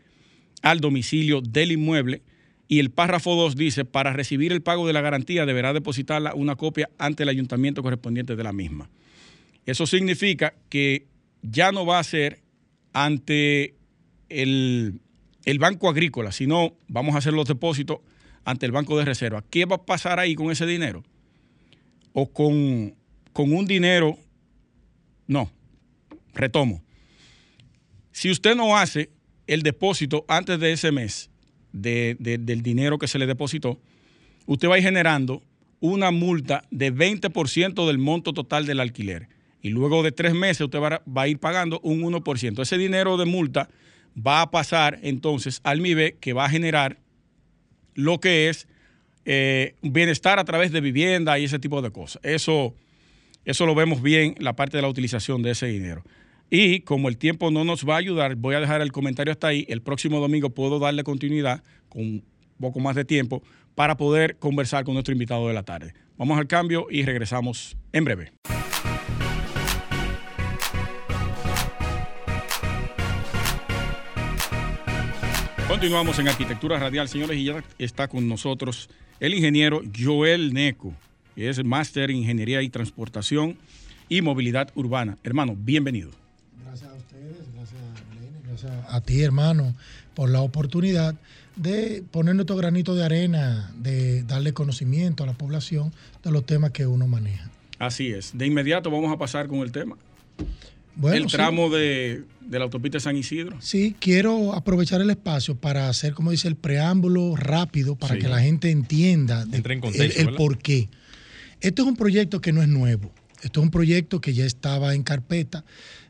al 0.62 0.80
domicilio 0.80 1.40
del 1.40 1.72
inmueble. 1.72 2.22
Y 2.68 2.78
el 2.78 2.90
párrafo 2.90 3.34
2 3.34 3.56
dice, 3.56 3.84
para 3.84 4.12
recibir 4.12 4.52
el 4.52 4.62
pago 4.62 4.86
de 4.86 4.92
la 4.92 5.00
garantía 5.00 5.44
deberá 5.44 5.72
depositarla 5.72 6.34
una 6.34 6.56
copia 6.56 6.88
ante 6.98 7.24
el 7.24 7.28
ayuntamiento 7.28 7.82
correspondiente 7.82 8.36
de 8.36 8.44
la 8.44 8.52
misma. 8.52 8.88
Eso 9.66 9.86
significa 9.86 10.54
que 10.68 11.06
ya 11.42 11.72
no 11.72 11.84
va 11.84 11.98
a 11.98 12.04
ser 12.04 12.40
ante 12.92 13.74
el, 14.28 15.00
el 15.44 15.58
Banco 15.58 15.88
Agrícola, 15.88 16.32
sino 16.32 16.74
vamos 16.88 17.14
a 17.14 17.18
hacer 17.18 17.32
los 17.32 17.48
depósitos 17.48 17.98
ante 18.44 18.66
el 18.66 18.72
Banco 18.72 18.98
de 18.98 19.04
Reserva. 19.04 19.44
¿Qué 19.50 19.64
va 19.64 19.76
a 19.76 19.84
pasar 19.84 20.18
ahí 20.18 20.34
con 20.34 20.50
ese 20.50 20.66
dinero? 20.66 21.04
O 22.12 22.30
con, 22.30 22.94
con 23.32 23.52
un 23.52 23.66
dinero, 23.66 24.18
no, 25.26 25.50
retomo. 26.34 26.82
Si 28.12 28.30
usted 28.30 28.56
no 28.56 28.76
hace 28.76 29.10
el 29.52 29.62
depósito 29.62 30.24
antes 30.28 30.58
de 30.60 30.72
ese 30.72 30.92
mes 30.92 31.30
de- 31.72 32.16
de- 32.18 32.38
del 32.38 32.62
dinero 32.62 32.98
que 32.98 33.06
se 33.08 33.18
le 33.18 33.26
depositó, 33.26 33.80
usted 34.46 34.68
va 34.68 34.74
a 34.74 34.78
ir 34.78 34.84
generando 34.84 35.42
una 35.80 36.10
multa 36.10 36.64
de 36.70 36.90
20% 36.92 37.86
del 37.86 37.98
monto 37.98 38.32
total 38.32 38.66
del 38.66 38.80
alquiler. 38.80 39.28
Y 39.62 39.70
luego 39.70 40.02
de 40.02 40.12
tres 40.12 40.34
meses 40.34 40.62
usted 40.62 40.78
va 40.80 40.88
a, 40.88 41.02
va 41.10 41.22
a 41.22 41.28
ir 41.28 41.38
pagando 41.38 41.80
un 41.82 42.00
1%. 42.02 42.62
Ese 42.62 42.78
dinero 42.78 43.16
de 43.16 43.24
multa 43.26 43.68
va 44.16 44.42
a 44.42 44.50
pasar 44.50 44.98
entonces 45.02 45.60
al 45.64 45.80
MIBE 45.80 46.16
que 46.20 46.32
va 46.32 46.44
a 46.46 46.50
generar 46.50 46.98
lo 47.94 48.20
que 48.20 48.48
es 48.48 48.66
eh, 49.26 49.74
bienestar 49.82 50.38
a 50.38 50.44
través 50.44 50.72
de 50.72 50.80
vivienda 50.80 51.38
y 51.38 51.44
ese 51.44 51.58
tipo 51.58 51.82
de 51.82 51.90
cosas. 51.90 52.20
Eso, 52.24 52.74
eso 53.44 53.66
lo 53.66 53.74
vemos 53.74 54.02
bien, 54.02 54.34
la 54.38 54.56
parte 54.56 54.78
de 54.78 54.82
la 54.82 54.88
utilización 54.88 55.42
de 55.42 55.50
ese 55.52 55.66
dinero. 55.66 56.02
Y 56.52 56.80
como 56.80 57.08
el 57.08 57.16
tiempo 57.16 57.52
no 57.52 57.62
nos 57.62 57.88
va 57.88 57.94
a 57.94 57.98
ayudar, 57.98 58.34
voy 58.34 58.56
a 58.56 58.60
dejar 58.60 58.80
el 58.80 58.90
comentario 58.90 59.30
hasta 59.30 59.46
ahí. 59.46 59.64
El 59.68 59.82
próximo 59.82 60.18
domingo 60.18 60.50
puedo 60.50 60.80
darle 60.80 61.04
continuidad 61.04 61.62
con 61.88 62.02
un 62.02 62.24
poco 62.58 62.80
más 62.80 62.96
de 62.96 63.04
tiempo 63.04 63.40
para 63.76 63.96
poder 63.96 64.36
conversar 64.36 64.84
con 64.84 64.94
nuestro 64.94 65.12
invitado 65.12 65.46
de 65.46 65.54
la 65.54 65.62
tarde. 65.62 65.94
Vamos 66.18 66.36
al 66.36 66.48
cambio 66.48 66.88
y 66.90 67.04
regresamos 67.04 67.76
en 67.92 68.04
breve. 68.04 68.32
Continuamos 75.68 76.18
en 76.18 76.26
Arquitectura 76.26 76.80
Radial, 76.80 77.08
señores, 77.08 77.38
y 77.38 77.44
ya 77.44 77.62
está 77.78 78.08
con 78.08 78.28
nosotros 78.28 78.90
el 79.20 79.34
ingeniero 79.34 79.82
Joel 79.96 80.52
Neco, 80.52 80.92
que 81.36 81.48
es 81.48 81.64
máster 81.64 82.10
en 82.10 82.16
Ingeniería 82.16 82.60
y 82.60 82.68
Transportación 82.70 83.56
y 84.08 84.20
Movilidad 84.20 84.72
Urbana. 84.74 85.16
Hermano, 85.22 85.54
bienvenido. 85.56 86.19
Gracias 88.50 88.72
a 88.88 89.00
ti, 89.00 89.22
hermano, 89.22 89.74
por 90.14 90.30
la 90.30 90.40
oportunidad 90.42 91.14
de 91.56 92.02
poner 92.10 92.34
nuestro 92.34 92.56
granito 92.56 92.94
de 92.94 93.04
arena, 93.04 93.72
de 93.78 94.22
darle 94.22 94.52
conocimiento 94.52 95.24
a 95.24 95.26
la 95.26 95.32
población 95.34 95.92
de 96.22 96.30
los 96.30 96.44
temas 96.46 96.70
que 96.70 96.86
uno 96.86 97.06
maneja. 97.06 97.50
Así 97.78 98.08
es. 98.12 98.36
De 98.36 98.46
inmediato 98.46 98.90
vamos 98.90 99.12
a 99.12 99.18
pasar 99.18 99.46
con 99.48 99.60
el 99.60 99.72
tema. 99.72 99.96
Bueno, 100.96 101.16
el 101.16 101.30
sí. 101.30 101.36
tramo 101.36 101.70
de, 101.70 102.24
de 102.40 102.58
la 102.58 102.64
autopista 102.64 102.96
de 102.98 103.00
San 103.00 103.16
Isidro. 103.16 103.56
Sí, 103.60 103.94
quiero 103.98 104.52
aprovechar 104.54 105.00
el 105.00 105.08
espacio 105.10 105.54
para 105.54 105.88
hacer, 105.88 106.12
como 106.12 106.30
dice, 106.30 106.48
el 106.48 106.56
preámbulo 106.56 107.36
rápido 107.36 107.94
para 107.96 108.14
Sí. 108.14 108.20
que 108.20 108.28
la 108.28 108.40
gente 108.40 108.70
entienda 108.70 109.46
de- 109.46 109.56
Entre 109.58 109.74
en 109.74 109.80
contexto, 109.80 110.20
el, 110.20 110.28
el 110.28 110.34
por 110.34 110.58
qué. 110.58 110.88
Este 111.60 111.82
es 111.82 111.88
un 111.88 111.96
proyecto 111.96 112.40
que 112.40 112.52
no 112.52 112.60
es 112.62 112.68
nuevo. 112.68 113.12
Esto 113.42 113.60
es 113.60 113.64
un 113.64 113.70
proyecto 113.70 114.20
que 114.20 114.34
ya 114.34 114.44
estaba 114.44 114.94
en 114.94 115.02
carpeta, 115.02 115.64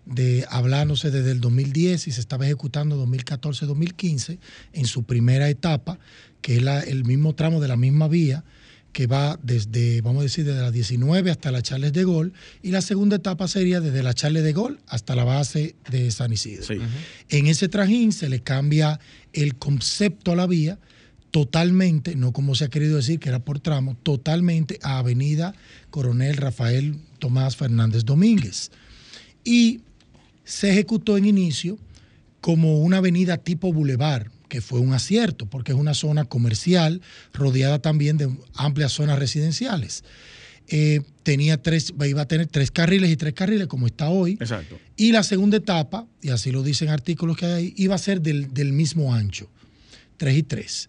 de 0.07 0.45
hablándose 0.49 1.11
desde 1.11 1.31
el 1.33 1.41
2010 1.41 2.09
y 2.09 2.13
se 2.13 2.21
estaba 2.21 2.45
ejecutando 2.47 2.97
2014-2015 3.07 4.39
en 4.73 4.87
su 4.87 5.05
primera 5.05 5.49
etapa, 5.49 5.99
que 6.41 6.57
es 6.57 6.63
la- 6.63 6.81
el 6.81 7.05
mismo 7.05 7.35
tramo 7.35 7.61
de 7.61 7.69
la 7.69 7.77
misma 7.77 8.09
vía 8.09 8.45
que 8.93 9.07
va 9.07 9.39
desde, 9.45 10.01
vamos 10.01 10.21
a 10.21 10.23
decir, 10.25 10.45
desde 10.45 10.63
la 10.63 10.73
19 10.73 11.31
hasta 11.31 11.53
la 11.53 11.63
Charles 11.63 11.93
de 11.93 12.05
Gaulle, 12.05 12.33
y 12.61 12.73
la 12.73 12.83
segunda 12.83 13.17
etapa 13.17 13.47
sería 13.47 13.81
desde 13.81 14.03
la 14.03 14.15
Charles 14.15 14.43
de 14.43 14.53
Gaulle 14.53 14.79
hasta 14.89 15.15
la 15.15 15.23
base 15.23 15.77
de 15.93 16.11
San 16.11 16.33
Isidro. 16.33 16.65
En 17.29 17.47
ese 17.47 17.69
trajín 17.69 18.11
se 18.11 18.29
le 18.29 18.41
cambia 18.41 18.99
el 19.33 19.55
concepto 19.55 20.33
a 20.33 20.37
la 20.37 20.49
vía 20.49 20.81
totalmente, 21.31 22.17
no 22.17 22.33
como 22.33 22.55
se 22.55 22.65
ha 22.65 22.69
querido 22.69 22.97
decir 22.97 23.19
que 23.19 23.29
era 23.29 23.39
por 23.39 23.61
tramo, 23.61 23.97
totalmente 24.03 24.79
a 24.83 24.99
Avenida 24.99 25.55
Coronel 25.91 26.37
Rafael 26.37 26.97
Tomás 27.19 27.57
Fernández 27.57 28.05
Domínguez. 28.05 28.71
Y 29.45 29.81
se 30.45 30.71
ejecutó 30.71 31.17
en 31.17 31.27
inicio 31.27 31.79
como 32.41 32.81
una 32.81 32.99
avenida 32.99 33.37
tipo 33.37 33.73
bulevar, 33.73 34.31
que 34.49 34.61
fue 34.61 34.81
un 34.81 34.93
acierto, 34.93 35.47
porque 35.47 35.73
es 35.73 35.79
una 35.79 35.95
zona 35.95 36.25
comercial 36.25 37.01
rodeada 37.33 37.79
también 37.79 38.17
de 38.17 38.31
amplias 38.55 38.93
zonas 38.93 39.19
residenciales. 39.19 40.03
Eh, 40.67 41.03
tenía 41.23 41.63
tres, 41.63 41.93
iba 42.05 42.23
a 42.23 42.29
tener 42.29 42.47
tres 42.47 42.71
carriles 42.71 43.11
y 43.11 43.17
tres 43.17 43.35
carriles 43.35 43.69
como 43.69 43.87
está 43.87 44.09
hoy. 44.09 44.33
Exacto. 44.41 44.79
Y 44.97 45.13
la 45.13 45.23
segunda 45.23 45.59
etapa, 45.59 46.07
y 46.23 46.31
así 46.31 46.51
lo 46.51 46.63
dicen 46.63 46.89
artículos 46.89 47.37
que 47.37 47.47
hay 47.47 47.53
ahí, 47.53 47.75
iba 47.77 47.95
a 47.95 47.99
ser 47.99 48.21
del, 48.21 48.53
del 48.53 48.73
mismo 48.73 49.15
ancho, 49.15 49.49
3 50.21 50.37
y 50.37 50.43
3. 50.43 50.89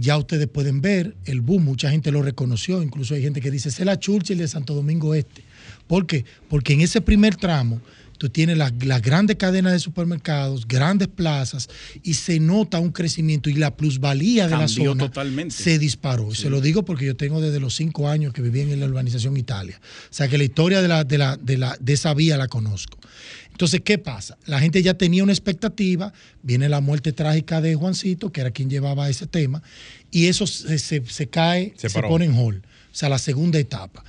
ya 0.00 0.16
ustedes 0.16 0.48
pueden 0.48 0.80
ver 0.80 1.14
el 1.26 1.42
boom, 1.42 1.62
mucha 1.64 1.90
gente 1.90 2.10
lo 2.10 2.22
reconoció, 2.22 2.82
incluso 2.82 3.14
hay 3.14 3.20
gente 3.20 3.42
que 3.42 3.50
dice, 3.50 3.68
es 3.68 3.78
la 3.80 4.00
Churchill 4.00 4.38
de 4.38 4.48
Santo 4.48 4.72
Domingo 4.74 5.14
Este. 5.14 5.42
¿Por 5.86 6.06
qué? 6.06 6.24
Porque 6.48 6.72
en 6.72 6.80
ese 6.80 7.02
primer 7.02 7.36
tramo 7.36 7.82
tú 8.16 8.30
tienes 8.30 8.56
las 8.56 8.72
las 8.82 9.02
grandes 9.02 9.36
cadenas 9.36 9.74
de 9.74 9.78
supermercados, 9.78 10.66
grandes 10.66 11.08
plazas, 11.08 11.68
y 12.02 12.14
se 12.14 12.40
nota 12.40 12.80
un 12.80 12.92
crecimiento 12.92 13.50
y 13.50 13.54
la 13.54 13.76
plusvalía 13.76 14.48
de 14.48 14.56
la 14.56 14.68
zona 14.68 15.04
totalmente. 15.04 15.54
se 15.54 15.78
disparó. 15.78 16.34
Se 16.34 16.48
lo 16.48 16.62
digo 16.62 16.82
porque 16.86 17.04
yo 17.04 17.14
tengo 17.14 17.42
desde 17.42 17.60
los 17.60 17.74
cinco 17.76 18.08
años 18.08 18.32
que 18.32 18.40
viví 18.40 18.60
en 18.60 18.80
la 18.80 18.86
urbanización 18.86 19.36
Italia. 19.36 19.78
O 20.10 20.14
sea 20.14 20.28
que 20.28 20.38
la 20.38 20.44
historia 20.44 20.80
de, 20.80 20.88
la, 20.88 21.04
de, 21.04 21.18
la, 21.18 21.36
de, 21.36 21.58
la, 21.58 21.76
de 21.78 21.92
esa 21.92 22.14
vía 22.14 22.38
la 22.38 22.48
conozco. 22.48 22.98
Entonces, 23.56 23.80
¿qué 23.82 23.96
pasa? 23.96 24.36
La 24.44 24.60
gente 24.60 24.82
ya 24.82 24.92
tenía 24.98 25.22
una 25.22 25.32
expectativa, 25.32 26.12
viene 26.42 26.68
la 26.68 26.82
muerte 26.82 27.14
trágica 27.14 27.62
de 27.62 27.74
Juancito, 27.74 28.30
que 28.30 28.42
era 28.42 28.50
quien 28.50 28.68
llevaba 28.68 29.08
ese 29.08 29.26
tema, 29.26 29.62
y 30.10 30.26
eso 30.26 30.46
se, 30.46 30.78
se- 30.78 31.02
se 31.06 31.26
cae, 31.28 31.72
Se 31.88 31.88
pone 32.10 32.26
en 32.26 32.34
hold, 32.34 32.58
o 32.66 32.94
sea, 32.94 33.08
la 33.08 33.16
segunda 33.18 33.58
etapa. 33.58 34.04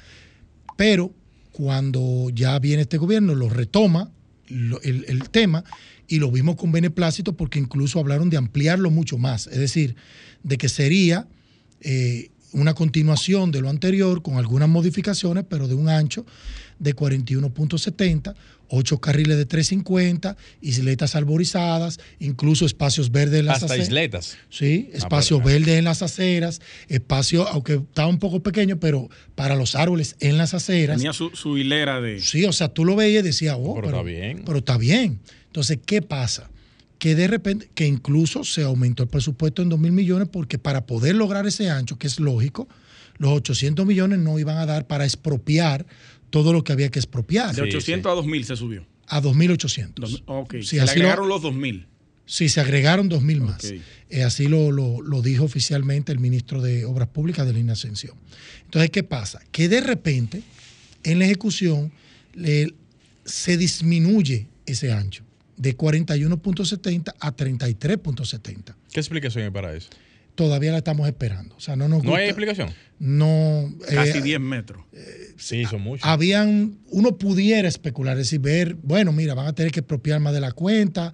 Pero 0.75 1.13
cuando 1.53 2.29
ya 2.33 2.59
viene 2.59 2.81
este 2.81 2.97
gobierno, 2.97 3.35
lo 3.35 3.47
retoma 3.49 4.11
lo- 4.49 4.81
el, 4.81 5.05
el 5.07 5.29
tema 5.29 5.63
y 6.09 6.19
lo 6.19 6.29
vimos 6.29 6.57
con 6.57 6.73
beneplácito 6.73 7.37
porque 7.37 7.57
incluso 7.59 7.99
hablaron 7.99 8.29
de 8.29 8.35
ampliarlo 8.37 8.91
mucho 8.91 9.17
más, 9.17 9.47
es 9.47 9.59
decir, 9.59 9.95
de 10.43 10.57
que 10.57 10.67
sería 10.67 11.25
eh, 11.81 12.31
una 12.53 12.73
continuación 12.73 13.51
de 13.51 13.61
lo 13.61 13.69
anterior 13.69 14.21
con 14.21 14.37
algunas 14.37 14.69
modificaciones, 14.69 15.43
pero 15.47 15.67
de 15.67 15.73
un 15.75 15.89
ancho 15.89 16.25
de 16.79 16.95
41.70, 16.95 18.35
ocho 18.69 18.99
carriles 18.99 19.37
de 19.37 19.45
350, 19.45 20.37
isletas 20.61 21.15
arborizadas, 21.15 21.99
incluso 22.19 22.65
espacios 22.65 23.11
verdes 23.11 23.39
en 23.39 23.45
las 23.47 23.55
Hasta 23.63 23.65
aceras. 23.73 23.87
isletas. 23.87 24.37
Sí, 24.49 24.89
Ah, 24.93 24.97
espacios 24.97 25.43
verdes 25.43 25.77
en 25.79 25.85
las 25.85 26.01
aceras, 26.01 26.61
espacio, 26.87 27.47
aunque 27.47 27.75
estaba 27.75 28.07
un 28.07 28.19
poco 28.19 28.41
pequeño, 28.41 28.79
pero 28.79 29.09
para 29.35 29.55
los 29.55 29.75
árboles 29.75 30.15
en 30.19 30.37
las 30.37 30.53
aceras. 30.53 30.97
Tenía 30.97 31.13
su, 31.13 31.29
su 31.31 31.57
hilera 31.57 32.01
de. 32.01 32.19
Sí, 32.21 32.45
o 32.45 32.53
sea, 32.53 32.69
tú 32.69 32.85
lo 32.85 32.95
veías 32.95 33.23
y 33.23 33.27
decías, 33.27 33.55
oh, 33.59 33.75
Pero 33.75 33.87
está 33.87 34.03
bien. 34.03 34.43
Pero 34.45 34.57
está 34.59 34.77
bien. 34.77 35.19
Entonces, 35.47 35.79
¿qué 35.85 36.01
pasa? 36.01 36.49
Que 36.99 37.13
de 37.15 37.27
repente, 37.27 37.69
que 37.75 37.85
incluso 37.85 38.43
se 38.43 38.63
aumentó 38.63 39.03
el 39.03 39.09
presupuesto 39.09 39.61
en 39.61 39.69
2 39.69 39.79
mil 39.79 39.91
millones 39.91 40.27
porque 40.31 40.57
para 40.57 40.85
poder 40.85 41.15
lograr 41.15 41.45
ese 41.45 41.69
ancho, 41.69 41.97
que 41.99 42.07
es 42.07 42.19
lógico, 42.19 42.67
los 43.17 43.31
800 43.31 43.85
millones 43.85 44.19
no 44.19 44.39
iban 44.39 44.57
a 44.57 44.65
dar 44.65 44.87
para 44.87 45.05
expropiar 45.05 45.85
todo 46.29 46.53
lo 46.53 46.63
que 46.63 46.71
había 46.73 46.89
que 46.89 46.99
expropiar. 46.99 47.55
De 47.55 47.61
800 47.61 48.11
a 48.11 48.15
2000 48.15 48.45
se 48.45 48.55
subió. 48.55 48.85
A 49.07 49.21
2.800. 49.21 49.93
Dos- 49.95 50.23
ok. 50.25 50.55
Sí, 50.61 50.63
se 50.63 50.81
así 50.81 50.99
lo- 50.99 51.05
agregaron 51.05 51.29
los 51.29 51.41
2000. 51.41 51.87
Sí, 52.25 52.49
se 52.49 52.59
agregaron 52.59 53.07
2.000 53.09 53.39
más. 53.41 53.63
Eh, 54.09 54.23
así 54.23 54.47
lo, 54.47 54.71
lo- 54.71 55.01
lo 55.01 55.21
dijo 55.21 55.45
oficialmente 55.45 56.11
el 56.11 56.19
ministro 56.19 56.61
de 56.61 56.83
Obras 56.83 57.07
Públicas 57.07 57.47
de 57.47 57.63
la 57.63 57.71
Ascensión. 57.73 58.17
Entonces, 58.65 58.91
¿qué 58.91 59.03
pasa? 59.03 59.39
Que 59.51 59.69
de 59.69 59.79
repente, 59.79 60.41
en 61.03 61.19
la 61.19 61.25
ejecución, 61.25 61.91
le- 62.33 62.73
se 63.23 63.55
disminuye 63.55 64.47
ese 64.65 64.91
ancho 64.91 65.23
de 65.57 65.75
41.70 65.77 67.13
a 67.19 67.35
33.70. 67.35 68.75
¿Qué 68.91 68.99
explicación 68.99 69.43
hay 69.45 69.49
para 69.51 69.73
eso? 69.75 69.89
Todavía 70.35 70.71
la 70.71 70.77
estamos 70.77 71.07
esperando. 71.07 71.55
O 71.55 71.59
sea, 71.59 71.75
no 71.75 71.87
nos 71.87 72.03
¿No 72.03 72.11
hay 72.15 72.27
gusta- 72.27 72.41
explicación? 72.43 72.69
No. 72.99 73.73
Casi 73.89 74.19
eh, 74.19 74.21
10 74.21 74.39
metros. 74.39 74.83
Sí, 75.37 75.65
son 75.65 75.81
muchos. 75.81 76.07
habían, 76.07 76.77
uno 76.91 77.17
pudiera 77.17 77.67
especular, 77.67 78.13
es 78.17 78.25
decir, 78.27 78.39
ver, 78.39 78.75
bueno, 78.83 79.11
mira, 79.11 79.33
van 79.33 79.47
a 79.47 79.53
tener 79.53 79.71
que 79.71 79.79
expropiar 79.79 80.19
más 80.19 80.33
de 80.33 80.39
la 80.41 80.51
cuenta, 80.51 81.11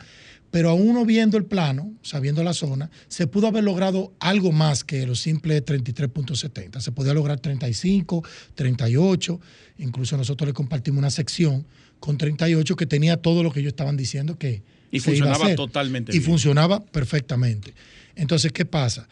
pero 0.51 0.69
a 0.69 0.73
uno 0.73 1.05
viendo 1.05 1.37
el 1.37 1.45
plano, 1.45 1.93
sabiendo 2.03 2.43
la 2.43 2.53
zona, 2.53 2.91
se 3.07 3.25
pudo 3.27 3.47
haber 3.47 3.63
logrado 3.63 4.13
algo 4.19 4.51
más 4.51 4.83
que 4.83 5.05
los 5.07 5.19
simples 5.21 5.63
33.70. 5.65 6.79
Se 6.81 6.91
podía 6.91 7.13
lograr 7.13 7.39
35, 7.39 8.23
38, 8.55 9.39
incluso 9.79 10.15
nosotros 10.17 10.47
le 10.49 10.53
compartimos 10.53 10.99
una 10.99 11.09
sección 11.09 11.65
con 12.03 12.17
38 12.17 12.75
que 12.75 12.85
tenía 12.85 13.15
todo 13.15 13.43
lo 13.43 13.51
que 13.53 13.61
ellos 13.61 13.69
estaban 13.71 13.95
diciendo 13.95 14.37
que 14.37 14.61
Y 14.91 14.99
se 14.99 15.15
iba 15.15 15.27
a 15.31 15.35
funcionaba 15.35 15.45
hacer. 15.45 15.55
totalmente 15.55 16.11
Y 16.11 16.19
bien. 16.19 16.29
funcionaba 16.29 16.83
perfectamente. 16.83 17.73
Entonces, 18.17 18.51
¿qué 18.51 18.65
pasa? 18.65 19.07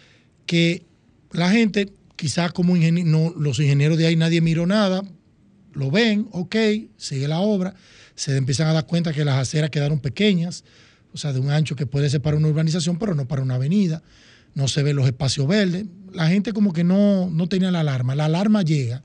Que 0.45 0.83
la 1.31 1.49
gente, 1.51 1.93
quizás 2.17 2.51
como 2.51 2.75
no, 2.75 3.33
los 3.37 3.61
ingenieros 3.61 3.97
de 3.97 4.07
ahí 4.07 4.17
nadie 4.17 4.41
miró 4.41 4.67
nada, 4.67 5.03
lo 5.71 5.89
ven, 5.89 6.27
ok, 6.33 6.53
sigue 6.97 7.29
la 7.29 7.39
obra, 7.39 7.75
se 8.15 8.35
empiezan 8.35 8.67
a 8.67 8.73
dar 8.73 8.85
cuenta 8.85 9.13
que 9.13 9.23
las 9.23 9.35
aceras 9.35 9.69
quedaron 9.69 10.01
pequeñas, 10.01 10.65
o 11.13 11.17
sea, 11.17 11.31
de 11.31 11.39
un 11.39 11.49
ancho 11.49 11.77
que 11.77 11.85
puede 11.85 12.09
ser 12.09 12.21
para 12.21 12.35
una 12.35 12.49
urbanización, 12.49 12.99
pero 12.99 13.15
no 13.15 13.25
para 13.25 13.41
una 13.41 13.55
avenida, 13.55 14.03
no 14.53 14.67
se 14.67 14.83
ven 14.83 14.97
los 14.97 15.05
espacios 15.05 15.47
verdes. 15.47 15.85
La 16.11 16.27
gente 16.27 16.51
como 16.51 16.73
que 16.73 16.83
no, 16.83 17.29
no 17.29 17.47
tenía 17.47 17.71
la 17.71 17.79
alarma. 17.79 18.15
La 18.15 18.25
alarma 18.25 18.63
llega 18.63 19.01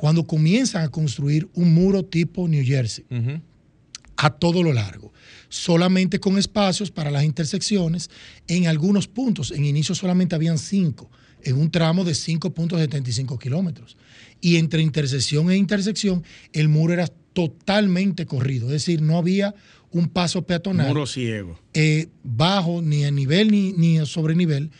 cuando 0.00 0.26
comienzan 0.26 0.82
a 0.82 0.88
construir 0.88 1.46
un 1.52 1.74
muro 1.74 2.02
tipo 2.06 2.48
New 2.48 2.64
Jersey 2.64 3.04
a 4.16 4.30
todo 4.30 4.62
lo 4.62 4.72
largo, 4.72 5.12
solamente 5.50 6.18
con 6.18 6.38
espacios 6.38 6.90
para 6.90 7.10
las 7.10 7.22
intersecciones 7.22 8.08
en 8.48 8.66
algunos 8.66 9.08
puntos. 9.08 9.50
En 9.50 9.66
inicio 9.66 9.94
solamente 9.94 10.34
habían 10.34 10.56
cinco, 10.56 11.10
en 11.42 11.58
un 11.58 11.70
tramo 11.70 12.02
de 12.04 12.12
5.75 12.12 13.38
kilómetros. 13.38 13.98
Y 14.40 14.56
entre 14.56 14.80
intersección 14.80 15.50
e 15.50 15.58
intersección, 15.58 16.24
el 16.54 16.70
muro 16.70 16.94
era 16.94 17.06
totalmente 17.34 18.24
corrido, 18.24 18.68
es 18.68 18.72
decir, 18.72 19.02
no 19.02 19.18
había 19.18 19.54
un 19.90 20.08
paso 20.08 20.46
peatonal 20.46 20.88
Muro 20.88 21.04
ciego. 21.04 21.60
eh, 21.74 22.08
bajo, 22.22 22.80
ni 22.80 23.04
a 23.04 23.10
nivel 23.10 23.50
ni, 23.50 23.74
ni 23.74 23.98
a 23.98 24.06
sobrenivel, 24.06 24.70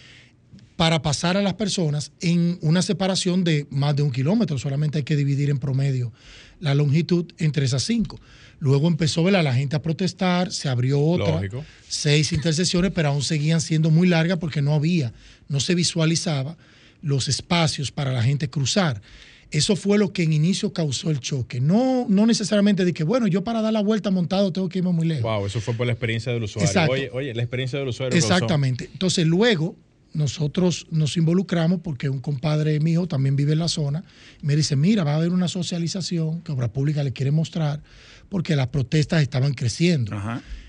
para 0.80 1.02
pasar 1.02 1.36
a 1.36 1.42
las 1.42 1.52
personas 1.52 2.10
en 2.22 2.58
una 2.62 2.80
separación 2.80 3.44
de 3.44 3.66
más 3.68 3.94
de 3.94 4.02
un 4.02 4.10
kilómetro. 4.10 4.56
Solamente 4.56 4.96
hay 4.96 5.04
que 5.04 5.14
dividir 5.14 5.50
en 5.50 5.58
promedio 5.58 6.10
la 6.58 6.74
longitud 6.74 7.26
entre 7.36 7.66
esas 7.66 7.82
cinco. 7.82 8.18
Luego 8.60 8.88
empezó 8.88 9.22
¿verdad? 9.22 9.44
la 9.44 9.52
gente 9.52 9.76
a 9.76 9.82
protestar, 9.82 10.50
se 10.50 10.70
abrió 10.70 10.98
otra, 10.98 11.32
Lógico. 11.32 11.66
seis 11.86 12.32
intersecciones, 12.32 12.92
pero 12.94 13.10
aún 13.10 13.20
seguían 13.22 13.60
siendo 13.60 13.90
muy 13.90 14.08
largas 14.08 14.38
porque 14.38 14.62
no 14.62 14.72
había, 14.72 15.12
no 15.48 15.60
se 15.60 15.74
visualizaba 15.74 16.56
los 17.02 17.28
espacios 17.28 17.92
para 17.92 18.10
la 18.10 18.22
gente 18.22 18.48
cruzar. 18.48 19.02
Eso 19.50 19.76
fue 19.76 19.98
lo 19.98 20.14
que 20.14 20.22
en 20.22 20.32
inicio 20.32 20.72
causó 20.72 21.10
el 21.10 21.20
choque. 21.20 21.60
No, 21.60 22.06
no 22.08 22.24
necesariamente 22.24 22.86
de 22.86 22.94
que, 22.94 23.04
bueno, 23.04 23.26
yo 23.26 23.44
para 23.44 23.60
dar 23.60 23.74
la 23.74 23.82
vuelta 23.82 24.10
montado 24.10 24.50
tengo 24.50 24.70
que 24.70 24.78
irme 24.78 24.92
muy 24.92 25.06
lejos. 25.06 25.24
Wow, 25.24 25.44
eso 25.44 25.60
fue 25.60 25.74
por 25.74 25.86
la 25.86 25.92
experiencia 25.92 26.32
del 26.32 26.44
usuario. 26.44 26.66
Exacto. 26.66 26.92
Oye, 26.94 27.10
oye, 27.12 27.34
la 27.34 27.42
experiencia 27.42 27.78
del 27.78 27.88
usuario. 27.88 28.16
Exactamente. 28.16 28.88
Entonces 28.90 29.26
luego 29.26 29.76
nosotros 30.12 30.86
nos 30.90 31.16
involucramos 31.16 31.80
porque 31.82 32.08
un 32.08 32.20
compadre 32.20 32.78
mío 32.80 33.06
también 33.06 33.36
vive 33.36 33.52
en 33.52 33.60
la 33.60 33.68
zona. 33.68 34.04
Me 34.42 34.56
dice, 34.56 34.76
mira, 34.76 35.04
va 35.04 35.12
a 35.12 35.16
haber 35.16 35.30
una 35.30 35.48
socialización 35.48 36.40
que 36.42 36.52
Obra 36.52 36.72
Pública 36.72 37.02
le 37.04 37.12
quiere 37.12 37.30
mostrar 37.30 37.80
porque 38.28 38.56
las 38.56 38.68
protestas 38.68 39.22
estaban 39.22 39.54
creciendo. 39.54 40.12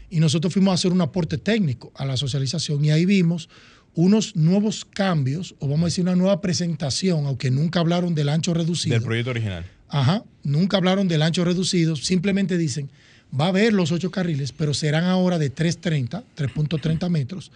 Y 0.09 0.19
nosotros 0.19 0.53
fuimos 0.53 0.71
a 0.71 0.75
hacer 0.75 0.91
un 0.91 1.01
aporte 1.01 1.37
técnico 1.37 1.91
a 1.95 2.05
la 2.05 2.17
socialización 2.17 2.83
y 2.83 2.91
ahí 2.91 3.05
vimos 3.05 3.49
unos 3.93 4.35
nuevos 4.35 4.85
cambios, 4.85 5.55
o 5.59 5.67
vamos 5.67 5.81
a 5.81 5.85
decir 5.85 6.03
una 6.03 6.15
nueva 6.15 6.39
presentación, 6.39 7.25
aunque 7.25 7.51
nunca 7.51 7.79
hablaron 7.79 8.15
del 8.15 8.29
ancho 8.29 8.53
reducido. 8.53 8.93
Del 8.93 9.03
proyecto 9.03 9.31
original. 9.31 9.65
Ajá, 9.89 10.23
nunca 10.43 10.77
hablaron 10.77 11.07
del 11.07 11.21
ancho 11.21 11.43
reducido, 11.43 11.95
simplemente 11.97 12.57
dicen, 12.57 12.89
va 13.37 13.45
a 13.45 13.49
haber 13.49 13.73
los 13.73 13.91
ocho 13.91 14.09
carriles, 14.09 14.53
pero 14.53 14.73
serán 14.73 15.03
ahora 15.03 15.37
de 15.37 15.53
3.30, 15.53 16.23
3.30 16.37 17.09
metros, 17.09 17.51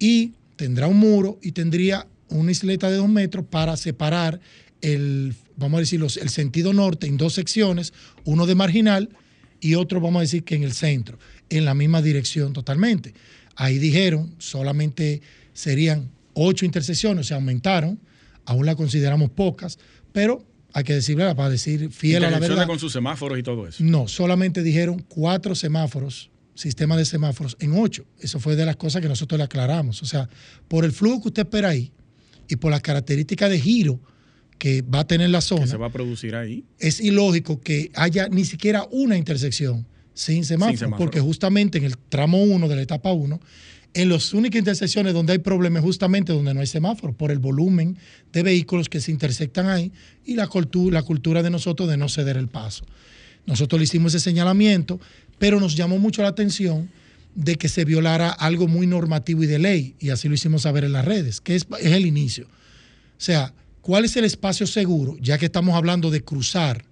y 0.00 0.32
tendrá 0.58 0.88
un 0.88 0.96
muro 0.98 1.38
y 1.40 1.52
tendría 1.52 2.06
una 2.28 2.50
isleta 2.50 2.90
de 2.90 2.96
dos 2.96 3.08
metros 3.08 3.46
para 3.48 3.76
separar 3.78 4.40
el, 4.82 5.34
vamos 5.56 5.78
a 5.78 5.80
decir, 5.80 5.98
los- 6.00 6.18
el 6.18 6.28
sentido 6.28 6.72
norte 6.74 7.06
en 7.06 7.16
dos 7.16 7.32
secciones, 7.34 7.94
uno 8.24 8.44
de 8.44 8.54
marginal 8.54 9.08
y 9.60 9.76
otro, 9.76 10.00
vamos 10.00 10.18
a 10.18 10.22
decir, 10.22 10.44
que 10.44 10.56
en 10.56 10.64
el 10.64 10.72
centro, 10.72 11.18
en 11.48 11.64
la 11.64 11.74
misma 11.74 12.02
dirección 12.02 12.52
totalmente. 12.52 13.14
Ahí 13.56 13.78
dijeron, 13.78 14.34
solamente 14.38 15.22
serían 15.54 16.10
ocho 16.34 16.64
intersecciones, 16.66 17.28
se 17.28 17.34
aumentaron, 17.34 17.98
aún 18.44 18.66
la 18.66 18.74
consideramos 18.76 19.30
pocas, 19.30 19.78
pero 20.12 20.44
hay 20.74 20.84
que 20.84 20.94
decirle, 20.94 21.34
para 21.34 21.50
decir 21.50 21.90
fiel 21.90 22.24
a 22.24 22.30
la 22.30 22.38
verdad. 22.38 22.66
con 22.66 22.78
sus 22.78 22.92
semáforos 22.92 23.38
y 23.38 23.42
todo 23.42 23.66
eso. 23.66 23.82
No, 23.82 24.06
solamente 24.08 24.62
dijeron 24.62 25.04
cuatro 25.08 25.54
semáforos, 25.54 26.30
sistema 26.58 26.96
de 26.96 27.04
semáforos 27.04 27.56
en 27.60 27.72
ocho. 27.78 28.04
Eso 28.20 28.40
fue 28.40 28.56
de 28.56 28.66
las 28.66 28.76
cosas 28.76 29.00
que 29.00 29.08
nosotros 29.08 29.38
le 29.38 29.44
aclaramos. 29.44 30.02
O 30.02 30.06
sea, 30.06 30.28
por 30.66 30.84
el 30.84 30.92
flujo 30.92 31.22
que 31.22 31.28
usted 31.28 31.42
espera 31.44 31.68
ahí 31.70 31.92
y 32.48 32.56
por 32.56 32.70
las 32.70 32.80
características 32.80 33.48
de 33.50 33.60
giro 33.60 34.00
que 34.58 34.82
va 34.82 35.00
a 35.00 35.06
tener 35.06 35.30
la 35.30 35.40
zona, 35.40 35.62
Que 35.62 35.68
se 35.68 35.76
va 35.76 35.86
a 35.86 35.92
producir 35.92 36.34
ahí. 36.34 36.64
es 36.80 37.00
ilógico 37.00 37.60
que 37.60 37.92
haya 37.94 38.28
ni 38.28 38.44
siquiera 38.44 38.86
una 38.90 39.16
intersección 39.16 39.86
sin 40.14 40.44
semáforo, 40.44 40.76
semáforo. 40.76 40.98
porque 40.98 41.20
justamente 41.20 41.78
en 41.78 41.84
el 41.84 41.96
tramo 41.96 42.42
1 42.42 42.66
de 42.68 42.74
la 42.74 42.82
etapa 42.82 43.12
1, 43.12 43.40
en 43.94 44.08
las 44.08 44.34
únicas 44.34 44.58
intersecciones 44.58 45.14
donde 45.14 45.32
hay 45.34 45.38
problemas 45.38 45.84
justamente 45.84 46.32
donde 46.32 46.54
no 46.54 46.60
hay 46.60 46.66
semáforo, 46.66 47.12
por 47.16 47.30
el 47.30 47.38
volumen 47.38 47.96
de 48.32 48.42
vehículos 48.42 48.88
que 48.88 49.00
se 49.00 49.12
intersectan 49.12 49.68
ahí 49.68 49.92
y 50.24 50.34
la 50.34 50.48
cultura, 50.48 50.94
la 50.94 51.02
cultura 51.04 51.42
de 51.44 51.50
nosotros 51.50 51.88
de 51.88 51.96
no 51.96 52.08
ceder 52.08 52.36
el 52.36 52.48
paso. 52.48 52.84
Nosotros 53.46 53.78
le 53.78 53.84
hicimos 53.84 54.12
ese 54.12 54.24
señalamiento, 54.24 55.00
pero 55.38 55.60
nos 55.60 55.76
llamó 55.76 55.98
mucho 55.98 56.22
la 56.22 56.28
atención 56.28 56.90
de 57.34 57.56
que 57.56 57.68
se 57.68 57.84
violara 57.84 58.30
algo 58.30 58.66
muy 58.66 58.86
normativo 58.86 59.44
y 59.44 59.46
de 59.46 59.58
ley, 59.58 59.94
y 60.00 60.10
así 60.10 60.28
lo 60.28 60.34
hicimos 60.34 60.62
saber 60.62 60.84
en 60.84 60.92
las 60.92 61.04
redes, 61.04 61.40
que 61.40 61.54
es, 61.54 61.66
es 61.80 61.92
el 61.92 62.06
inicio. 62.06 62.46
O 62.46 63.20
sea, 63.20 63.54
¿cuál 63.80 64.04
es 64.04 64.16
el 64.16 64.24
espacio 64.24 64.66
seguro? 64.66 65.16
Ya 65.20 65.38
que 65.38 65.46
estamos 65.46 65.76
hablando 65.76 66.10
de 66.10 66.22
cruzar 66.22 66.84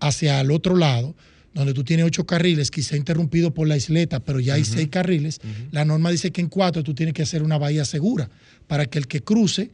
hacia 0.00 0.40
el 0.40 0.50
otro 0.50 0.76
lado, 0.76 1.14
donde 1.54 1.74
tú 1.74 1.84
tienes 1.84 2.06
ocho 2.06 2.24
carriles, 2.24 2.70
quizá 2.70 2.96
interrumpido 2.96 3.52
por 3.52 3.68
la 3.68 3.76
isleta, 3.76 4.20
pero 4.20 4.40
ya 4.40 4.54
hay 4.54 4.64
seis 4.64 4.88
carriles, 4.88 5.40
la 5.70 5.84
norma 5.84 6.10
dice 6.10 6.30
que 6.30 6.40
en 6.40 6.48
cuatro 6.48 6.82
tú 6.82 6.94
tienes 6.94 7.14
que 7.14 7.22
hacer 7.22 7.42
una 7.42 7.58
bahía 7.58 7.84
segura 7.84 8.30
para 8.66 8.86
que 8.86 8.98
el 8.98 9.06
que 9.06 9.22
cruce 9.22 9.70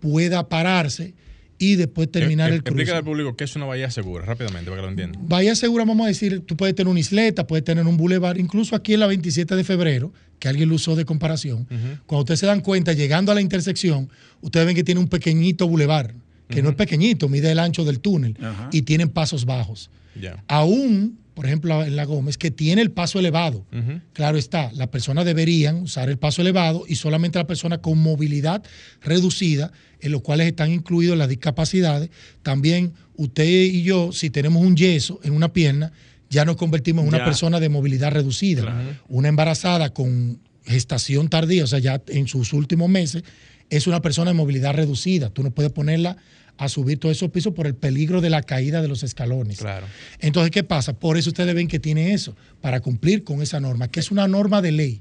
pueda 0.00 0.48
pararse 0.48 1.14
y 1.60 1.76
después 1.76 2.10
terminar 2.10 2.50
Eh, 2.50 2.54
el 2.54 2.62
cruce. 2.62 2.72
Explícale 2.72 2.98
al 2.98 3.04
público 3.04 3.36
qué 3.36 3.44
es 3.44 3.54
una 3.54 3.66
bahía 3.66 3.90
segura, 3.90 4.24
rápidamente, 4.24 4.70
para 4.70 4.80
que 4.80 4.86
lo 4.86 4.90
entiendan. 4.90 5.28
Bahía 5.28 5.54
Segura, 5.54 5.84
vamos 5.84 6.06
a 6.06 6.08
decir, 6.08 6.40
tú 6.40 6.56
puedes 6.56 6.74
tener 6.74 6.90
una 6.90 6.98
isleta, 6.98 7.46
puedes 7.46 7.64
tener 7.64 7.86
un 7.86 7.98
bulevar, 7.98 8.38
incluso 8.38 8.74
aquí 8.74 8.94
en 8.94 9.00
la 9.00 9.06
27 9.06 9.54
de 9.54 9.62
febrero, 9.62 10.10
que 10.38 10.48
alguien 10.48 10.70
lo 10.70 10.76
usó 10.76 10.96
de 10.96 11.04
comparación. 11.04 11.66
Cuando 12.06 12.20
ustedes 12.22 12.40
se 12.40 12.46
dan 12.46 12.62
cuenta, 12.62 12.94
llegando 12.94 13.30
a 13.30 13.34
la 13.34 13.42
intersección, 13.42 14.08
ustedes 14.40 14.64
ven 14.64 14.74
que 14.74 14.82
tiene 14.82 15.00
un 15.00 15.08
pequeñito 15.08 15.68
bulevar, 15.68 16.14
que 16.48 16.62
no 16.62 16.70
es 16.70 16.74
pequeñito, 16.76 17.28
mide 17.28 17.52
el 17.52 17.58
ancho 17.58 17.84
del 17.84 18.00
túnel, 18.00 18.36
y 18.72 18.80
tienen 18.82 19.10
pasos 19.10 19.44
bajos. 19.44 19.90
Ya. 20.18 20.42
Aún, 20.48 21.18
por 21.40 21.46
ejemplo, 21.46 21.82
en 21.82 21.96
la 21.96 22.04
Gómez, 22.04 22.36
que 22.36 22.50
tiene 22.50 22.82
el 22.82 22.90
paso 22.90 23.18
elevado. 23.18 23.64
Claro 24.12 24.36
está, 24.36 24.70
las 24.74 24.88
personas 24.88 25.24
deberían 25.24 25.76
usar 25.76 26.10
el 26.10 26.18
paso 26.18 26.42
elevado 26.42 26.84
y 26.86 26.96
solamente 26.96 27.38
las 27.38 27.46
personas 27.46 27.78
con 27.78 27.96
movilidad 27.98 28.62
reducida, 29.00 29.72
en 30.00 30.12
los 30.12 30.20
cuales 30.20 30.48
están 30.48 30.70
incluidas 30.70 31.16
las 31.16 31.30
discapacidades. 31.30 32.10
También 32.42 32.92
usted 33.16 33.46
y 33.46 33.82
yo, 33.84 34.12
si 34.12 34.28
tenemos 34.28 34.62
un 34.62 34.76
yeso 34.76 35.18
en 35.22 35.32
una 35.32 35.50
pierna, 35.54 35.92
ya 36.28 36.44
nos 36.44 36.56
convertimos 36.56 37.04
en 37.04 37.08
una 37.08 37.18
Ya. 37.20 37.24
persona 37.24 37.58
de 37.58 37.70
movilidad 37.70 38.12
reducida. 38.12 38.98
Una 39.08 39.28
embarazada 39.28 39.94
con 39.94 40.40
gestación 40.66 41.30
tardía, 41.30 41.64
o 41.64 41.66
sea, 41.66 41.78
ya 41.78 42.02
en 42.08 42.28
sus 42.28 42.52
últimos 42.52 42.90
meses, 42.90 43.22
es 43.70 43.86
una 43.86 44.02
persona 44.02 44.32
de 44.32 44.36
movilidad 44.36 44.74
reducida. 44.74 45.30
Tú 45.30 45.42
no 45.42 45.52
puedes 45.52 45.72
ponerla 45.72 46.18
a 46.60 46.68
subir 46.68 46.98
todos 46.98 47.16
esos 47.16 47.30
pisos 47.30 47.54
por 47.54 47.66
el 47.66 47.74
peligro 47.74 48.20
de 48.20 48.28
la 48.28 48.42
caída 48.42 48.82
de 48.82 48.88
los 48.88 49.02
escalones. 49.02 49.58
Claro. 49.58 49.86
Entonces, 50.18 50.50
¿qué 50.50 50.62
pasa? 50.62 50.92
Por 50.92 51.16
eso 51.16 51.30
ustedes 51.30 51.54
ven 51.54 51.68
que 51.68 51.80
tiene 51.80 52.12
eso, 52.12 52.36
para 52.60 52.80
cumplir 52.80 53.24
con 53.24 53.40
esa 53.40 53.60
norma, 53.60 53.88
que 53.88 53.98
es 53.98 54.10
una 54.10 54.28
norma 54.28 54.60
de 54.60 54.72
ley. 54.72 55.00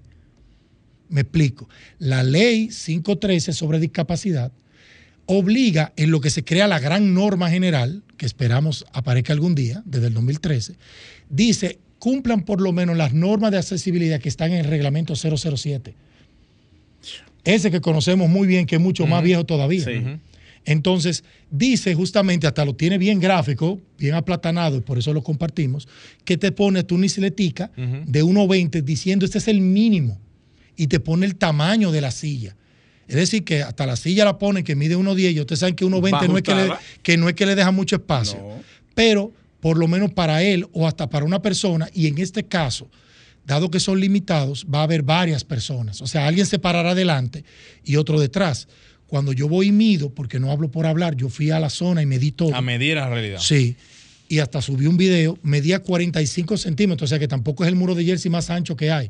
Me 1.10 1.22
explico. 1.22 1.68
La 1.98 2.24
ley 2.24 2.70
513 2.70 3.52
sobre 3.52 3.80
discapacidad 3.80 4.54
obliga 5.26 5.92
en 5.98 6.12
lo 6.12 6.22
que 6.22 6.30
se 6.30 6.46
crea 6.46 6.66
la 6.66 6.80
gran 6.80 7.14
norma 7.14 7.50
general, 7.50 8.04
que 8.16 8.26
esperamos 8.26 8.86
aparezca 8.94 9.34
algún 9.34 9.54
día, 9.54 9.84
desde 9.86 10.08
el 10.08 10.14
2013, 10.14 10.76
dice, 11.30 11.78
cumplan 12.00 12.46
por 12.46 12.62
lo 12.62 12.72
menos 12.72 12.96
las 12.96 13.14
normas 13.14 13.52
de 13.52 13.58
accesibilidad 13.58 14.22
que 14.22 14.30
están 14.30 14.54
en 14.54 14.60
el 14.60 14.66
reglamento 14.66 15.14
007. 15.16 15.94
Ese 17.44 17.70
que 17.70 17.82
conocemos 17.82 18.30
muy 18.30 18.48
bien, 18.48 18.66
que 18.66 18.78
es 18.78 18.82
mucho 18.82 19.06
más 19.08 19.24
viejo 19.24 19.46
todavía. 19.46 19.86
Entonces, 20.66 21.24
dice 21.50 21.96
justamente, 21.96 22.48
hasta 22.48 22.66
lo 22.66 22.76
tiene 22.76 22.98
bien 22.98 23.20
gráfico, 23.20 23.80
bien 23.98 24.16
aplatanado, 24.16 24.78
y 24.78 24.82
por 24.82 24.98
eso 24.98 25.14
lo 25.14 25.24
compartimos, 25.24 25.88
que 26.26 26.38
te 26.38 26.52
pone 26.52 26.84
tu 26.84 27.02
isletica 27.04 27.72
de 27.76 28.24
1,20 28.24 28.84
diciendo 28.84 29.26
este 29.26 29.38
es 29.38 29.48
el 29.48 29.62
mínimo 29.62 30.20
y 30.76 30.88
te 30.88 31.00
pone 31.00 31.26
el 31.26 31.36
tamaño 31.36 31.92
de 31.92 32.02
la 32.02 32.12
silla. 32.12 32.56
Es 33.08 33.16
decir, 33.16 33.44
que 33.44 33.64
hasta 33.64 33.88
la 33.88 33.96
silla 33.96 34.24
la 34.24 34.38
ponen 34.38 34.64
que 34.64 34.76
mide 34.76 34.96
1,10 34.96 35.34
y 35.34 35.40
ustedes 35.40 35.60
saben 35.60 35.76
que 35.76 35.84
1,20 35.84 36.28
no, 36.28 36.38
es 36.38 36.44
que, 36.44 36.56
le, 36.56 36.70
que 37.02 37.18
no 37.18 37.28
es 37.28 37.36
que 37.36 37.46
le 37.48 37.56
deja 37.56 37.72
mucho 37.72 37.96
espacio. 37.96 38.40
Pero 38.94 39.34
por 39.60 39.78
lo 39.78 39.88
menos 39.88 40.12
para 40.12 40.44
él 40.44 40.68
o 40.74 40.88
hasta 40.88 41.10
para 41.10 41.26
una 41.26 41.42
persona, 41.42 41.90
y 41.94 42.08
en 42.08 42.20
este 42.20 42.44
caso, 42.44 42.88
dado 43.46 43.72
que 43.72 43.80
son 43.80 44.00
limitados, 44.00 44.66
va 44.74 44.82
a 44.82 44.84
haber 44.84 45.02
varias 45.02 45.44
personas. 45.44 46.02
O 46.02 46.08
sea, 46.08 46.28
alguien 46.28 46.46
se 46.46 46.60
parará 46.60 46.92
adelante 46.92 47.44
y 47.84 47.96
otro 47.96 48.20
detrás. 48.20 48.68
Cuando 49.10 49.34
yo 49.34 49.50
voy 49.50 49.68
y 49.68 49.72
mido, 49.72 50.12
porque 50.12 50.40
no 50.40 50.52
hablo 50.52 50.70
por 50.70 50.86
hablar, 50.86 51.16
yo 51.16 51.30
fui 51.30 51.50
a 51.50 51.60
la 51.60 51.70
zona 51.70 52.02
y 52.02 52.06
medí 52.06 52.32
todo. 52.32 52.56
A 52.56 52.62
medir 52.62 52.96
la 52.96 53.10
realidad. 53.10 53.40
Sí. 53.40 53.76
Y 54.28 54.38
hasta 54.38 54.62
subí 54.62 54.86
un 54.86 54.98
video, 54.98 55.40
medía 55.42 55.80
45 55.80 56.58
centímetros, 56.58 57.08
o 57.08 57.10
sea 57.10 57.18
que 57.18 57.28
tampoco 57.28 57.64
es 57.64 57.70
el 57.70 57.76
muro 57.76 57.96
de 57.96 58.06
jersey 58.06 58.30
más 58.30 58.52
ancho 58.52 58.76
que 58.76 58.92
hay. 58.92 59.10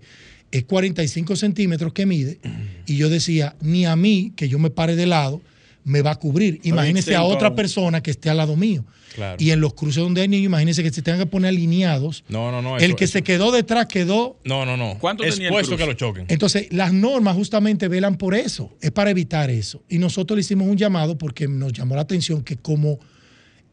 Es 0.52 0.64
45 0.64 1.36
centímetros 1.36 1.92
que 1.92 2.06
mide. 2.06 2.40
Y 2.86 2.96
yo 2.96 3.10
decía, 3.10 3.56
ni 3.60 3.86
a 3.86 3.98
mí, 3.98 4.32
que 4.38 4.48
yo 4.48 4.58
me 4.58 4.70
pare 4.70 4.96
de 4.96 5.06
lado, 5.06 5.42
me 5.90 6.02
va 6.04 6.12
a 6.12 6.16
cubrir. 6.16 6.60
Imagínese 6.64 7.16
a 7.16 7.24
otra 7.24 7.56
persona 7.56 8.02
que 8.02 8.12
esté 8.12 8.30
al 8.30 8.38
lado 8.38 8.56
mío. 8.56 8.86
Claro. 9.16 9.38
Y 9.40 9.50
en 9.50 9.60
los 9.60 9.74
cruces 9.74 10.04
donde 10.04 10.22
hay 10.22 10.28
niños, 10.28 10.46
imagínense 10.46 10.84
que 10.84 10.92
se 10.92 11.02
tengan 11.02 11.20
que 11.22 11.26
poner 11.26 11.50
alineados. 11.50 12.24
No, 12.30 12.52
no, 12.52 12.62
no. 12.62 12.78
el 12.78 12.84
eso- 12.84 12.96
que 12.96 13.08
se 13.08 13.24
quedó 13.24 13.52
detrás 13.52 13.88
quedó 13.88 14.38
No, 14.46 14.66
no, 14.66 14.78
no. 14.78 14.98
¿Cuánto 15.00 15.24
tenía 15.24 15.48
el 15.50 15.54
Expuesto 15.54 15.76
que 15.78 15.86
lo 15.88 15.94
choquen. 15.94 16.26
entonces, 16.30 16.68
las 16.72 16.94
normas 16.94 17.36
justamente 17.36 17.88
velan 17.88 18.18
por 18.18 18.36
eso, 18.36 18.72
es 18.82 18.92
para 18.92 19.10
evitar 19.10 19.50
eso. 19.50 19.82
Y 19.90 19.98
nosotros 19.98 20.36
le 20.38 20.42
hicimos 20.42 20.68
un 20.68 20.78
llamado 20.78 21.18
porque 21.18 21.48
nos 21.48 21.74
llamó 21.74 21.96
la 21.96 22.02
atención 22.02 22.44
que 22.44 22.56
como 22.58 23.00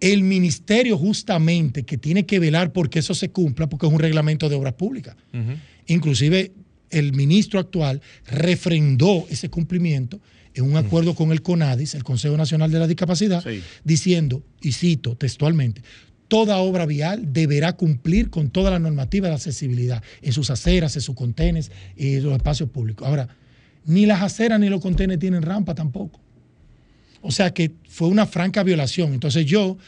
el 0.01 0.23
ministerio 0.23 0.97
justamente 0.97 1.83
que 1.85 1.99
tiene 1.99 2.25
que 2.25 2.39
velar 2.39 2.73
porque 2.73 2.99
eso 3.01 3.14
se 3.14 3.31
cumpla, 3.31 3.67
porque 3.69 3.87
es 3.87 3.93
un 3.93 3.99
reglamento 3.99 4.49
de 4.49 4.55
obras 4.57 4.73
públicas. 4.75 5.17
Inclusive 5.87 6.53
el 6.91 7.12
ministro 7.12 7.61
actual 7.61 8.01
refrendó 8.27 9.27
ese 9.29 9.49
cumplimiento 9.51 10.21
en 10.57 10.64
un 10.64 10.76
acuerdo 10.76 11.14
con 11.14 11.32
el 11.32 11.42
CONADIS, 11.42 11.94
el 11.94 12.04
Consejo 12.04 12.36
Nacional 12.36 12.70
de 12.70 12.78
la 12.78 12.86
Discapacidad, 12.86 13.44
diciendo, 13.84 14.42
y 14.61 14.72
cito 14.72 15.14
textualmente, 15.16 15.82
toda 16.28 16.59
obra 16.59 16.86
vial 16.86 17.32
deberá 17.32 17.74
cumplir 17.74 18.30
con 18.30 18.50
toda 18.50 18.70
la 18.70 18.78
normativa 18.78 19.28
de 19.28 19.34
accesibilidad 19.34 20.02
en 20.22 20.32
sus 20.32 20.50
aceras, 20.50 20.96
en 20.96 21.02
sus 21.02 21.14
contenes 21.14 21.70
y 21.96 22.16
en 22.16 22.24
los 22.24 22.34
espacios 22.34 22.70
públicos. 22.70 23.07
Ahora, 23.07 23.28
ni 23.84 24.07
las 24.07 24.22
aceras 24.22 24.59
ni 24.59 24.68
los 24.68 24.80
contenes 24.80 25.18
tienen 25.18 25.42
rampa 25.42 25.74
tampoco. 25.74 26.20
O 27.22 27.30
sea 27.30 27.52
que 27.52 27.72
fue 27.88 28.09
una 28.09 28.26
franca 28.26 28.62
violación. 28.62 29.12
Entonces 29.12 29.46
yo 29.46 29.78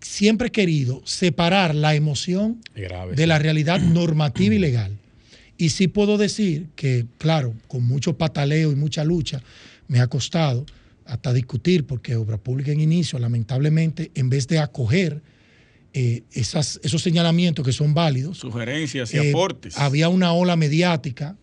siempre 0.00 0.48
he 0.48 0.52
querido 0.52 1.02
separar 1.04 1.74
la 1.74 1.94
emoción 1.94 2.60
Grave. 2.74 3.14
de 3.14 3.26
la 3.26 3.38
realidad 3.38 3.80
normativa 3.80 4.54
y 4.54 4.58
legal. 4.58 4.98
Y 5.58 5.70
sí 5.70 5.88
puedo 5.88 6.18
decir 6.18 6.66
que, 6.76 7.06
claro, 7.18 7.54
con 7.66 7.84
mucho 7.84 8.18
pataleo 8.18 8.72
y 8.72 8.76
mucha 8.76 9.04
lucha, 9.04 9.42
me 9.88 10.00
ha 10.00 10.06
costado 10.06 10.66
hasta 11.04 11.32
discutir, 11.32 11.86
porque 11.86 12.16
Obra 12.16 12.36
Pública 12.36 12.72
en 12.72 12.80
inicio, 12.80 13.18
lamentablemente, 13.18 14.10
en 14.14 14.28
vez 14.28 14.48
de 14.48 14.58
acoger 14.58 15.22
eh, 15.92 16.24
esas, 16.32 16.80
esos 16.82 17.00
señalamientos 17.02 17.64
que 17.64 17.72
son 17.72 17.94
válidos, 17.94 18.38
Sugerencias 18.38 19.14
y 19.14 19.18
eh, 19.18 19.30
aportes. 19.30 19.78
había 19.78 20.08
una 20.08 20.32
ola 20.32 20.56
mediática 20.56 21.36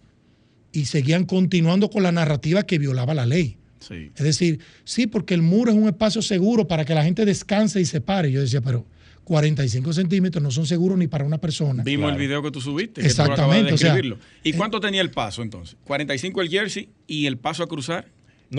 y 0.72 0.86
seguían 0.86 1.26
continuando 1.26 1.90
con 1.90 2.04
la 2.04 2.12
narrativa 2.12 2.64
que 2.64 2.78
violaba 2.78 3.14
la 3.14 3.26
ley. 3.26 3.58
Sí. 3.80 4.12
Es 4.16 4.24
decir, 4.24 4.60
sí, 4.84 5.08
porque 5.08 5.34
el 5.34 5.42
muro 5.42 5.72
es 5.72 5.78
un 5.78 5.88
espacio 5.88 6.22
seguro 6.22 6.68
para 6.68 6.86
que 6.86 6.94
la 6.94 7.04
gente 7.04 7.26
descanse 7.26 7.82
y 7.82 7.86
se 7.86 8.02
pare. 8.02 8.32
Yo 8.32 8.42
decía, 8.42 8.62
pero 8.62 8.86
45 9.24 9.94
centímetros 9.94 10.44
no 10.44 10.52
son 10.52 10.66
seguros 10.66 10.98
ni 10.98 11.08
para 11.08 11.26
una 11.26 11.38
persona. 11.40 11.84
Vimos 11.84 12.12
el 12.12 12.18
video 12.18 12.42
que 12.42 12.52
tú 12.52 12.62
subiste. 12.62 13.02
que 13.02 13.08
tú 13.08 13.22
acabas 13.22 13.58
Exactamente, 13.58 13.68
de 13.70 13.74
o 13.74 13.78
sea, 13.78 13.98
eh. 13.98 14.18
¿Y 14.44 14.54
cuánto 14.54 14.80
tenía 14.80 15.02
el 15.02 15.12
paso 15.12 15.42
entonces? 15.42 15.78
¿45 15.86 16.42
el 16.42 16.50
jersey 16.50 16.90
y 17.08 17.26
el 17.26 17.38
paso 17.38 17.64
a 17.64 17.68
cruzar? 17.68 18.08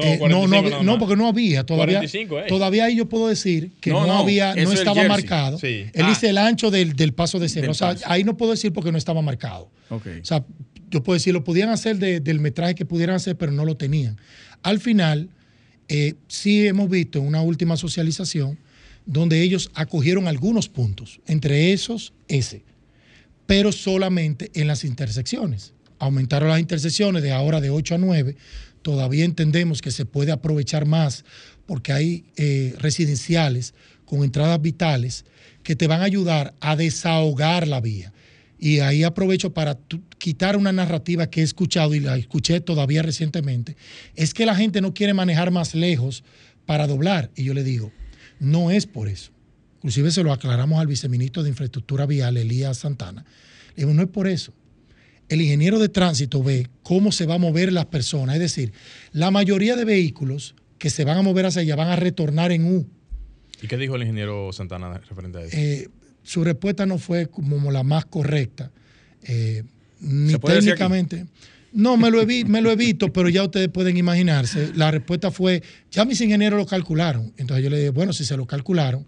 Eh, 0.02 0.18
no, 0.28 0.46
no, 0.48 0.58
había- 0.58 0.82
no, 0.82 0.98
porque 0.98 1.14
no 1.16 1.28
había 1.28 1.64
todavía. 1.64 1.98
45, 1.98 2.40
eh. 2.40 2.44
Todavía 2.48 2.84
ahí 2.86 2.96
yo 2.96 3.08
puedo 3.08 3.28
decir 3.28 3.70
que 3.80 3.90
no, 3.90 4.00
No, 4.00 4.06
no, 4.08 4.18
había, 4.20 4.54
no 4.56 4.72
estaba 4.72 5.06
marcado. 5.06 5.58
Sí. 5.58 5.86
Él 5.92 6.02
Ah. 6.04 6.08
dice 6.08 6.30
el 6.30 6.38
ancho 6.38 6.70
del, 6.70 6.94
del 6.96 7.12
paso 7.12 7.38
de 7.38 7.48
cero. 7.48 7.62
Del 7.62 7.70
O 7.70 7.74
sea, 7.74 7.94
ahí 8.06 8.24
no 8.24 8.36
puedo 8.36 8.50
decir 8.52 8.72
porque 8.72 8.90
no 8.92 8.98
estaba 8.98 9.22
marcado. 9.22 9.70
O 9.90 10.00
sea, 10.22 10.44
yo 10.90 11.02
puedo 11.02 11.14
decir, 11.14 11.32
lo 11.32 11.44
podían 11.44 11.68
hacer 11.68 11.98
de- 11.98 12.20
del 12.20 12.40
metraje 12.40 12.74
que 12.74 12.84
pudieran 12.84 13.16
hacer, 13.16 13.36
pero 13.36 13.52
no 13.52 13.64
lo 13.64 13.76
tenían. 13.76 14.18
Al 14.62 14.80
final, 14.80 15.28
eh, 15.88 16.14
sí 16.28 16.66
hemos 16.66 16.88
visto 16.88 17.18
en 17.18 17.26
una 17.26 17.42
última 17.42 17.76
socialización 17.76 18.58
donde 19.06 19.42
ellos 19.42 19.70
acogieron 19.74 20.26
algunos 20.28 20.68
puntos, 20.68 21.20
entre 21.26 21.72
esos 21.72 22.14
ese, 22.26 22.62
pero 23.46 23.70
solamente 23.72 24.50
en 24.54 24.66
las 24.66 24.84
intersecciones. 24.84 25.72
Aumentaron 25.98 26.48
las 26.48 26.58
intersecciones 26.60 27.22
de 27.22 27.32
ahora 27.32 27.60
de 27.60 27.70
8 27.70 27.94
a 27.94 27.98
9. 27.98 28.36
Todavía 28.84 29.24
entendemos 29.24 29.80
que 29.80 29.90
se 29.90 30.04
puede 30.04 30.30
aprovechar 30.30 30.84
más 30.84 31.24
porque 31.64 31.90
hay 31.94 32.24
eh, 32.36 32.74
residenciales 32.78 33.72
con 34.04 34.22
entradas 34.22 34.60
vitales 34.60 35.24
que 35.62 35.74
te 35.74 35.86
van 35.86 36.02
a 36.02 36.04
ayudar 36.04 36.52
a 36.60 36.76
desahogar 36.76 37.66
la 37.66 37.80
vía. 37.80 38.12
Y 38.58 38.80
ahí 38.80 39.02
aprovecho 39.02 39.54
para 39.54 39.78
quitar 40.18 40.58
una 40.58 40.70
narrativa 40.70 41.30
que 41.30 41.40
he 41.40 41.44
escuchado 41.44 41.94
y 41.94 42.00
la 42.00 42.18
escuché 42.18 42.60
todavía 42.60 43.00
recientemente. 43.00 43.74
Es 44.16 44.34
que 44.34 44.44
la 44.44 44.54
gente 44.54 44.82
no 44.82 44.92
quiere 44.92 45.14
manejar 45.14 45.50
más 45.50 45.74
lejos 45.74 46.22
para 46.66 46.86
doblar. 46.86 47.30
Y 47.36 47.44
yo 47.44 47.54
le 47.54 47.64
digo, 47.64 47.90
no 48.38 48.70
es 48.70 48.84
por 48.84 49.08
eso. 49.08 49.32
Inclusive 49.76 50.10
se 50.10 50.22
lo 50.22 50.30
aclaramos 50.30 50.78
al 50.78 50.88
viceministro 50.88 51.42
de 51.42 51.48
Infraestructura 51.48 52.04
Vial, 52.04 52.36
Elías 52.36 52.76
Santana. 52.76 53.24
Le 53.76 53.84
digo, 53.84 53.94
no 53.94 54.02
es 54.02 54.08
por 54.08 54.28
eso. 54.28 54.52
El 55.28 55.40
ingeniero 55.40 55.78
de 55.78 55.88
tránsito 55.88 56.42
ve 56.42 56.68
cómo 56.82 57.10
se 57.12 57.26
va 57.26 57.34
a 57.34 57.38
mover 57.38 57.72
las 57.72 57.86
personas. 57.86 58.36
Es 58.36 58.40
decir, 58.42 58.72
la 59.12 59.30
mayoría 59.30 59.74
de 59.76 59.84
vehículos 59.84 60.54
que 60.78 60.90
se 60.90 61.04
van 61.04 61.18
a 61.18 61.22
mover 61.22 61.46
hacia 61.46 61.62
allá 61.62 61.76
van 61.76 61.88
a 61.88 61.96
retornar 61.96 62.52
en 62.52 62.64
U. 62.66 62.86
¿Y 63.62 63.66
qué 63.68 63.76
dijo 63.78 63.96
el 63.96 64.02
ingeniero 64.02 64.52
Santana 64.52 64.98
referente 64.98 65.38
a 65.38 65.42
eso? 65.42 65.56
Eh, 65.56 65.88
su 66.22 66.44
respuesta 66.44 66.84
no 66.86 66.98
fue 66.98 67.26
como 67.28 67.70
la 67.72 67.82
más 67.82 68.04
correcta. 68.04 68.70
Eh, 69.22 69.62
ni 70.00 70.32
¿Se 70.32 70.38
puede 70.38 70.56
decir 70.56 70.70
técnicamente. 70.72 71.26
No, 71.72 71.96
me 71.96 72.10
lo, 72.10 72.22
evi- 72.22 72.44
me 72.46 72.60
lo 72.60 72.70
evito, 72.70 73.12
pero 73.12 73.28
ya 73.28 73.42
ustedes 73.42 73.68
pueden 73.68 73.96
imaginarse. 73.96 74.72
La 74.76 74.90
respuesta 74.90 75.30
fue, 75.30 75.62
ya 75.90 76.04
mis 76.04 76.20
ingenieros 76.20 76.58
lo 76.58 76.66
calcularon. 76.66 77.32
Entonces 77.36 77.64
yo 77.64 77.70
le 77.70 77.78
dije, 77.78 77.90
bueno, 77.90 78.12
si 78.12 78.24
se 78.24 78.36
lo 78.36 78.46
calcularon, 78.46 79.04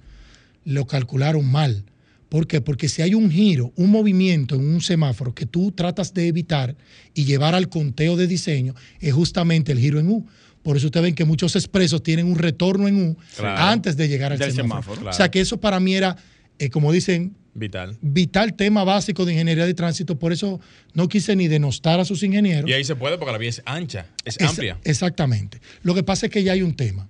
lo 0.65 0.87
calcularon 0.87 1.45
mal. 1.51 1.85
¿Por 2.29 2.47
qué? 2.47 2.61
Porque 2.61 2.89
si 2.89 3.03
hay 3.03 3.15
un 3.15 3.31
giro, 3.31 3.73
un 3.77 3.91
movimiento 3.91 4.57
en 4.57 4.67
un 4.67 4.81
semáforo 4.81 5.35
que 5.35 5.47
tú 5.47 5.71
tratas 5.73 6.13
de 6.13 6.27
evitar 6.27 6.77
y 7.15 7.25
llevar 7.25 7.55
al 7.55 7.69
conteo 7.69 8.17
de 8.17 8.27
diseño, 8.27 8.75
es 9.01 9.13
justamente 9.15 9.73
el 9.73 9.79
giro 9.79 10.01
en 10.01 10.09
U. 10.09 10.27
Por 10.63 10.77
eso 10.77 10.87
ustedes 10.87 11.05
ven 11.05 11.15
que 11.15 11.25
muchos 11.25 11.55
expresos 11.55 12.03
tienen 12.03 12.27
un 12.27 12.37
retorno 12.37 12.89
en 12.89 13.11
U 13.11 13.17
Claro. 13.37 13.63
antes 13.63 13.97
de 13.97 14.09
llegar 14.09 14.33
al 14.33 14.39
Del 14.39 14.51
semáforo. 14.53 14.83
semáforo, 14.97 15.01
O 15.11 15.13
sea 15.13 15.17
claro. 15.19 15.31
que 15.31 15.41
eso 15.41 15.61
para 15.61 15.79
mí 15.79 15.95
era, 15.95 16.17
eh, 16.59 16.69
como 16.71 16.91
dicen, 16.91 17.37
Vital. 17.55 17.97
vital 18.03 18.55
tema 18.55 18.83
básico 18.83 19.25
de 19.25 19.33
ingeniería 19.33 19.65
de 19.65 19.75
tránsito. 19.75 20.19
Por 20.19 20.33
eso 20.33 20.59
no 20.95 21.09
quise 21.09 21.37
ni 21.37 21.47
denostar 21.47 22.01
a 22.01 22.05
sus 22.05 22.25
ingenieros. 22.25 22.69
Y 22.69 22.73
ahí 22.73 22.83
se 22.83 22.97
puede 22.97 23.17
porque 23.19 23.31
la 23.33 23.39
vía 23.39 23.51
es 23.51 23.63
ancha, 23.65 24.07
es 24.25 24.35
Esa- 24.37 24.49
amplia. 24.49 24.79
Exactamente. 24.83 25.61
Lo 25.83 25.95
que 25.95 26.03
pasa 26.03 26.27
es 26.27 26.33
que 26.33 26.43
ya 26.43 26.53
hay 26.53 26.63
un 26.63 26.75
tema. 26.75 27.09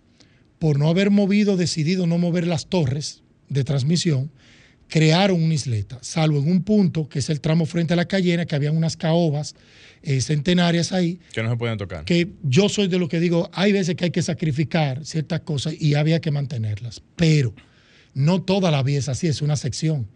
Por 0.59 0.79
no 0.79 0.89
haber 0.91 1.11
movido, 1.11 1.57
decidido 1.57 2.07
no 2.07 2.19
mover 2.19 2.47
las 2.47 2.67
torres 2.67 3.23
de 3.49 3.65
transmisión, 3.65 4.31
crearon 4.89 5.43
una 5.43 5.55
isleta, 5.55 5.99
salvo 6.01 6.39
en 6.39 6.49
un 6.51 6.63
punto, 6.63 7.09
que 7.09 7.19
es 7.19 7.31
el 7.31 7.41
tramo 7.41 7.67
frente 7.67 7.95
a 7.95 7.97
la 7.97 8.07
cayena, 8.07 8.47
que 8.47 8.55
había 8.55 8.71
unas 8.71 8.97
caobas 8.97 9.55
eh, 10.03 10.21
centenarias 10.21 10.93
ahí, 10.93 11.19
Que 11.33 11.43
no 11.43 11.51
se 11.51 11.57
pueden 11.57 11.77
tocar. 11.79 12.05
que 12.05 12.29
yo 12.43 12.69
soy 12.69 12.87
de 12.89 12.99
lo 12.99 13.09
que 13.09 13.19
digo, 13.19 13.51
hay 13.53 13.73
veces 13.73 13.97
que 13.97 14.05
hay 14.05 14.11
que 14.11 14.23
sacrificar 14.23 15.05
ciertas 15.05 15.41
cosas 15.41 15.75
y 15.81 15.95
había 15.95 16.21
que 16.21 16.31
mantenerlas, 16.31 17.03
pero 17.17 17.53
no 18.15 18.43
toda 18.43 18.71
la 18.71 18.83
vía 18.83 18.99
es 18.99 19.09
así, 19.09 19.27
es 19.27 19.43
una 19.43 19.57
sección, 19.57 20.07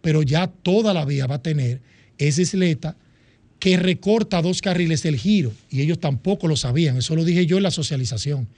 pero 0.00 0.22
ya 0.22 0.46
toda 0.46 0.94
la 0.94 1.04
vía 1.04 1.26
va 1.26 1.36
a 1.36 1.42
tener 1.42 1.80
esa 2.18 2.42
isleta 2.42 2.96
que 3.58 3.76
recorta 3.76 4.40
dos 4.40 4.62
carriles 4.62 5.04
el 5.04 5.16
giro 5.18 5.52
y 5.68 5.82
ellos 5.82 5.98
tampoco 5.98 6.48
lo 6.48 6.56
sabían, 6.56 6.96
eso 6.96 7.14
lo 7.14 7.24
dije 7.24 7.44
yo 7.44 7.58
en 7.58 7.64
la 7.64 7.70
socialización, 7.70 8.48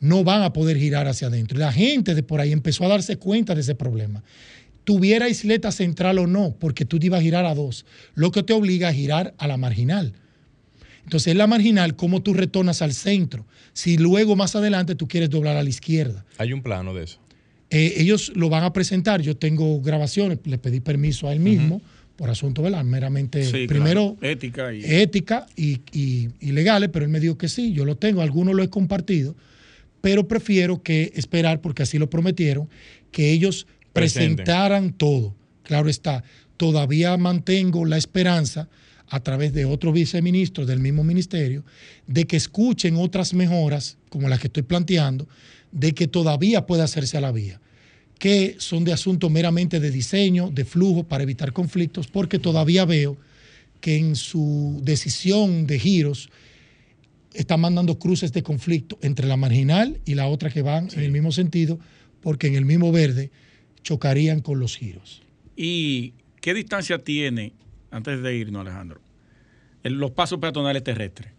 no 0.00 0.24
van 0.24 0.42
a 0.42 0.52
poder 0.52 0.76
girar 0.76 1.06
hacia 1.08 1.28
adentro. 1.28 1.56
Y 1.56 1.60
la 1.60 1.72
gente 1.72 2.14
de 2.14 2.22
por 2.22 2.40
ahí 2.40 2.52
empezó 2.52 2.84
a 2.84 2.88
darse 2.88 3.16
cuenta 3.16 3.54
de 3.54 3.62
ese 3.62 3.74
problema. 3.74 4.22
Tuviera 4.90 5.28
isleta 5.28 5.70
central 5.70 6.18
o 6.18 6.26
no, 6.26 6.52
porque 6.58 6.84
tú 6.84 6.98
te 6.98 7.06
ibas 7.06 7.20
a 7.20 7.22
girar 7.22 7.44
a 7.46 7.54
dos, 7.54 7.86
lo 8.16 8.32
que 8.32 8.42
te 8.42 8.52
obliga 8.52 8.88
a 8.88 8.92
girar 8.92 9.34
a 9.38 9.46
la 9.46 9.56
marginal. 9.56 10.14
Entonces, 11.04 11.28
en 11.30 11.38
la 11.38 11.46
marginal, 11.46 11.94
¿cómo 11.94 12.22
tú 12.22 12.34
retornas 12.34 12.82
al 12.82 12.92
centro? 12.92 13.46
Si 13.72 13.98
luego 13.98 14.34
más 14.34 14.56
adelante 14.56 14.96
tú 14.96 15.06
quieres 15.06 15.30
doblar 15.30 15.56
a 15.56 15.62
la 15.62 15.68
izquierda. 15.68 16.24
Hay 16.38 16.52
un 16.52 16.60
plano 16.60 16.92
de 16.92 17.04
eso. 17.04 17.20
Eh, 17.70 17.94
ellos 17.98 18.32
lo 18.34 18.48
van 18.48 18.64
a 18.64 18.72
presentar. 18.72 19.22
Yo 19.22 19.36
tengo 19.36 19.80
grabaciones, 19.80 20.40
le 20.44 20.58
pedí 20.58 20.80
permiso 20.80 21.28
a 21.28 21.32
él 21.32 21.38
mismo 21.38 21.80
por 22.16 22.28
asunto, 22.28 22.60
¿verdad? 22.60 22.82
Meramente, 22.82 23.44
Sí, 23.44 23.68
primero, 23.68 24.16
claro. 24.18 24.32
ética 24.34 24.74
y 24.74 24.84
ética 24.84 25.46
y, 25.54 25.78
y- 25.92 26.30
y 26.40 26.50
legales, 26.50 26.90
pero 26.92 27.04
él 27.04 27.12
me 27.12 27.20
dijo 27.20 27.38
que 27.38 27.46
sí, 27.48 27.72
yo 27.72 27.84
lo 27.84 27.96
tengo, 27.96 28.22
algunos 28.22 28.56
lo 28.56 28.64
he 28.64 28.68
compartido, 28.70 29.36
pero 30.00 30.26
prefiero 30.26 30.82
que 30.82 31.12
esperar, 31.14 31.60
porque 31.60 31.84
así 31.84 31.96
lo 31.96 32.10
prometieron, 32.10 32.68
que 33.12 33.30
ellos. 33.30 33.68
Presentaran 33.92 34.92
todo. 34.92 35.34
Claro 35.62 35.88
está, 35.88 36.24
todavía 36.56 37.16
mantengo 37.16 37.84
la 37.84 37.96
esperanza 37.96 38.68
a 39.08 39.20
través 39.20 39.52
de 39.52 39.64
otros 39.64 39.92
viceministros 39.92 40.66
del 40.66 40.78
mismo 40.78 41.02
ministerio, 41.02 41.64
de 42.06 42.26
que 42.26 42.36
escuchen 42.36 42.96
otras 42.96 43.34
mejoras, 43.34 43.98
como 44.08 44.28
las 44.28 44.38
que 44.38 44.46
estoy 44.46 44.62
planteando, 44.62 45.28
de 45.72 45.92
que 45.92 46.06
todavía 46.06 46.66
puede 46.66 46.82
hacerse 46.82 47.16
a 47.16 47.20
la 47.20 47.32
vía 47.32 47.60
que 48.20 48.56
son 48.58 48.84
de 48.84 48.92
asuntos 48.92 49.30
meramente 49.30 49.80
de 49.80 49.90
diseño, 49.90 50.50
de 50.50 50.66
flujo, 50.66 51.04
para 51.04 51.22
evitar 51.22 51.54
conflictos, 51.54 52.06
porque 52.06 52.38
todavía 52.38 52.84
veo 52.84 53.16
que 53.80 53.96
en 53.96 54.14
su 54.14 54.78
decisión 54.84 55.66
de 55.66 55.78
giros 55.78 56.28
están 57.32 57.60
mandando 57.60 57.98
cruces 57.98 58.30
de 58.34 58.42
conflicto 58.42 58.98
entre 59.00 59.26
la 59.26 59.38
marginal 59.38 60.00
y 60.04 60.16
la 60.16 60.26
otra 60.26 60.50
que 60.50 60.60
van 60.60 60.90
en 60.92 61.00
el 61.00 61.10
mismo 61.10 61.32
sentido, 61.32 61.78
porque 62.20 62.46
en 62.46 62.56
el 62.56 62.66
mismo 62.66 62.92
verde 62.92 63.30
chocarían 63.82 64.40
con 64.40 64.60
los 64.60 64.76
giros. 64.76 65.22
¿Y 65.56 66.14
qué 66.40 66.54
distancia 66.54 66.98
tiene, 66.98 67.52
antes 67.90 68.22
de 68.22 68.36
irnos, 68.36 68.62
Alejandro, 68.62 69.00
los 69.82 70.10
pasos 70.12 70.38
peatonales 70.38 70.84
terrestres, 70.84 71.32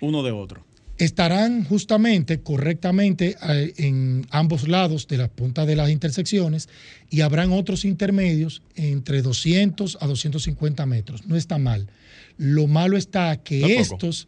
uno 0.00 0.22
de 0.22 0.32
otro? 0.32 0.68
estarán 0.98 1.64
justamente, 1.64 2.40
correctamente, 2.40 3.36
en 3.76 4.26
ambos 4.30 4.66
lados 4.66 5.06
de 5.06 5.16
las 5.16 5.28
puntas 5.28 5.66
de 5.66 5.76
las 5.76 5.90
intersecciones 5.90 6.68
y 7.08 7.20
habrán 7.20 7.52
otros 7.52 7.84
intermedios 7.84 8.62
entre 8.74 9.22
200 9.22 9.98
a 10.00 10.06
250 10.06 10.84
metros. 10.86 11.26
No 11.26 11.36
está 11.36 11.58
mal. 11.58 11.88
Lo 12.36 12.66
malo 12.66 12.96
está 12.96 13.36
que 13.42 13.78
estos, 13.78 14.26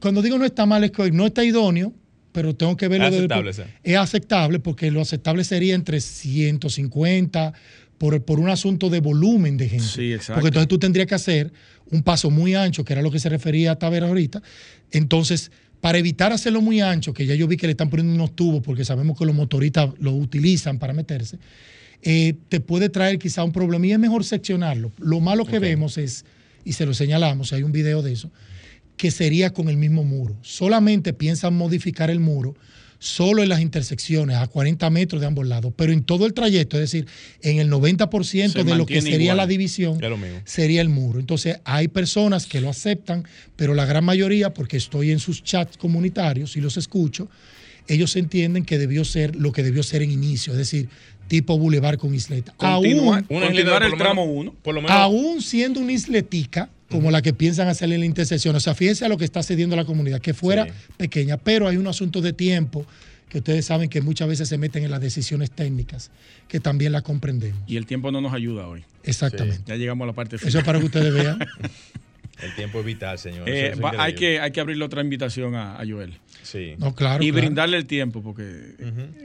cuando 0.00 0.20
digo 0.20 0.38
no 0.38 0.44
está 0.44 0.66
mal, 0.66 0.84
es 0.84 0.90
que 0.90 1.10
no 1.10 1.26
está 1.26 1.42
idóneo, 1.42 1.94
pero 2.32 2.54
tengo 2.54 2.76
que 2.76 2.88
verlo. 2.88 3.06
Es 3.06 3.12
desde- 3.12 3.24
aceptable, 3.26 3.52
sí. 3.52 3.62
es 3.84 3.96
aceptable 3.96 4.58
porque 4.58 4.90
lo 4.90 5.00
aceptable 5.00 5.44
sería 5.44 5.74
entre 5.74 6.00
150 6.00 7.52
por, 7.98 8.24
por 8.24 8.40
un 8.40 8.48
asunto 8.48 8.90
de 8.90 9.00
volumen 9.00 9.56
de 9.56 9.68
gente. 9.68 9.84
Sí, 9.84 10.12
exacto. 10.12 10.34
Porque 10.34 10.48
entonces 10.48 10.68
tú 10.68 10.78
tendrías 10.78 11.06
que 11.06 11.14
hacer 11.14 11.52
un 11.90 12.02
paso 12.02 12.30
muy 12.30 12.54
ancho, 12.54 12.84
que 12.84 12.94
era 12.94 13.02
lo 13.02 13.10
que 13.10 13.18
se 13.20 13.28
refería 13.28 13.72
a 13.72 13.76
Tavera 13.78 14.08
ahorita. 14.08 14.42
Entonces, 14.90 15.50
para 15.80 15.98
evitar 15.98 16.32
hacerlo 16.32 16.60
muy 16.62 16.80
ancho, 16.80 17.12
que 17.12 17.26
ya 17.26 17.34
yo 17.34 17.46
vi 17.46 17.56
que 17.56 17.66
le 17.66 17.72
están 17.72 17.90
poniendo 17.90 18.14
unos 18.14 18.34
tubos, 18.34 18.62
porque 18.62 18.84
sabemos 18.84 19.18
que 19.18 19.24
los 19.26 19.34
motoristas 19.34 19.90
lo 19.98 20.12
utilizan 20.12 20.78
para 20.78 20.92
meterse, 20.92 21.38
eh, 22.02 22.34
te 22.48 22.60
puede 22.60 22.88
traer 22.88 23.18
quizá 23.18 23.44
un 23.44 23.52
problema 23.52 23.86
y 23.86 23.92
es 23.92 23.98
mejor 23.98 24.24
seccionarlo. 24.24 24.90
Lo 24.98 25.20
malo 25.20 25.44
que 25.44 25.58
vemos 25.58 25.98
es, 25.98 26.24
y 26.64 26.72
se 26.72 26.86
lo 26.86 26.94
señalamos, 26.94 27.52
hay 27.52 27.62
un 27.62 27.72
video 27.72 28.02
de 28.02 28.12
eso, 28.12 28.30
que 28.96 29.10
sería 29.10 29.52
con 29.52 29.68
el 29.68 29.76
mismo 29.76 30.04
muro. 30.04 30.36
Solamente 30.42 31.12
piensan 31.12 31.54
modificar 31.54 32.10
el 32.10 32.20
muro 32.20 32.54
solo 32.98 33.42
en 33.42 33.48
las 33.48 33.60
intersecciones, 33.60 34.36
a 34.36 34.46
40 34.46 34.88
metros 34.90 35.20
de 35.20 35.26
ambos 35.26 35.44
lados, 35.44 35.72
pero 35.74 35.92
en 35.92 36.04
todo 36.04 36.24
el 36.24 36.34
trayecto, 36.34 36.76
es 36.76 36.82
decir, 36.82 37.06
en 37.40 37.58
el 37.58 37.68
90% 37.68 38.52
Se 38.52 38.62
de 38.62 38.74
lo 38.76 38.86
que 38.86 39.02
sería 39.02 39.18
igual. 39.22 39.38
la 39.38 39.46
división, 39.48 39.98
Es 40.00 40.08
lo 40.08 40.16
mismo. 40.16 40.38
sería 40.44 40.80
el 40.80 40.88
muro. 40.88 41.18
Entonces, 41.18 41.56
hay 41.64 41.88
personas 41.88 42.46
que 42.46 42.60
lo 42.60 42.68
aceptan, 42.70 43.24
pero 43.56 43.74
la 43.74 43.86
gran 43.86 44.04
mayoría, 44.04 44.54
porque 44.54 44.76
estoy 44.76 45.10
en 45.10 45.18
sus 45.18 45.42
chats 45.42 45.76
comunitarios 45.76 46.56
y 46.56 46.60
los 46.60 46.76
escucho, 46.76 47.28
ellos 47.88 48.14
entienden 48.14 48.64
que 48.64 48.78
debió 48.78 49.04
ser 49.04 49.34
lo 49.34 49.50
que 49.50 49.64
debió 49.64 49.82
ser 49.82 50.02
en 50.02 50.12
inicio, 50.12 50.52
es 50.52 50.58
decir, 50.60 50.88
tipo 51.26 51.58
bulevar 51.58 51.98
con 51.98 52.14
isleta. 52.14 52.54
Continuar- 52.56 53.24
Aún- 53.28 53.40
continuar 53.42 53.82
el 53.82 53.96
tramo 53.96 54.24
1. 54.26 54.54
Por 54.62 54.74
lo 54.76 54.80
menos. 54.82 54.96
aún 54.96 55.42
siendo 55.42 55.80
una 55.80 55.90
isletica, 55.92 56.70
como 56.92 57.10
la 57.10 57.22
que 57.22 57.32
piensan 57.32 57.68
hacerle 57.68 57.94
en 57.96 58.02
la 58.02 58.06
intersección. 58.06 58.54
O 58.54 58.60
sea, 58.60 58.74
fíjense 58.74 59.04
a 59.04 59.08
lo 59.08 59.16
que 59.16 59.24
está 59.24 59.42
cediendo 59.42 59.74
la 59.74 59.84
comunidad, 59.84 60.20
que 60.20 60.34
fuera 60.34 60.66
pequeña, 60.98 61.38
pero 61.38 61.66
hay 61.66 61.78
un 61.78 61.86
asunto 61.86 62.20
de 62.20 62.32
tiempo 62.32 62.86
que 63.30 63.38
ustedes 63.38 63.64
saben 63.64 63.88
que 63.88 64.02
muchas 64.02 64.28
veces 64.28 64.46
se 64.46 64.58
meten 64.58 64.84
en 64.84 64.90
las 64.90 65.00
decisiones 65.00 65.50
técnicas, 65.50 66.10
que 66.48 66.60
también 66.60 66.92
la 66.92 67.00
comprendemos. 67.00 67.58
Y 67.66 67.78
el 67.78 67.86
tiempo 67.86 68.12
no 68.12 68.20
nos 68.20 68.34
ayuda 68.34 68.68
hoy. 68.68 68.84
Exactamente. 69.04 69.62
Ya 69.66 69.76
llegamos 69.76 70.04
a 70.04 70.08
la 70.08 70.12
parte 70.12 70.36
final. 70.36 70.50
Eso 70.50 70.58
es 70.58 70.64
para 70.64 70.78
que 70.78 70.84
ustedes 70.84 71.14
vean. 71.14 71.38
El 72.42 72.54
tiempo 72.54 72.80
es 72.80 72.84
vital, 72.86 73.18
señor. 73.18 73.48
Eh, 73.48 73.68
Eso 73.68 73.74
es 73.74 73.84
va- 73.84 74.02
hay, 74.02 74.14
que, 74.14 74.40
hay 74.40 74.50
que 74.50 74.60
abrirle 74.60 74.84
otra 74.84 75.00
invitación 75.02 75.54
a, 75.54 75.76
a 75.80 75.86
Joel. 75.86 76.14
Sí. 76.42 76.74
No, 76.78 76.94
claro, 76.94 77.22
Y 77.22 77.30
claro. 77.30 77.46
brindarle 77.46 77.76
el 77.76 77.86
tiempo, 77.86 78.22
porque. 78.22 78.74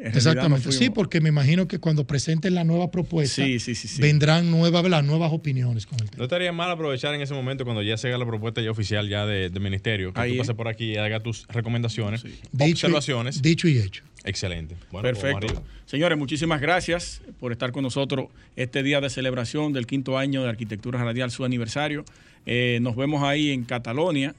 Exactamente. 0.03 0.65
no 0.67 0.71
Sí, 0.71 0.89
porque 0.89 1.21
me 1.21 1.29
imagino 1.29 1.67
que 1.67 1.79
cuando 1.79 2.05
presenten 2.05 2.53
la 2.55 2.63
nueva 2.63 2.91
propuesta, 2.91 3.43
Sí, 3.43 3.59
sí, 3.59 3.75
sí, 3.75 3.87
sí. 3.87 4.01
vendrán 4.01 4.51
nuevas, 4.51 4.87
las 4.87 5.03
nuevas 5.03 5.31
opiniones 5.33 5.85
con 5.85 5.99
el 5.99 6.05
tema. 6.09 6.17
No 6.19 6.23
estaría 6.25 6.51
mal 6.51 6.69
aprovechar 6.71 7.13
en 7.15 7.21
ese 7.21 7.33
momento 7.33 7.63
cuando 7.63 7.81
ya 7.81 7.97
se 7.97 8.07
haga 8.07 8.17
la 8.17 8.25
propuesta 8.25 8.61
ya 8.61 8.71
oficial 8.71 9.07
ya 9.09 9.25
de- 9.25 9.49
del 9.49 9.61
ministerio, 9.61 10.13
que 10.13 10.19
Ahí, 10.21 10.31
tú 10.33 10.37
pases 10.39 10.55
por 10.55 10.67
aquí 10.67 10.93
y 10.93 10.97
hagas 10.97 11.23
tus 11.23 11.47
recomendaciones, 11.47 12.23
Dicho 12.23 12.65
y- 12.67 12.71
observaciones. 12.71 13.41
dicho 13.41 13.67
y 13.67 13.77
hecho. 13.79 14.03
Excelente. 14.23 14.75
Bueno, 14.91 15.07
Perfecto. 15.07 15.63
Señores, 15.85 16.17
muchísimas 16.17 16.59
gracias 16.59 17.21
por 17.39 17.51
estar 17.53 17.71
con 17.71 17.81
nosotros 17.83 18.27
este 18.57 18.83
día 18.83 18.99
de 18.99 19.09
celebración 19.09 19.71
del 19.71 19.87
quinto 19.87 20.17
año 20.17 20.43
de 20.43 20.49
Arquitectura 20.49 21.01
Radial, 21.01 21.31
su 21.31 21.45
aniversario. 21.45 22.03
Eh, 22.47 22.79
nos 22.81 22.95
vemos 22.95 23.21
ahí 23.23 23.51
en 23.51 23.63
Catalonia. 23.65 24.33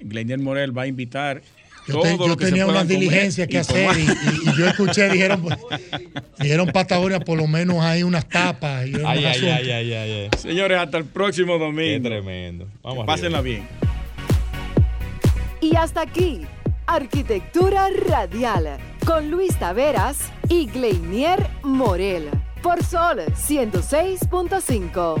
Glenier 0.00 0.38
Morel 0.40 0.76
va 0.76 0.82
a 0.82 0.86
invitar 0.86 1.40
Yo, 1.86 2.00
te- 2.00 2.16
tenía 2.36 2.64
pueda 2.66 2.80
una 2.80 2.84
diligencia 2.84 3.46
que 3.46 3.58
hacer 3.58 3.88
y, 3.98 4.02
y- 4.02 4.50
y 4.50 4.56
yo 4.58 4.66
escuché, 4.68 5.08
dijeron, 5.10 5.44
dijeron 6.40 6.68
Patagonia, 6.72 7.20
por 7.20 7.36
lo 7.38 7.46
menos 7.46 7.82
hay 7.82 8.02
unas 8.02 8.28
tapas. 8.28 8.86
Y 8.86 8.94
Ay, 9.04 9.24
ay, 9.24 9.46
ay, 9.48 9.70
ay, 9.70 9.92
ay, 9.94 10.10
ay. 10.12 10.28
Señores, 10.38 10.78
hasta 10.78 10.98
el 10.98 11.04
próximo 11.04 11.58
domingo. 11.58 11.82
Qué 11.82 12.00
tremendo. 12.00 12.68
Vamos 12.82 13.06
Pásenla 13.06 13.40
bien. 13.40 13.66
Y 15.60 15.76
hasta 15.76 16.00
aquí, 16.02 16.42
Arquitectura 16.86 17.88
Radial, 18.08 18.78
con 19.06 19.30
Luis 19.30 19.56
Taveras 19.58 20.18
y 20.48 20.66
Gleinier 20.66 21.46
Morel, 21.62 22.28
por 22.62 22.82
Sol 22.84 23.20
106.5. 23.34 25.20